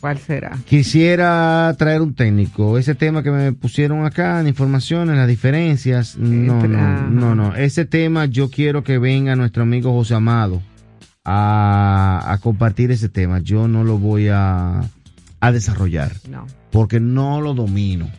¿Cuál 0.00 0.18
será? 0.18 0.56
Quisiera 0.64 1.74
traer 1.78 2.00
un 2.00 2.14
técnico. 2.14 2.78
Ese 2.78 2.94
tema 2.94 3.22
que 3.22 3.30
me 3.30 3.52
pusieron 3.52 4.06
acá, 4.06 4.40
en 4.40 4.48
informaciones, 4.48 5.16
las 5.16 5.28
diferencias. 5.28 6.16
No, 6.16 6.66
no, 6.66 7.10
no, 7.10 7.34
no. 7.34 7.54
Ese 7.54 7.84
tema 7.84 8.24
yo 8.24 8.50
quiero 8.50 8.82
que 8.82 8.98
venga 8.98 9.36
nuestro 9.36 9.62
amigo 9.62 9.92
José 9.92 10.14
Amado 10.14 10.62
a, 11.22 12.32
a 12.32 12.38
compartir 12.38 12.90
ese 12.90 13.10
tema. 13.10 13.40
Yo 13.40 13.68
no 13.68 13.84
lo 13.84 13.98
voy 13.98 14.28
a, 14.28 14.80
a 15.40 15.52
desarrollar 15.52 16.12
No. 16.28 16.46
porque 16.70 17.00
no 17.00 17.40
lo 17.40 17.54
domino. 17.54 18.10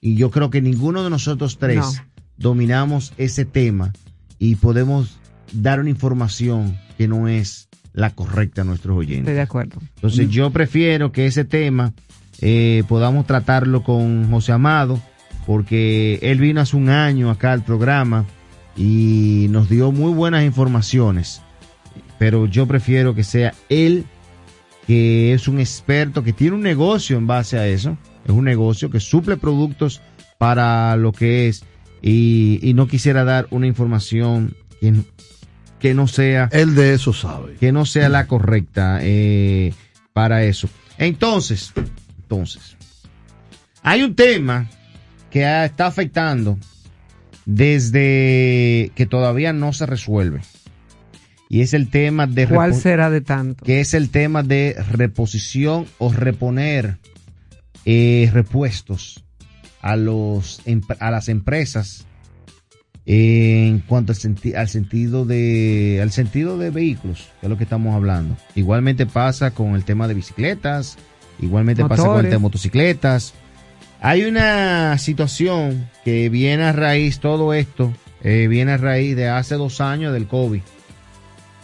Y 0.00 0.14
yo 0.16 0.30
creo 0.30 0.50
que 0.50 0.60
ninguno 0.62 1.02
de 1.04 1.10
nosotros 1.10 1.58
tres 1.58 1.78
No. 1.78 1.92
dominamos 2.36 3.12
ese 3.18 3.44
tema 3.44 3.92
y 4.38 4.56
podemos 4.56 5.18
dar 5.52 5.80
una 5.80 5.90
información 5.90 6.78
que 6.96 7.08
no 7.08 7.28
es 7.28 7.68
la 7.92 8.10
correcta 8.10 8.62
a 8.62 8.64
nuestros 8.64 8.96
oyentes. 8.96 9.22
Estoy 9.22 9.34
de 9.34 9.40
acuerdo. 9.40 9.78
Entonces 9.96 10.28
yo 10.30 10.50
prefiero 10.50 11.12
que 11.12 11.26
ese 11.26 11.44
tema 11.44 11.92
eh, 12.40 12.84
podamos 12.88 13.26
tratarlo 13.26 13.82
con 13.82 14.30
José 14.30 14.52
Amado, 14.52 15.00
porque 15.46 16.18
él 16.22 16.38
vino 16.38 16.60
hace 16.60 16.76
un 16.76 16.88
año 16.88 17.30
acá 17.30 17.52
al 17.52 17.64
programa 17.64 18.24
y 18.76 19.46
nos 19.50 19.68
dio 19.68 19.90
muy 19.92 20.12
buenas 20.12 20.44
informaciones, 20.44 21.42
pero 22.18 22.46
yo 22.46 22.66
prefiero 22.66 23.14
que 23.14 23.24
sea 23.24 23.52
él, 23.68 24.04
que 24.86 25.32
es 25.34 25.48
un 25.48 25.60
experto, 25.60 26.22
que 26.22 26.32
tiene 26.32 26.56
un 26.56 26.62
negocio 26.62 27.16
en 27.16 27.26
base 27.26 27.58
a 27.58 27.66
eso, 27.66 27.96
es 28.24 28.30
un 28.30 28.44
negocio 28.44 28.90
que 28.90 29.00
suple 29.00 29.36
productos 29.36 30.00
para 30.38 30.96
lo 30.96 31.12
que 31.12 31.48
es, 31.48 31.64
y, 32.02 32.58
y 32.62 32.74
no 32.74 32.88
quisiera 32.88 33.24
dar 33.24 33.46
una 33.50 33.66
información 33.66 34.56
que, 34.80 34.94
que 35.78 35.94
no 35.94 36.06
sea 36.06 36.48
él 36.52 36.74
de 36.74 36.94
eso 36.94 37.12
sabe. 37.12 37.54
que 37.54 37.72
no 37.72 37.84
sea 37.86 38.08
la 38.08 38.26
correcta 38.26 39.00
eh, 39.02 39.72
para 40.12 40.44
eso. 40.44 40.68
Entonces, 40.98 41.72
entonces, 42.22 42.76
hay 43.82 44.02
un 44.02 44.14
tema 44.14 44.68
que 45.30 45.64
está 45.64 45.86
afectando 45.86 46.58
desde 47.46 48.92
que 48.94 49.06
todavía 49.06 49.52
no 49.52 49.72
se 49.72 49.86
resuelve. 49.86 50.40
Y 51.52 51.62
es 51.62 51.74
el 51.74 51.90
tema 51.90 52.28
de 52.28 52.46
¿Cuál 52.46 52.74
será 52.74 53.10
de 53.10 53.20
tanto? 53.22 53.64
que 53.64 53.80
es 53.80 53.92
el 53.92 54.10
tema 54.10 54.44
de 54.44 54.76
reposición 54.92 55.84
o 55.98 56.12
reponer 56.12 56.98
eh, 57.84 58.30
repuestos 58.32 59.24
a 59.82 59.96
los 59.96 60.62
a 61.00 61.10
las 61.10 61.28
empresas 61.28 62.06
en 63.04 63.80
cuanto 63.80 64.12
al, 64.12 64.18
senti- 64.18 64.54
al 64.54 64.68
sentido 64.68 65.24
de 65.24 65.98
al 66.00 66.12
sentido 66.12 66.56
de 66.56 66.70
vehículos 66.70 67.28
que 67.40 67.46
es 67.46 67.50
lo 67.50 67.56
que 67.58 67.64
estamos 67.64 67.94
hablando. 67.96 68.36
Igualmente 68.54 69.06
pasa 69.06 69.50
con 69.50 69.74
el 69.74 69.84
tema 69.84 70.06
de 70.06 70.14
bicicletas 70.14 70.98
igualmente 71.40 71.82
pasa 71.84 72.04
con 72.04 72.16
el 72.18 72.22
tema 72.26 72.34
de 72.34 72.38
motocicletas. 72.38 73.34
Hay 74.02 74.22
una 74.22 74.96
situación 74.98 75.88
que 76.04 76.28
viene 76.28 76.62
a 76.62 76.72
raíz 76.72 77.18
todo 77.18 77.54
esto 77.54 77.92
eh, 78.22 78.46
viene 78.48 78.72
a 78.72 78.76
raíz 78.76 79.16
de 79.16 79.28
hace 79.28 79.56
dos 79.56 79.80
años 79.80 80.12
del 80.12 80.28
covid 80.28 80.60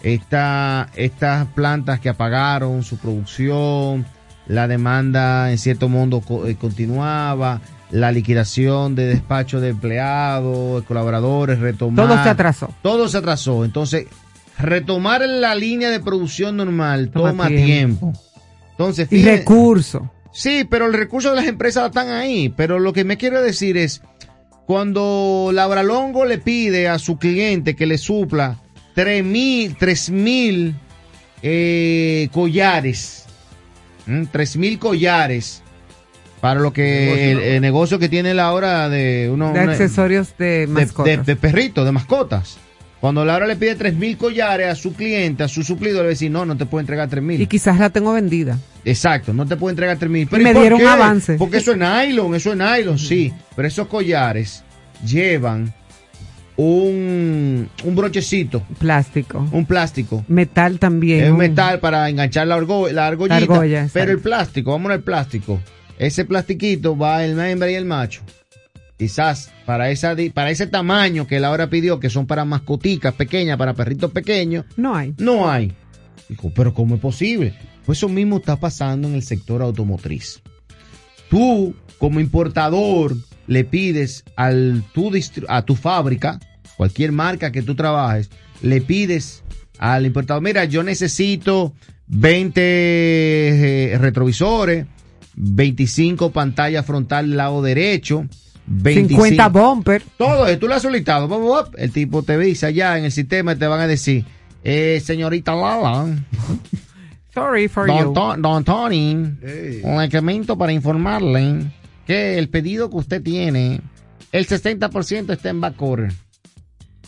esta, 0.03 0.89
estas 0.97 1.47
plantas 1.49 2.01
que 2.01 2.09
apagaron 2.09 2.83
su 2.83 2.99
producción, 2.99 4.07
la 4.47 4.69
demanda 4.69 5.51
en 5.51 5.59
cierto 5.59 5.89
modo 5.89 6.23
eh, 6.47 6.57
continuaba, 6.57 7.61
la 7.91 8.13
liquidación 8.13 8.95
de 8.95 9.07
despacho 9.07 9.61
de 9.61 9.71
empleados, 9.71 10.81
de 10.83 10.87
colaboradores, 10.87 11.59
retomar. 11.59 12.07
Todo 12.07 12.23
se 12.23 12.29
atrasó. 12.29 12.71
Todo 12.83 13.09
se 13.09 13.19
atrasó. 13.19 13.65
Entonces, 13.65 14.07
retomar 14.59 15.23
la 15.27 15.55
línea 15.55 15.91
de 15.91 16.01
producción 16.01 16.57
normal 16.57 17.11
toma, 17.11 17.31
Toma 17.31 17.49
tiempo. 17.49 17.65
tiempo. 17.67 18.13
Entonces, 18.73 19.13
Y 19.13 19.25
recursos. 19.25 20.03
Sí, 20.33 20.67
pero 20.69 20.87
el 20.87 20.93
recurso 20.93 21.31
de 21.31 21.37
las 21.37 21.47
empresas 21.47 21.87
están 21.87 22.11
ahí. 22.11 22.53
Pero 22.57 22.79
lo 22.79 22.93
que 22.93 23.05
me 23.05 23.17
quiero 23.17 23.41
decir 23.41 23.77
es, 23.79 24.03
cuando 24.67 25.51
Labralongo 25.53 26.25
le 26.25 26.39
pide 26.39 26.89
a 26.89 26.99
su 26.99 27.19
cliente 27.19 27.75
que 27.77 27.87
le 27.87 27.99
supla 27.99 28.59
tres 28.97 29.23
mil, 29.23 29.77
tres 29.79 30.11
mil 30.11 30.75
eh, 31.43 32.29
collares, 32.33 33.27
¿m? 34.09 34.27
tres 34.33 34.57
mil 34.57 34.79
collares 34.81 35.63
para 36.41 36.61
lo 36.61 36.73
que 36.73 37.31
el, 37.33 37.39
el 37.41 37.61
negocio 37.61 37.99
que 37.99 38.09
tiene 38.09 38.35
Laura 38.35 38.89
de 38.89 39.31
uno 39.33 39.53
De 39.53 39.61
una- 39.63 39.73
accesorios 39.73 40.37
de 40.39 40.61
de, 40.61 40.67
mascotas. 40.67 41.17
de, 41.19 41.23
de 41.23 41.37
perritos, 41.37 41.85
de 41.85 41.93
mascotas. 41.93 42.59
Cuando 43.01 43.25
Laura 43.25 43.47
le 43.47 43.57
pide 43.57 43.75
tres 43.75 43.95
mil 43.95 44.17
collares 44.17 44.69
a 44.69 44.75
su 44.75 44.95
cliente, 44.95 45.43
a 45.45 45.49
su 45.49 45.63
suplido, 45.63 45.97
le 45.97 46.01
va 46.03 46.07
a 46.07 46.09
decir, 46.11 46.31
no, 46.31 46.45
no 46.47 46.57
te 46.57 46.65
puedo 46.67 46.81
entregar 46.81 47.09
tres 47.09 47.23
mil. 47.23 47.41
Y 47.41 47.47
quizás 47.47 47.79
la 47.79 47.91
tengo 47.91 48.13
vendida. 48.15 48.59
Exacto, 48.85 49.33
no 49.35 49.47
te 49.47 49.57
puedo 49.57 49.71
entregar 49.71 49.99
3 49.99 50.09
mil. 50.11 50.29
Y 50.31 50.37
me 50.37 50.51
¿y 50.51 50.53
por 50.53 50.63
dieron 50.63 50.79
qué? 50.79 50.87
avance. 50.87 51.35
Porque 51.39 51.57
eso 51.57 51.73
es 51.73 51.77
nylon, 51.79 52.37
eso 52.37 52.53
es 52.53 52.57
nylon, 52.57 52.99
sí. 53.01 53.33
Pero 53.57 53.67
esos 53.67 53.89
collares 53.89 54.63
llevan 55.05 55.75
un, 56.57 57.69
un 57.85 57.95
brochecito, 57.97 58.63
Plástico. 58.79 59.47
un 59.53 59.67
plástico. 59.67 60.25
Metal 60.29 60.79
también. 60.79 61.25
Es 61.25 61.31
un- 61.31 61.37
metal 61.39 61.81
para 61.81 62.09
enganchar 62.09 62.47
la, 62.47 62.57
argo- 62.57 62.91
la 62.91 63.07
argollita. 63.07 63.41
La 63.41 63.43
argolla, 63.55 63.89
pero 63.93 64.13
el 64.13 64.21
plástico, 64.21 64.73
vamos 64.73 64.91
al 64.93 65.03
plástico. 65.03 65.61
Ese 65.99 66.25
plastiquito 66.25 66.97
va 66.97 67.25
el 67.25 67.39
hembra 67.39 67.71
y 67.71 67.75
el 67.75 67.85
macho. 67.85 68.23
Quizás 68.99 69.51
para, 69.67 69.91
esa, 69.91 70.15
para 70.33 70.51
ese 70.51 70.67
tamaño 70.67 71.27
que 71.27 71.39
Laura 71.41 71.69
pidió, 71.69 72.01
que 72.01 72.09
son 72.09 72.27
para 72.27 72.45
mascoticas 72.47 73.13
pequeñas, 73.15 73.59
para 73.59 73.75
perritos 73.75 74.11
pequeños, 74.11 74.65
No 74.77 74.95
hay. 74.97 75.15
no 75.19 75.51
hay. 75.51 75.73
Dijo, 76.29 76.51
pero 76.55 76.73
¿cómo 76.73 76.95
es 76.95 77.01
posible? 77.01 77.55
Pues 77.85 77.99
eso 77.99 78.09
mismo 78.09 78.39
está 78.39 78.57
pasando 78.57 79.07
en 79.07 79.15
el 79.15 79.23
sector 79.23 79.61
automotriz. 79.63 80.41
Tú, 81.29 81.75
como 81.99 82.21
importador, 82.21 83.17
le 83.47 83.65
pides 83.65 84.25
al, 84.37 84.85
tu 84.93 85.11
a 85.49 85.63
tu 85.63 85.75
fábrica, 85.75 86.41
cualquier 86.77 87.13
marca 87.13 87.53
que 87.53 87.63
tú 87.63 87.75
trabajes, 87.75 88.31
le 88.63 88.81
pides 88.81 89.43
al 89.79 90.07
importador, 90.07 90.43
mira, 90.43 90.65
yo 90.65 90.83
necesito 90.83 91.75
20 92.09 92.61
eh, 92.61 93.99
retrovisores, 93.99 94.87
25 95.35 96.31
pantallas 96.31 96.87
frontal 96.87 97.37
lado 97.37 97.63
derecho, 97.63 98.27
25, 98.67 99.25
50 99.25 99.49
bumper. 99.49 100.03
todo 100.17 100.47
eso, 100.47 100.59
tú 100.59 100.69
lo 100.69 100.75
has 100.75 100.83
solicitado. 100.83 101.69
El 101.77 101.93
tipo 101.93 102.23
te 102.23 102.37
dice 102.39 102.67
allá 102.67 102.99
en 102.99 103.05
el 103.05 103.13
sistema 103.13 103.53
y 103.53 103.57
te 103.57 103.67
van 103.67 103.81
a 103.81 103.87
decir, 103.87 104.25
eh, 104.65 105.01
señorita 105.05 105.55
Lala, 105.55 106.07
Sorry 107.37 107.69
for 107.69 107.87
don, 107.87 107.99
you. 107.99 108.15
To- 108.15 108.37
don 108.39 108.65
Tony, 108.65 109.15
Hey. 109.43 109.81
un 109.85 110.09
comento 110.09 110.57
para 110.57 110.73
informarle 110.73 111.65
que 112.07 112.39
el 112.39 112.49
pedido 112.49 112.89
que 112.89 112.97
usted 112.97 113.23
tiene, 113.23 113.83
el 114.33 114.47
60% 114.47 115.35
está 115.35 115.51
en 115.51 115.61
back 115.61 115.75
order. 115.83 116.13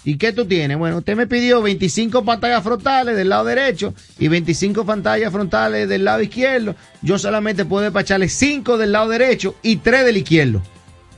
¿Y 0.04 0.18
qué 0.18 0.32
tú 0.34 0.44
tienes? 0.44 0.76
Bueno, 0.76 0.98
usted 0.98 1.16
me 1.16 1.26
pidió 1.26 1.62
25 1.62 2.24
pantallas 2.26 2.62
frontales 2.62 3.16
del 3.16 3.30
lado 3.30 3.44
derecho 3.46 3.94
y 4.18 4.28
25 4.28 4.84
pantallas 4.84 5.32
frontales 5.32 5.88
del 5.88 6.04
lado 6.04 6.20
izquierdo. 6.22 6.74
Yo 7.00 7.18
solamente 7.18 7.64
puedo 7.64 7.84
despacharle 7.84 8.28
5 8.28 8.76
del 8.76 8.92
lado 8.92 9.08
derecho 9.08 9.56
y 9.62 9.76
3 9.76 10.04
del 10.04 10.18
izquierdo. 10.18 10.62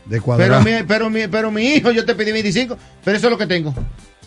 De 0.06 0.20
Pero 0.20 0.60
mi, 0.60 0.70
pero, 0.86 1.10
mi, 1.10 1.26
pero 1.26 1.50
mi 1.50 1.62
hijo, 1.74 1.90
yo 1.90 2.04
te 2.04 2.14
pedí 2.14 2.30
25, 2.32 2.78
pero 3.04 3.16
eso 3.16 3.26
es 3.26 3.30
lo 3.32 3.38
que 3.38 3.46
tengo. 3.46 3.74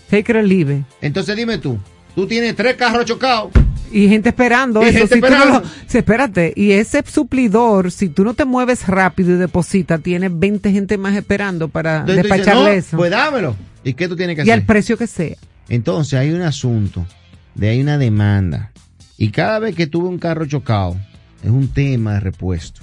Take 0.10 0.32
it 0.32 0.36
or 0.38 0.44
leave 0.44 0.74
it. 0.76 0.84
Entonces 1.02 1.36
dime 1.38 1.58
tú, 1.58 1.78
tú 2.16 2.28
tienes 2.28 2.56
tres 2.56 2.76
carros 2.76 3.06
chocados. 3.06 3.52
Y 3.92 4.08
gente 4.08 4.30
esperando 4.30 4.82
Y 4.82 4.86
eso. 4.90 4.98
gente 5.00 5.16
si 5.16 5.22
tú 5.22 5.28
no 5.28 5.34
esperando. 5.36 5.60
lo- 5.62 5.98
espérate. 6.00 6.54
Y 6.56 6.72
ese 6.72 7.04
suplidor, 7.06 7.92
si 7.92 8.10
tú 8.10 8.24
no 8.24 8.34
te 8.34 8.44
mueves 8.46 8.88
rápido 8.88 9.34
y 9.34 9.38
depositas, 9.38 10.02
tiene 10.02 10.30
20 10.30 10.72
gente 10.72 10.98
más 10.98 11.16
esperando 11.16 11.68
para 11.68 12.00
Entonces 12.00 12.24
dices, 12.24 12.30
despacharle 12.38 12.70
no, 12.72 12.76
eso. 12.78 12.98
Pues 12.98 13.12
dámelo. 13.12 13.56
¿Y 13.84 13.94
qué 13.94 14.08
tú 14.08 14.16
tienes 14.16 14.36
que 14.36 14.42
y 14.42 14.44
hacer? 14.44 14.54
al 14.54 14.66
precio 14.66 14.98
que 14.98 15.06
sea. 15.08 15.36
Entonces 15.70 16.18
hay 16.20 16.32
un 16.32 16.42
asunto, 16.42 17.06
de 17.54 17.70
hay 17.70 17.82
una 17.82 17.98
demanda. 18.00 18.72
Y 19.18 19.30
cada 19.30 19.60
vez 19.60 19.76
que 19.76 19.86
tuve 19.86 20.08
un 20.10 20.18
carro 20.18 20.46
chocado, 20.48 20.98
es 21.44 21.52
un 21.52 21.68
tema 21.68 22.16
de 22.16 22.20
repuesto. 22.22 22.82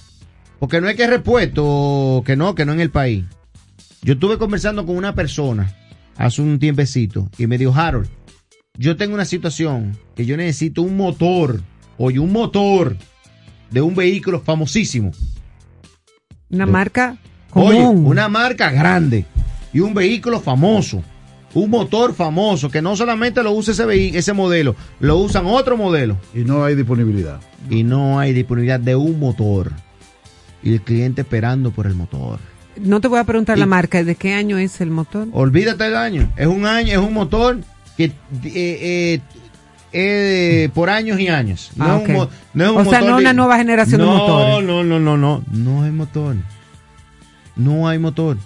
Porque 0.60 0.80
no 0.80 0.88
es 0.88 0.94
que 0.94 1.04
es 1.04 1.10
repuesto, 1.10 2.22
que 2.24 2.36
no, 2.36 2.54
que 2.54 2.64
no 2.64 2.72
en 2.72 2.80
el 2.80 2.90
país. 2.90 3.24
Yo 4.02 4.12
estuve 4.14 4.38
conversando 4.38 4.86
con 4.86 4.96
una 4.96 5.14
persona 5.14 5.74
hace 6.16 6.40
un 6.42 6.58
tiempecito 6.58 7.28
y 7.38 7.46
me 7.46 7.58
dijo, 7.58 7.74
Harold, 7.74 8.08
yo 8.78 8.96
tengo 8.96 9.14
una 9.14 9.24
situación 9.24 9.96
que 10.14 10.24
yo 10.26 10.36
necesito 10.36 10.82
un 10.82 10.96
motor, 10.96 11.60
oye, 11.98 12.18
un 12.18 12.32
motor 12.32 12.96
de 13.70 13.80
un 13.82 13.94
vehículo 13.94 14.40
famosísimo. 14.40 15.12
Una 16.50 16.66
marca 16.66 17.16
Oye, 17.52 17.78
común. 17.82 18.06
una 18.06 18.28
marca 18.28 18.70
grande 18.70 19.24
y 19.72 19.80
un 19.80 19.94
vehículo 19.94 20.40
famoso. 20.40 21.02
Un 21.52 21.68
motor 21.68 22.14
famoso 22.14 22.70
que 22.70 22.80
no 22.80 22.94
solamente 22.94 23.42
lo 23.42 23.50
usa 23.52 23.74
ese, 23.92 24.32
modelo, 24.32 24.76
lo 25.00 25.16
usan 25.18 25.46
otro 25.46 25.76
modelo. 25.76 26.16
Y 26.32 26.40
no 26.40 26.64
hay 26.64 26.76
disponibilidad. 26.76 27.40
Y 27.68 27.82
no 27.82 28.20
hay 28.20 28.32
disponibilidad 28.32 28.78
de 28.78 28.94
un 28.94 29.18
motor. 29.18 29.72
Y 30.62 30.74
el 30.74 30.80
cliente 30.82 31.22
esperando 31.22 31.72
por 31.72 31.86
el 31.88 31.94
motor. 31.96 32.38
No 32.80 33.00
te 33.00 33.08
voy 33.08 33.18
a 33.18 33.24
preguntar 33.24 33.56
Y- 33.56 33.60
la 33.60 33.66
marca, 33.66 34.04
¿de 34.04 34.14
qué 34.14 34.32
año 34.32 34.58
es 34.58 34.80
el 34.80 34.90
motor? 34.90 35.26
Olvídate 35.32 35.84
del 35.84 35.96
año. 35.96 36.32
Es 36.36 36.46
un 36.46 36.66
año, 36.66 36.92
es 36.92 36.98
un 36.98 37.12
motor 37.14 37.58
que 38.08 38.12
eh, 38.44 39.20
eh, 39.20 39.20
eh, 39.92 40.68
por 40.74 40.88
años 40.90 41.18
y 41.20 41.28
años. 41.28 41.70
No 41.76 41.84
Ah, 41.84 42.00
es 42.02 42.08
un 42.08 42.28
no 42.54 42.64
es 42.64 42.70
un 42.70 42.76
O 42.78 42.84
sea, 42.90 43.00
no 43.00 43.06
de- 43.16 43.22
una 43.22 43.32
nueva 43.32 43.56
generación 43.58 44.00
de 44.00 44.06
no, 44.06 44.16
motores. 44.16 44.66
No, 44.66 44.82
no, 44.84 44.98
no, 45.00 45.16
no. 45.16 45.44
No 45.50 45.82
hay 45.82 45.90
motor. 45.90 46.36
No 47.56 47.88
hay 47.88 47.98
motor. 47.98 48.38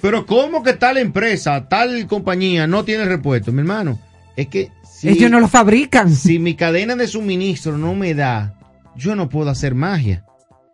Pero 0.00 0.26
¿cómo 0.26 0.62
que 0.62 0.74
tal 0.74 0.98
empresa, 0.98 1.66
tal 1.68 2.06
compañía 2.06 2.66
no 2.66 2.84
tiene 2.84 3.04
repuesto? 3.06 3.50
Mi 3.52 3.60
hermano, 3.60 3.98
es 4.36 4.48
que 4.48 4.70
si, 4.86 5.08
Ellos 5.08 5.30
no 5.30 5.40
lo 5.40 5.48
fabrican. 5.48 6.10
si 6.14 6.38
mi 6.38 6.54
cadena 6.54 6.96
de 6.96 7.06
suministro 7.06 7.78
no 7.78 7.94
me 7.94 8.12
da, 8.14 8.54
yo 8.96 9.16
no 9.16 9.28
puedo 9.30 9.48
hacer 9.48 9.74
magia. 9.74 10.24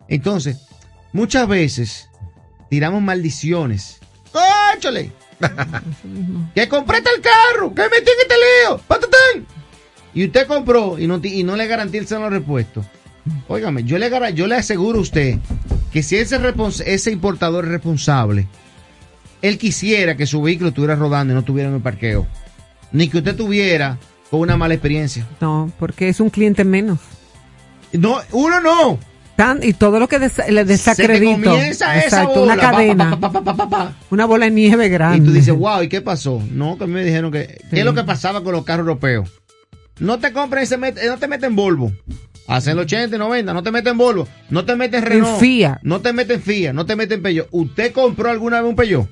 Entonces, 0.09 0.66
muchas 1.12 1.47
veces 1.47 2.09
tiramos 2.70 3.03
maldiciones. 3.03 4.01
¡Cóchale! 4.33 5.12
que 6.55 6.68
compré 6.68 7.01
tal 7.01 7.20
carro, 7.20 7.74
que 7.74 7.82
metí 7.82 8.11
en 8.11 8.20
este 8.22 8.34
lío, 8.34 8.78
patatán. 8.78 9.47
Y 10.14 10.26
usted 10.26 10.47
compró 10.47 10.99
y 10.99 11.07
no, 11.07 11.20
y 11.22 11.45
no 11.45 11.57
le 11.57 11.66
garantizan 11.66 12.22
los 12.22 12.30
repuestos. 12.30 12.86
Óigame, 13.47 13.84
yo 13.84 13.99
le, 13.99 14.11
yo 14.34 14.47
le 14.47 14.57
aseguro 14.57 14.99
a 14.99 15.03
usted 15.03 15.39
que 15.93 16.03
si 16.03 16.16
ese, 16.16 16.39
ese 16.86 17.11
importador 17.11 17.64
es 17.66 17.70
responsable, 17.70 18.47
él 19.43 19.59
quisiera 19.59 20.16
que 20.16 20.26
su 20.26 20.43
vehículo 20.43 20.70
estuviera 20.70 20.97
rodando 20.97 21.32
y 21.32 21.34
no 21.34 21.41
estuviera 21.41 21.68
en 21.68 21.76
el 21.76 21.82
parqueo. 21.82 22.26
Ni 22.91 23.09
que 23.09 23.18
usted 23.18 23.36
tuviera 23.36 23.99
con 24.30 24.41
una 24.41 24.57
mala 24.57 24.74
experiencia. 24.74 25.26
No, 25.41 25.70
porque 25.78 26.09
es 26.09 26.20
un 26.20 26.30
cliente 26.30 26.64
menos. 26.64 26.99
No, 27.93 28.20
uno 28.32 28.61
no. 28.61 28.99
Tan- 29.39 29.61
y 29.62 29.72
todo 29.72 30.01
lo 30.01 30.09
que 30.09 30.18
des- 30.18 30.51
le 30.51 30.64
desacredito. 30.64 31.55
Exacto, 31.57 32.41
bola, 32.41 32.55
una 32.55 32.57
cadena. 32.61 33.20
pa, 33.20 33.30
pa, 33.30 33.41
pa, 33.45 33.55
pa, 33.57 33.70
pa. 33.70 33.93
Una 34.11 34.24
bola 34.24 34.47
de 34.47 34.51
nieve 34.51 34.89
grande. 34.89 35.18
Y 35.18 35.20
tú 35.20 35.32
dices, 35.32 35.55
wow, 35.55 35.80
¿y 35.82 35.89
qué 35.89 36.01
pasó? 36.01 36.43
No, 36.51 36.76
que 36.76 36.89
me 36.89 37.05
dijeron 37.05 37.30
que. 37.30 37.57
¿Qué 37.70 37.78
es 37.78 37.84
lo 37.84 37.95
que 37.95 38.03
pasaba 38.03 38.43
con 38.43 38.51
los 38.53 38.64
carros 38.64 38.89
europeos? 38.89 39.30
No 40.01 40.18
te 40.18 40.32
compren 40.32 40.64
ese, 40.64 40.76
met- 40.76 41.01
no 41.07 41.18
te 41.18 41.28
meten 41.28 41.55
Volvo. 41.55 41.93
Hacen 42.49 42.72
el 42.72 42.80
80 42.80 43.14
y 43.14 43.18
90, 43.20 43.55
no 43.55 43.62
te 43.62 43.70
meten 43.70 43.97
Volvo, 43.97 44.26
no 44.51 44.64
te 44.64 44.74
meten 44.74 45.05
Renault. 45.05 45.39
Fiat. 45.39 45.78
No 45.82 46.01
te 46.01 46.12
meten 46.12 46.43
Fiat, 46.43 46.72
no 46.74 46.84
te 46.84 46.97
meten 46.97 47.22
Peugeot. 47.22 47.47
¿Usted 47.53 47.93
compró 47.93 48.30
alguna 48.30 48.61
vez 48.61 48.70
un 48.70 48.74
Peugeot? 48.76 49.07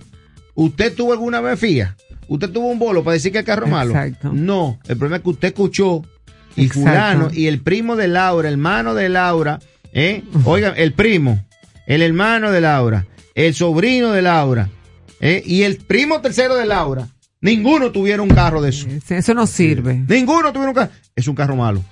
¿Usted 0.57 0.93
tuvo 0.93 1.12
alguna 1.12 1.41
vez 1.41 1.57
Fiat? 1.61 1.91
¿Usted 2.27 2.51
tuvo 2.51 2.66
un 2.66 2.81
bolo 2.81 3.05
para 3.05 3.12
decir 3.14 3.31
que 3.31 3.39
el 3.39 3.45
carro 3.45 3.66
es 3.66 3.70
malo? 3.70 3.91
Exacto. 3.91 4.33
No, 4.33 4.81
el 4.89 4.97
problema 4.97 5.18
es 5.18 5.22
que 5.22 5.29
usted 5.31 5.49
escuchó 5.49 6.03
y 6.57 6.64
Exacto. 6.64 6.81
fulano 6.91 7.29
y 7.33 7.47
el 7.47 7.61
primo 7.61 7.95
de 7.95 8.09
Laura, 8.09 8.49
el 8.49 8.55
hermano 8.55 8.95
de 8.95 9.09
Laura, 9.11 9.61
¿eh? 9.97 10.22
Oigan, 10.44 10.74
el 10.76 10.92
primo, 10.92 11.42
el 11.86 12.03
hermano 12.03 12.53
de 12.53 12.61
Laura, 12.61 13.07
el 13.34 13.55
sobrino 13.55 14.12
de 14.12 14.22
Laura, 14.22 14.68
¿eh? 15.20 15.42
Y 15.44 15.62
el 15.62 15.78
primo 15.78 16.20
tercero 16.20 16.55
de 16.55 16.66
Laura. 16.66 17.09
Ninguno 17.40 17.90
tuviera 17.92 18.22
un 18.22 18.28
carro 18.28 18.61
de 18.61 18.70
eso. 18.70 18.86
Eso 19.09 19.34
no 19.34 19.47
sirve. 19.47 20.05
Ninguno 20.09 20.53
tuviera 20.53 20.68
un 20.70 20.74
carro. 20.74 20.90
Es 21.14 21.26
un 21.28 21.34
carro 21.34 21.57
malo. 21.57 21.82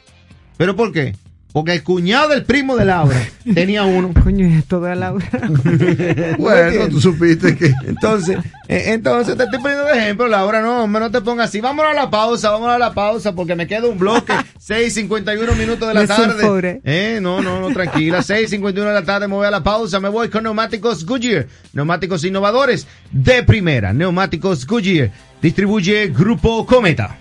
¿Pero 0.57 0.76
por 0.76 0.92
qué? 0.92 1.14
Porque 1.55 1.72
el 1.72 1.84
cuñado 1.84 2.30
del 2.30 2.42
primo 2.42 2.74
de 2.74 2.84
Laura 2.84 3.16
tenía 3.55 3.84
uno. 3.84 4.11
Coño, 4.24 4.44
esto 4.44 4.80
de 4.80 4.96
Laura. 4.96 5.24
Bueno, 6.36 6.88
tú 6.88 7.00
supiste 7.00 7.57
que. 7.57 7.66
Entonces, 7.86 8.38
eh, 8.66 8.86
entonces 8.88 9.36
te 9.36 9.44
estoy 9.44 9.61
poniendo 9.61 9.86
de 9.86 9.98
ejemplo, 9.98 10.26
Laura, 10.26 10.61
no, 10.62 10.82
hombre, 10.82 11.00
no 11.00 11.11
te 11.12 11.20
pongas 11.20 11.50
así. 11.50 11.61
Vámonos 11.61 11.92
a 11.92 11.94
la 11.94 12.11
pausa, 12.11 12.50
vámonos 12.50 12.74
a 12.74 12.78
la 12.78 12.92
pausa, 12.92 13.36
porque 13.36 13.55
me 13.55 13.68
queda 13.68 13.86
un 13.86 13.98
bloque, 14.00 14.32
6.51 14.32 15.57
minutos 15.57 15.86
de 15.86 15.94
la 15.94 16.00
Me 16.00 16.07
tarde. 16.09 16.40
sulfure. 16.40 16.80
Eh, 16.82 17.20
no, 17.22 17.40
no, 17.40 17.61
no, 17.61 17.68
tranquila, 17.72 18.18
6.51 18.18 18.72
de 18.72 18.92
la 18.92 19.05
tarde, 19.05 19.28
me 19.28 19.34
voy 19.34 19.46
a 19.46 19.50
la 19.52 19.62
pausa, 19.62 20.00
me 20.00 20.09
voy 20.09 20.30
con 20.30 20.42
neumáticos 20.42 21.07
Goodyear, 21.07 21.46
neumáticos 21.72 22.24
innovadores 22.24 22.88
de 23.12 23.44
primera, 23.44 23.92
neumáticos 23.92 24.66
Goodyear, 24.66 25.12
distribuye 25.40 26.09
Grupo 26.09 26.66
Cometa. 26.66 27.18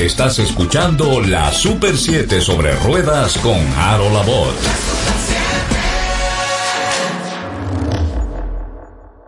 Estás 0.00 0.38
escuchando 0.38 1.20
la 1.20 1.52
Super 1.52 1.94
7 1.94 2.40
sobre 2.40 2.74
ruedas 2.74 3.36
con 3.36 3.60
Harold 3.76 4.16
Abbott. 4.16 4.89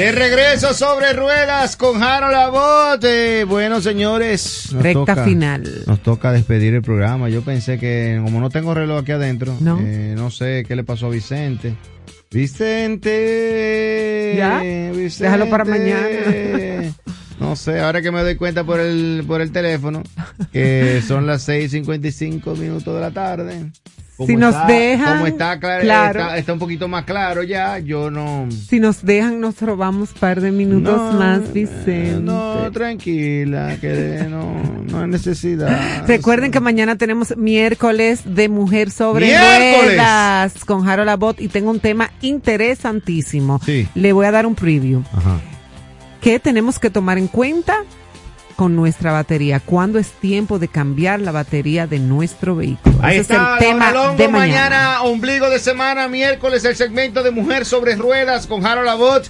De 0.00 0.12
regreso 0.12 0.72
sobre 0.72 1.12
ruedas 1.12 1.76
con 1.76 2.02
Harold 2.02 2.34
Abbott. 2.34 3.04
Eh, 3.04 3.44
bueno, 3.46 3.82
señores. 3.82 4.70
nos 4.72 4.82
Recta 4.82 5.00
toca- 5.00 5.24
final. 5.26 5.82
Nos 5.86 6.02
toca 6.02 6.32
despedir 6.32 6.72
el 6.72 6.80
programa. 6.80 7.28
Yo 7.28 7.42
pensé 7.42 7.78
que, 7.78 8.18
como 8.24 8.40
no 8.40 8.48
tengo 8.48 8.72
reloj 8.72 9.00
aquí 9.02 9.12
adentro, 9.12 9.54
No. 9.60 9.78
eh, 9.78 10.14
no 10.16 10.30
sé 10.30 10.64
qué 10.66 10.74
le 10.74 10.84
pasó 10.84 11.08
a 11.08 11.10
Vicente. 11.10 11.74
Vicente. 12.30 13.16
¿Ya? 14.38 14.60
Vicente. 14.60 15.24
Déjalo 15.24 15.50
para 15.50 15.66
mañana. 15.66 16.08
No 17.38 17.56
sé, 17.56 17.80
ahora 17.80 18.02
que 18.02 18.10
me 18.10 18.20
doy 18.22 18.36
cuenta 18.36 18.64
por 18.64 18.80
el, 18.80 19.24
por 19.26 19.40
el 19.40 19.50
teléfono, 19.50 20.02
que 20.52 21.00
son 21.08 21.26
las 21.26 21.48
6.55 21.48 22.54
minutos 22.56 22.94
de 22.94 23.00
la 23.00 23.10
tarde. 23.12 23.70
Si 24.26 24.36
nos 24.36 24.54
está- 24.54 24.66
dejan, 24.66 25.14
Como 25.14 25.26
está, 25.26 25.58
cla- 25.60 25.80
claro. 25.80 26.20
está, 26.20 26.38
está 26.38 26.52
un 26.52 26.58
poquito 26.58 26.88
más 26.88 27.04
claro 27.04 27.42
ya, 27.42 27.78
yo 27.78 28.10
no... 28.10 28.46
Si 28.68 28.78
nos 28.80 29.02
dejan, 29.04 29.40
nos 29.40 29.60
robamos 29.60 30.10
par 30.10 30.40
de 30.40 30.50
minutos 30.50 30.94
No, 31.12 31.18
más, 31.18 31.52
Vicente. 31.52 32.18
No, 32.20 32.70
tranquila, 32.72 33.76
que 33.80 34.26
no, 34.28 34.54
no 34.90 35.00
hay 35.02 35.08
necesidad. 35.08 36.06
Recuerden 36.06 36.50
que 36.50 36.60
mañana 36.60 36.96
tenemos 36.96 37.36
miércoles 37.36 38.22
de 38.24 38.48
Mujer 38.48 38.90
sobre 38.90 39.26
¡Miércoles! 39.26 39.84
Ruedas 39.96 40.64
con 40.64 40.88
Harold 40.88 41.08
Abbott 41.10 41.40
y 41.40 41.48
tengo 41.48 41.70
un 41.70 41.80
tema 41.80 42.10
interesantísimo. 42.20 43.60
Sí. 43.64 43.88
Le 43.94 44.12
voy 44.12 44.26
a 44.26 44.30
dar 44.30 44.46
un 44.46 44.54
preview. 44.54 45.02
Ajá. 45.12 45.40
¿Qué 46.20 46.38
tenemos 46.38 46.78
que 46.78 46.90
tomar 46.90 47.16
en 47.18 47.28
cuenta 47.28 47.76
con 48.60 48.76
nuestra 48.76 49.10
batería? 49.10 49.58
¿Cuándo 49.58 49.98
es 49.98 50.08
tiempo 50.10 50.58
de 50.58 50.68
cambiar 50.68 51.18
la 51.18 51.32
batería 51.32 51.86
de 51.86 51.98
nuestro 51.98 52.56
vehículo? 52.56 52.94
Ahí 53.00 53.14
Ese 53.16 53.32
está, 53.32 53.56
es 53.56 53.62
el 53.62 53.68
tema 53.70 53.86
Laura 53.90 54.08
Longo, 54.08 54.22
de 54.22 54.28
mañana. 54.28 54.68
mañana. 54.76 55.02
ombligo 55.04 55.48
de 55.48 55.58
semana, 55.58 56.08
miércoles, 56.08 56.62
el 56.66 56.76
segmento 56.76 57.22
de 57.22 57.30
Mujer 57.30 57.64
sobre 57.64 57.96
Ruedas 57.96 58.46
con 58.46 58.66
Harold 58.66 58.90
Abbott, 58.90 59.28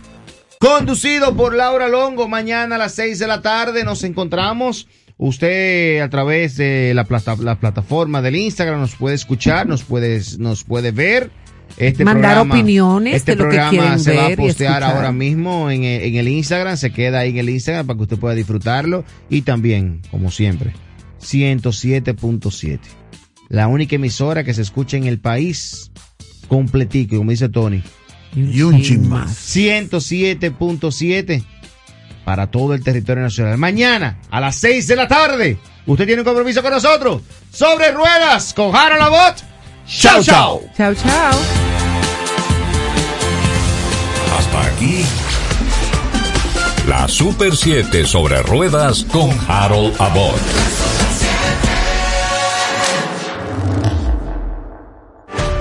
conducido 0.58 1.36
por 1.36 1.54
Laura 1.54 1.86
Longo. 1.86 2.26
Mañana 2.26 2.74
a 2.74 2.78
las 2.78 2.94
6 2.96 3.20
de 3.20 3.28
la 3.28 3.40
tarde 3.40 3.84
nos 3.84 4.02
encontramos. 4.02 4.88
Usted 5.16 6.00
a 6.00 6.08
través 6.10 6.56
de 6.56 6.92
la, 6.94 7.04
plata- 7.04 7.36
la 7.38 7.54
plataforma 7.60 8.22
del 8.22 8.34
Instagram 8.34 8.80
nos 8.80 8.96
puede 8.96 9.14
escuchar, 9.14 9.64
nos 9.68 9.84
puede, 9.84 10.20
nos 10.38 10.64
puede 10.64 10.90
ver. 10.90 11.30
Este 11.76 12.04
Mandar 12.04 12.34
programa- 12.34 12.54
opiniones 12.54 13.14
este 13.14 13.32
de 13.32 13.36
lo 13.36 13.44
que 13.44 13.48
programa 13.56 13.70
quieren 13.70 14.00
se 14.00 14.14
va 14.16 14.26
a 14.26 14.36
postear 14.36 14.82
ahora 14.82 15.12
mismo 15.12 15.70
en 15.70 15.84
el, 15.84 16.02
en 16.02 16.16
el 16.16 16.28
Instagram, 16.28 16.76
se 16.76 16.92
queda 16.92 17.20
ahí 17.20 17.30
en 17.30 17.38
el 17.38 17.48
Instagram 17.50 17.86
para 17.86 17.96
que 17.96 18.02
usted 18.02 18.18
pueda 18.18 18.34
disfrutarlo 18.34 19.04
y 19.30 19.42
también, 19.42 20.02
como 20.10 20.30
siempre, 20.30 20.74
107.7. 21.22 22.78
La 23.48 23.66
única 23.66 23.96
emisora 23.96 24.44
que 24.44 24.54
se 24.54 24.62
escucha 24.62 24.96
en 24.96 25.04
el 25.06 25.18
país 25.20 25.90
completico, 26.48 27.16
como 27.16 27.30
dice 27.30 27.48
Tony. 27.48 27.82
Y 28.36 28.62
un 28.62 28.80
chin 28.82 29.08
más. 29.08 29.30
107.7 29.56 31.44
para 32.24 32.48
todo 32.50 32.74
el 32.74 32.82
territorio 32.84 33.22
nacional. 33.24 33.58
Mañana 33.58 34.18
a 34.30 34.40
las 34.40 34.56
6 34.56 34.86
de 34.86 34.96
la 34.96 35.08
tarde, 35.08 35.58
usted 35.86 36.06
tiene 36.06 36.20
un 36.22 36.26
compromiso 36.26 36.62
con 36.62 36.70
nosotros. 36.72 37.22
Sobre 37.52 37.90
ruedas 37.92 38.54
con 38.54 38.74
Harold 38.74 39.02
Abbott. 39.02 39.49
Chao, 39.90 40.22
chao. 40.22 40.62
Chao, 40.76 40.94
chao. 40.94 41.32
Hasta 44.38 44.60
aquí. 44.66 45.04
La 46.86 47.08
Super 47.08 47.56
7 47.56 48.06
sobre 48.06 48.40
ruedas 48.42 49.04
con 49.10 49.30
Harold 49.48 50.00
Abbott. 50.00 50.99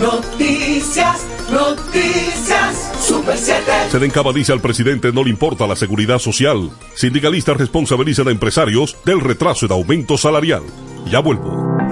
Noticias, 0.00 1.24
noticias, 1.52 2.92
Super 3.00 3.36
7. 3.36 3.62
Sedencaba 3.90 4.32
dice 4.32 4.52
al 4.52 4.60
presidente 4.60 5.12
no 5.12 5.22
le 5.22 5.30
importa 5.30 5.66
la 5.66 5.76
seguridad 5.76 6.18
social. 6.18 6.70
Sindicalistas 6.94 7.56
responsabilizan 7.56 8.28
a 8.28 8.30
empresarios 8.32 8.96
del 9.04 9.20
retraso 9.20 9.66
en 9.66 9.72
aumento 9.72 10.18
salarial. 10.18 10.62
Ya 11.06 11.20
vuelvo. 11.20 11.73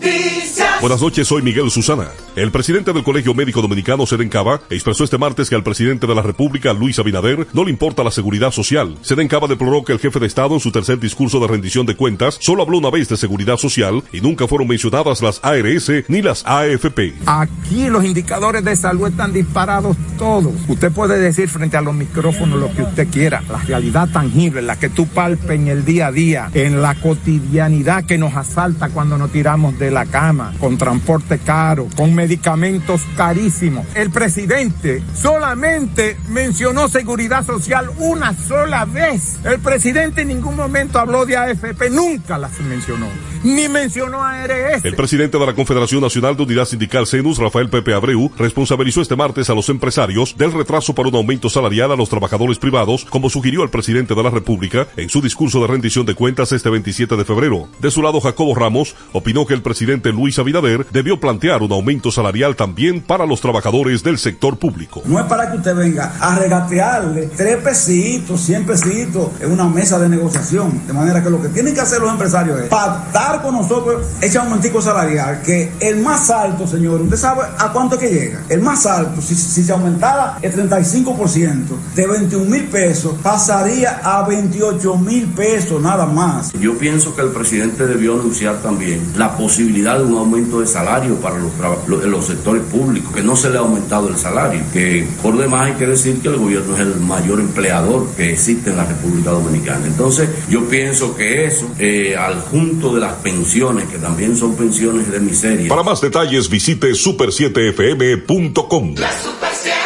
Noticias. 0.00 0.80
Buenas 0.80 1.02
noches, 1.02 1.26
soy 1.26 1.42
Miguel 1.42 1.70
Susana. 1.72 2.06
El 2.36 2.52
presidente 2.52 2.92
del 2.92 3.02
Colegio 3.02 3.34
Médico 3.34 3.60
Dominicano, 3.60 4.06
Sedencaba, 4.06 4.60
expresó 4.70 5.02
este 5.02 5.18
martes 5.18 5.50
que 5.50 5.56
al 5.56 5.64
presidente 5.64 6.06
de 6.06 6.14
la 6.14 6.22
República, 6.22 6.72
Luis 6.72 7.00
Abinader, 7.00 7.48
no 7.52 7.64
le 7.64 7.70
importa 7.70 8.04
la 8.04 8.12
seguridad 8.12 8.52
social. 8.52 8.96
Sedencaba 9.02 9.48
deploró 9.48 9.84
que 9.84 9.92
el 9.92 9.98
jefe 9.98 10.20
de 10.20 10.28
Estado 10.28 10.54
en 10.54 10.60
su 10.60 10.70
tercer 10.70 11.00
discurso 11.00 11.40
de 11.40 11.48
rendición 11.48 11.84
de 11.84 11.96
cuentas 11.96 12.38
solo 12.40 12.62
habló 12.62 12.78
una 12.78 12.90
vez 12.90 13.08
de 13.08 13.16
seguridad 13.16 13.56
social 13.56 14.04
y 14.12 14.20
nunca 14.20 14.46
fueron 14.46 14.68
mencionadas 14.68 15.20
las 15.20 15.40
ARS 15.42 15.90
ni 16.06 16.22
las 16.22 16.46
AFP. 16.46 17.14
Aquí 17.26 17.88
los 17.88 18.04
indicadores 18.04 18.64
de 18.64 18.76
salud 18.76 19.08
están 19.08 19.32
disparados 19.32 19.96
todos. 20.16 20.52
Usted 20.68 20.92
puede 20.92 21.18
decir 21.18 21.48
frente 21.48 21.76
a 21.76 21.82
los 21.82 21.94
micrófonos 21.94 22.60
lo 22.60 22.72
que 22.72 22.82
usted 22.82 23.08
quiera. 23.08 23.42
La 23.50 23.58
realidad 23.58 24.08
tangible, 24.10 24.62
la 24.62 24.78
que 24.78 24.88
tú 24.88 25.08
palpes 25.08 25.58
en 25.58 25.66
el 25.66 25.84
día 25.84 26.06
a 26.06 26.12
día, 26.12 26.50
en 26.54 26.82
la 26.82 26.94
cotidianidad 26.94 28.04
que 28.04 28.16
nos 28.16 28.36
asalta 28.36 28.90
cuando 28.90 29.18
nos 29.18 29.32
tiramos 29.32 29.76
de 29.76 29.87
la 29.90 30.06
cama, 30.06 30.54
con 30.60 30.78
transporte 30.78 31.38
caro, 31.38 31.88
con 31.96 32.14
medicamentos 32.14 33.02
carísimos. 33.16 33.86
El 33.94 34.10
presidente 34.10 35.02
solamente 35.14 36.16
mencionó 36.28 36.88
seguridad 36.88 37.44
social 37.44 37.90
una 37.98 38.34
sola 38.34 38.84
vez. 38.84 39.38
El 39.44 39.58
presidente 39.60 40.22
en 40.22 40.28
ningún 40.28 40.56
momento 40.56 40.98
habló 40.98 41.26
de 41.26 41.36
AFP, 41.36 41.90
nunca 41.90 42.38
las 42.38 42.58
mencionó. 42.60 43.08
Ni 43.42 43.68
mencionó 43.68 44.22
ARS. 44.22 44.84
El 44.84 44.94
presidente 44.94 45.38
de 45.38 45.46
la 45.46 45.54
Confederación 45.54 46.02
Nacional 46.02 46.36
de 46.36 46.42
Unidad 46.42 46.64
Sindical 46.64 47.06
CENUS, 47.06 47.38
Rafael 47.38 47.68
Pepe 47.68 47.94
Abreu, 47.94 48.30
responsabilizó 48.36 49.00
este 49.00 49.16
martes 49.16 49.48
a 49.50 49.54
los 49.54 49.68
empresarios 49.68 50.36
del 50.36 50.52
retraso 50.52 50.94
para 50.94 51.08
un 51.08 51.14
aumento 51.14 51.48
salarial 51.48 51.92
a 51.92 51.96
los 51.96 52.08
trabajadores 52.08 52.58
privados, 52.58 53.04
como 53.04 53.30
sugirió 53.30 53.62
el 53.62 53.70
presidente 53.70 54.14
de 54.14 54.22
la 54.22 54.30
República 54.30 54.86
en 54.96 55.08
su 55.08 55.20
discurso 55.20 55.60
de 55.60 55.66
rendición 55.66 56.06
de 56.06 56.14
cuentas 56.14 56.52
este 56.52 56.70
27 56.70 57.16
de 57.16 57.24
febrero. 57.24 57.68
De 57.80 57.90
su 57.90 58.02
lado, 58.02 58.20
Jacobo 58.20 58.54
Ramos 58.54 58.96
opinó 59.12 59.46
que 59.46 59.54
el 59.54 59.62
presidente 59.62 60.12
Luis 60.12 60.38
Abinader 60.38 60.86
debió 60.90 61.20
plantear 61.20 61.62
un 61.62 61.72
aumento 61.72 62.10
salarial 62.10 62.56
también 62.56 63.00
para 63.00 63.26
los 63.26 63.40
trabajadores 63.40 64.02
del 64.02 64.18
sector 64.18 64.58
público. 64.58 65.02
No 65.04 65.18
es 65.18 65.26
para 65.26 65.50
que 65.50 65.58
usted 65.58 65.74
venga 65.74 66.14
a 66.20 66.38
regatearle 66.38 67.30
tres 67.36 67.56
pesitos, 67.58 68.40
cien 68.40 68.66
pesitos 68.66 69.28
en 69.40 69.52
una 69.52 69.64
mesa 69.64 69.98
de 69.98 70.08
negociación. 70.08 70.86
De 70.86 70.92
manera 70.92 71.22
que 71.22 71.30
lo 71.30 71.40
que 71.40 71.48
tienen 71.48 71.74
que 71.74 71.80
hacer 71.80 72.00
los 72.00 72.10
empresarios 72.10 72.60
es 72.60 72.68
pactar 72.68 73.27
con 73.36 73.54
nosotros 73.54 74.06
ese 74.20 74.38
aumentico 74.38 74.80
salarial, 74.80 75.42
que 75.42 75.70
el 75.80 76.00
más 76.00 76.30
alto, 76.30 76.66
señor, 76.66 77.02
usted 77.02 77.16
sabe 77.16 77.42
a 77.58 77.70
cuánto 77.72 77.98
que 77.98 78.08
llega. 78.08 78.42
El 78.48 78.62
más 78.62 78.86
alto, 78.86 79.20
si, 79.20 79.34
se 79.34 79.72
aumentara 79.72 80.38
el 80.40 80.52
35% 80.54 81.66
de 81.94 82.06
21 82.06 82.44
mil 82.46 82.64
pesos, 82.68 83.14
pasaría 83.22 84.00
a 84.02 84.26
28 84.26 84.96
mil 84.96 85.26
pesos 85.26 85.80
nada 85.82 86.06
más. 86.06 86.52
Yo 86.54 86.78
pienso 86.78 87.14
que 87.14 87.22
el 87.22 87.28
presidente 87.28 87.86
debió 87.86 88.14
anunciar 88.14 88.56
también 88.62 89.12
la 89.16 89.36
posibilidad 89.36 89.98
de 89.98 90.04
un 90.04 90.16
aumento 90.16 90.60
de 90.60 90.66
salario 90.66 91.16
para 91.16 91.36
los, 91.38 91.52
los, 91.86 92.04
los 92.04 92.24
sectores 92.24 92.62
públicos, 92.62 93.12
que 93.14 93.22
no 93.22 93.36
se 93.36 93.50
le 93.50 93.58
ha 93.58 93.60
aumentado 93.60 94.08
el 94.08 94.16
salario, 94.16 94.62
que 94.72 95.06
por 95.22 95.36
demás 95.36 95.66
hay 95.66 95.74
que 95.74 95.86
decir 95.86 96.20
que 96.20 96.28
el 96.28 96.36
gobierno 96.36 96.74
es 96.74 96.80
el 96.80 97.00
mayor 97.00 97.40
empleador 97.40 98.08
que 98.16 98.32
existe 98.32 98.70
en 98.70 98.76
la 98.76 98.84
República 98.84 99.30
Dominicana. 99.30 99.86
Entonces 99.86 100.28
yo 100.48 100.68
pienso 100.68 101.14
que 101.16 101.46
eso, 101.46 101.70
eh, 101.78 102.16
al 102.16 102.40
junto 102.40 102.94
de 102.94 103.00
las 103.00 103.14
pensiones, 103.22 103.88
que 103.88 103.98
también 103.98 104.36
son 104.36 104.56
pensiones 104.56 105.10
de 105.10 105.20
miseria. 105.20 105.68
Para 105.68 105.82
más 105.82 106.00
detalles 106.00 106.48
visite 106.48 106.92
super7fm.com. 106.92 108.94
La 108.96 109.12
Super 109.12 109.50
7. 109.52 109.76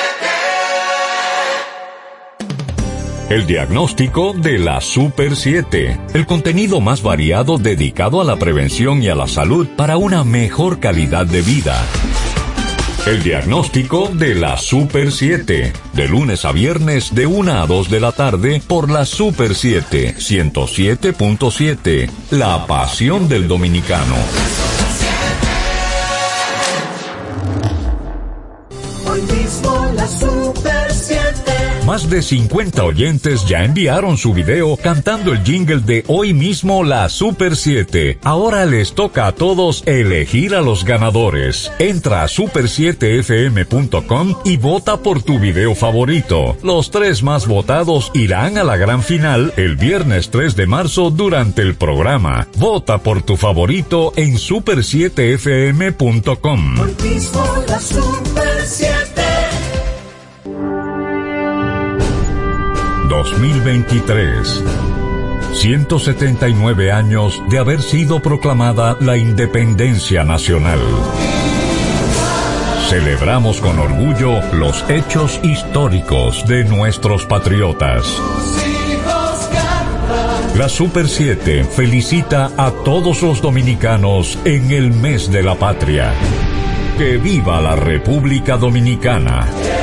El 3.30 3.46
diagnóstico 3.46 4.34
de 4.34 4.58
la 4.58 4.80
Super 4.80 5.36
7. 5.36 6.00
El 6.14 6.26
contenido 6.26 6.80
más 6.80 7.02
variado 7.02 7.58
dedicado 7.58 8.20
a 8.20 8.24
la 8.24 8.36
prevención 8.36 9.02
y 9.02 9.08
a 9.08 9.14
la 9.14 9.26
salud 9.26 9.66
para 9.76 9.96
una 9.96 10.24
mejor 10.24 10.80
calidad 10.80 11.26
de 11.26 11.42
vida. 11.42 11.82
El 13.06 13.20
diagnóstico 13.24 14.08
de 14.14 14.36
la 14.36 14.56
Super 14.56 15.10
7. 15.10 15.72
De 15.92 16.08
lunes 16.08 16.44
a 16.44 16.52
viernes 16.52 17.12
de 17.12 17.26
1 17.26 17.60
a 17.60 17.66
2 17.66 17.90
de 17.90 17.98
la 17.98 18.12
tarde 18.12 18.62
por 18.64 18.88
la 18.88 19.04
Super 19.04 19.56
7 19.56 20.14
107.7. 20.18 22.08
La 22.30 22.64
pasión 22.68 23.28
del 23.28 23.48
dominicano. 23.48 24.14
Más 31.92 32.08
de 32.08 32.22
50 32.22 32.84
oyentes 32.84 33.44
ya 33.46 33.64
enviaron 33.64 34.16
su 34.16 34.32
video 34.32 34.78
cantando 34.78 35.34
el 35.34 35.44
jingle 35.44 35.80
de 35.80 36.04
hoy 36.08 36.32
mismo 36.32 36.84
la 36.84 37.10
Super 37.10 37.54
7. 37.54 38.20
Ahora 38.22 38.64
les 38.64 38.94
toca 38.94 39.26
a 39.26 39.32
todos 39.32 39.82
elegir 39.84 40.54
a 40.54 40.62
los 40.62 40.86
ganadores. 40.86 41.70
Entra 41.78 42.22
a 42.22 42.28
super7fm.com 42.28 44.36
y 44.42 44.56
vota 44.56 44.96
por 44.96 45.22
tu 45.22 45.38
video 45.38 45.74
favorito. 45.74 46.56
Los 46.62 46.90
tres 46.90 47.22
más 47.22 47.46
votados 47.46 48.10
irán 48.14 48.56
a 48.56 48.64
la 48.64 48.78
gran 48.78 49.02
final 49.02 49.52
el 49.58 49.76
viernes 49.76 50.30
3 50.30 50.56
de 50.56 50.66
marzo 50.66 51.10
durante 51.10 51.60
el 51.60 51.74
programa. 51.74 52.48
Vota 52.56 53.02
por 53.02 53.20
tu 53.20 53.36
favorito 53.36 54.14
en 54.16 54.38
super7fm.com. 54.38 56.80
Hoy 56.80 56.96
mismo 57.02 57.44
la 57.68 57.78
Super 57.78 58.62
7. 58.64 59.01
2023. 63.12 64.64
179 65.52 66.92
años 66.92 67.42
de 67.50 67.58
haber 67.58 67.82
sido 67.82 68.22
proclamada 68.22 68.96
la 69.00 69.18
independencia 69.18 70.24
nacional. 70.24 70.78
Celebramos 72.88 73.60
con 73.60 73.78
orgullo 73.78 74.40
los 74.54 74.82
hechos 74.88 75.38
históricos 75.42 76.46
de 76.46 76.64
nuestros 76.64 77.26
patriotas. 77.26 78.18
La 80.56 80.70
Super 80.70 81.06
7 81.06 81.64
felicita 81.64 82.50
a 82.56 82.70
todos 82.70 83.20
los 83.20 83.42
dominicanos 83.42 84.38
en 84.46 84.70
el 84.70 84.90
mes 84.90 85.30
de 85.30 85.42
la 85.42 85.54
patria. 85.56 86.14
Que 86.96 87.18
viva 87.18 87.60
la 87.60 87.76
República 87.76 88.56
Dominicana. 88.56 89.81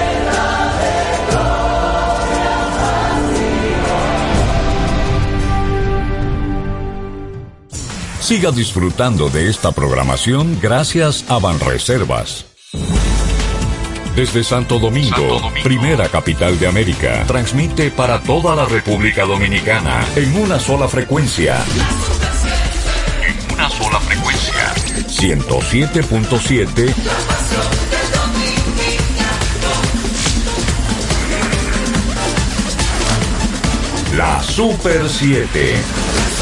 Siga 8.30 8.52
disfrutando 8.52 9.28
de 9.32 9.50
esta 9.50 9.72
programación 9.72 10.60
gracias 10.62 11.26
a 11.30 11.40
Banreservas. 11.40 12.46
Desde 14.16 14.44
Santo 14.44 14.78
Domingo, 14.78 15.16
Santo 15.16 15.40
Domingo, 15.40 15.64
primera 15.64 16.08
capital 16.10 16.60
de 16.60 16.68
América, 16.68 17.24
transmite 17.26 17.90
para 17.90 18.22
toda 18.22 18.56
la 18.56 18.66
República 18.66 19.26
Dominicana 19.26 20.06
en 20.16 20.38
una 20.38 20.60
sola 20.60 20.88
frecuencia. 20.88 21.58
En 23.24 23.52
una 23.56 23.68
sola 23.68 24.00
frecuencia. 24.00 24.76
107.7 25.08 26.94
La 34.16 34.44
Super 34.44 35.10
7. 35.10 36.39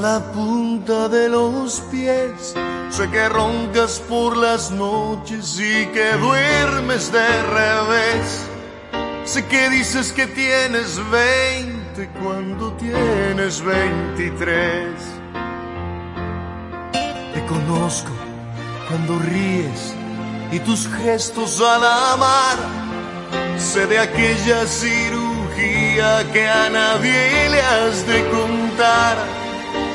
La 0.00 0.20
punta 0.32 1.08
de 1.08 1.28
los 1.28 1.80
pies. 1.90 2.54
Sé 2.90 3.10
que 3.10 3.28
roncas 3.28 4.00
por 4.08 4.36
las 4.36 4.70
noches 4.70 5.58
y 5.58 5.86
que 5.86 6.12
duermes 6.20 7.10
de 7.12 7.42
revés. 7.42 8.46
Sé 9.24 9.46
que 9.46 9.70
dices 9.70 10.12
que 10.12 10.26
tienes 10.26 11.00
20 11.10 12.10
cuando 12.22 12.72
tienes 12.72 13.62
23. 13.62 14.86
Te 17.34 17.46
conozco 17.46 18.10
cuando 18.88 19.18
ríes 19.20 19.94
y 20.50 20.58
tus 20.60 20.86
gestos 20.88 21.60
al 21.60 21.84
amar. 21.84 22.58
Sé 23.58 23.86
de 23.86 23.98
aquella 23.98 24.66
cirugía 24.66 26.30
que 26.32 26.48
a 26.48 26.68
nadie 26.68 27.48
le 27.48 27.62
has 27.62 28.06
de 28.06 28.28
contar. 28.28 29.41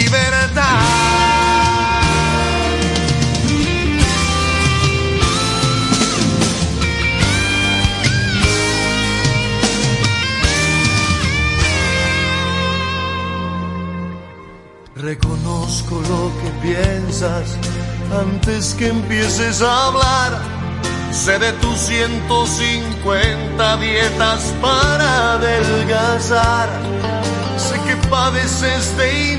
Libertad. 0.00 1.20
Reconozco 14.96 15.94
lo 16.12 16.30
que 16.40 16.50
piensas 16.68 17.56
antes 18.12 18.74
que 18.74 18.88
empieces 18.88 19.62
a 19.62 19.86
hablar. 19.86 20.38
Sé 21.10 21.38
de 21.38 21.52
tus 21.54 21.78
150 21.78 23.76
dietas 23.78 24.54
para 24.60 25.32
adelgazar. 25.34 26.68
Sé 27.56 27.80
que 27.86 27.96
padeces 28.08 28.96
de 28.96 29.32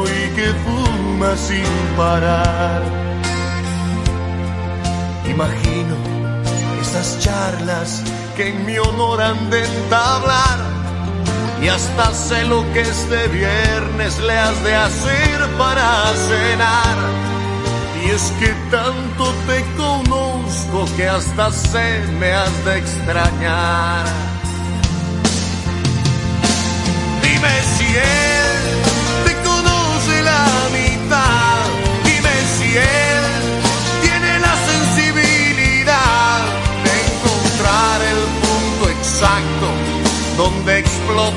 y 0.00 0.30
que 0.36 0.48
fumas 0.64 1.38
sin 1.38 1.96
parar. 1.96 2.82
Imagino 5.28 5.94
esas 6.80 7.18
charlas 7.20 8.02
que 8.36 8.48
en 8.50 8.66
mi 8.66 8.78
honor 8.78 9.20
han 9.20 9.50
de 9.50 9.64
entablar. 9.64 10.58
Y 11.62 11.68
hasta 11.68 12.12
sé 12.12 12.44
lo 12.44 12.60
que 12.72 12.80
este 12.80 13.28
viernes 13.28 14.18
le 14.18 14.36
has 14.38 14.64
de 14.64 14.74
hacer 14.74 15.38
para 15.58 16.12
cenar. 16.28 16.98
Y 18.04 18.10
es 18.10 18.32
que 18.40 18.48
tanto 18.70 19.24
te 19.46 19.64
conozco 19.76 20.96
que 20.96 21.08
hasta 21.08 21.52
sé 21.52 22.04
me 22.18 22.32
has 22.32 22.64
de 22.64 22.78
extrañar. 22.78 24.04
Dime 27.22 27.54
si 27.76 27.86
él 27.96 28.91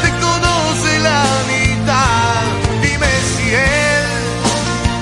te 0.02 0.10
conoce 0.24 0.98
la 1.00 1.24
mitad. 1.52 2.42
Dime 2.80 3.12
si 3.34 3.44
él 3.54 4.06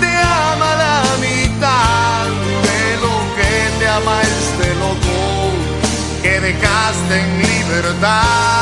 te 0.00 0.10
ama 0.16 0.70
la 0.84 1.00
mitad 1.26 2.24
de 2.68 2.82
lo 3.04 3.14
que 3.36 3.52
te 3.78 3.86
ama 3.88 4.16
este 4.22 4.68
loco 4.82 5.18
que 6.22 6.34
dejaste 6.40 7.14
en 7.20 7.30
libertad. 7.38 8.59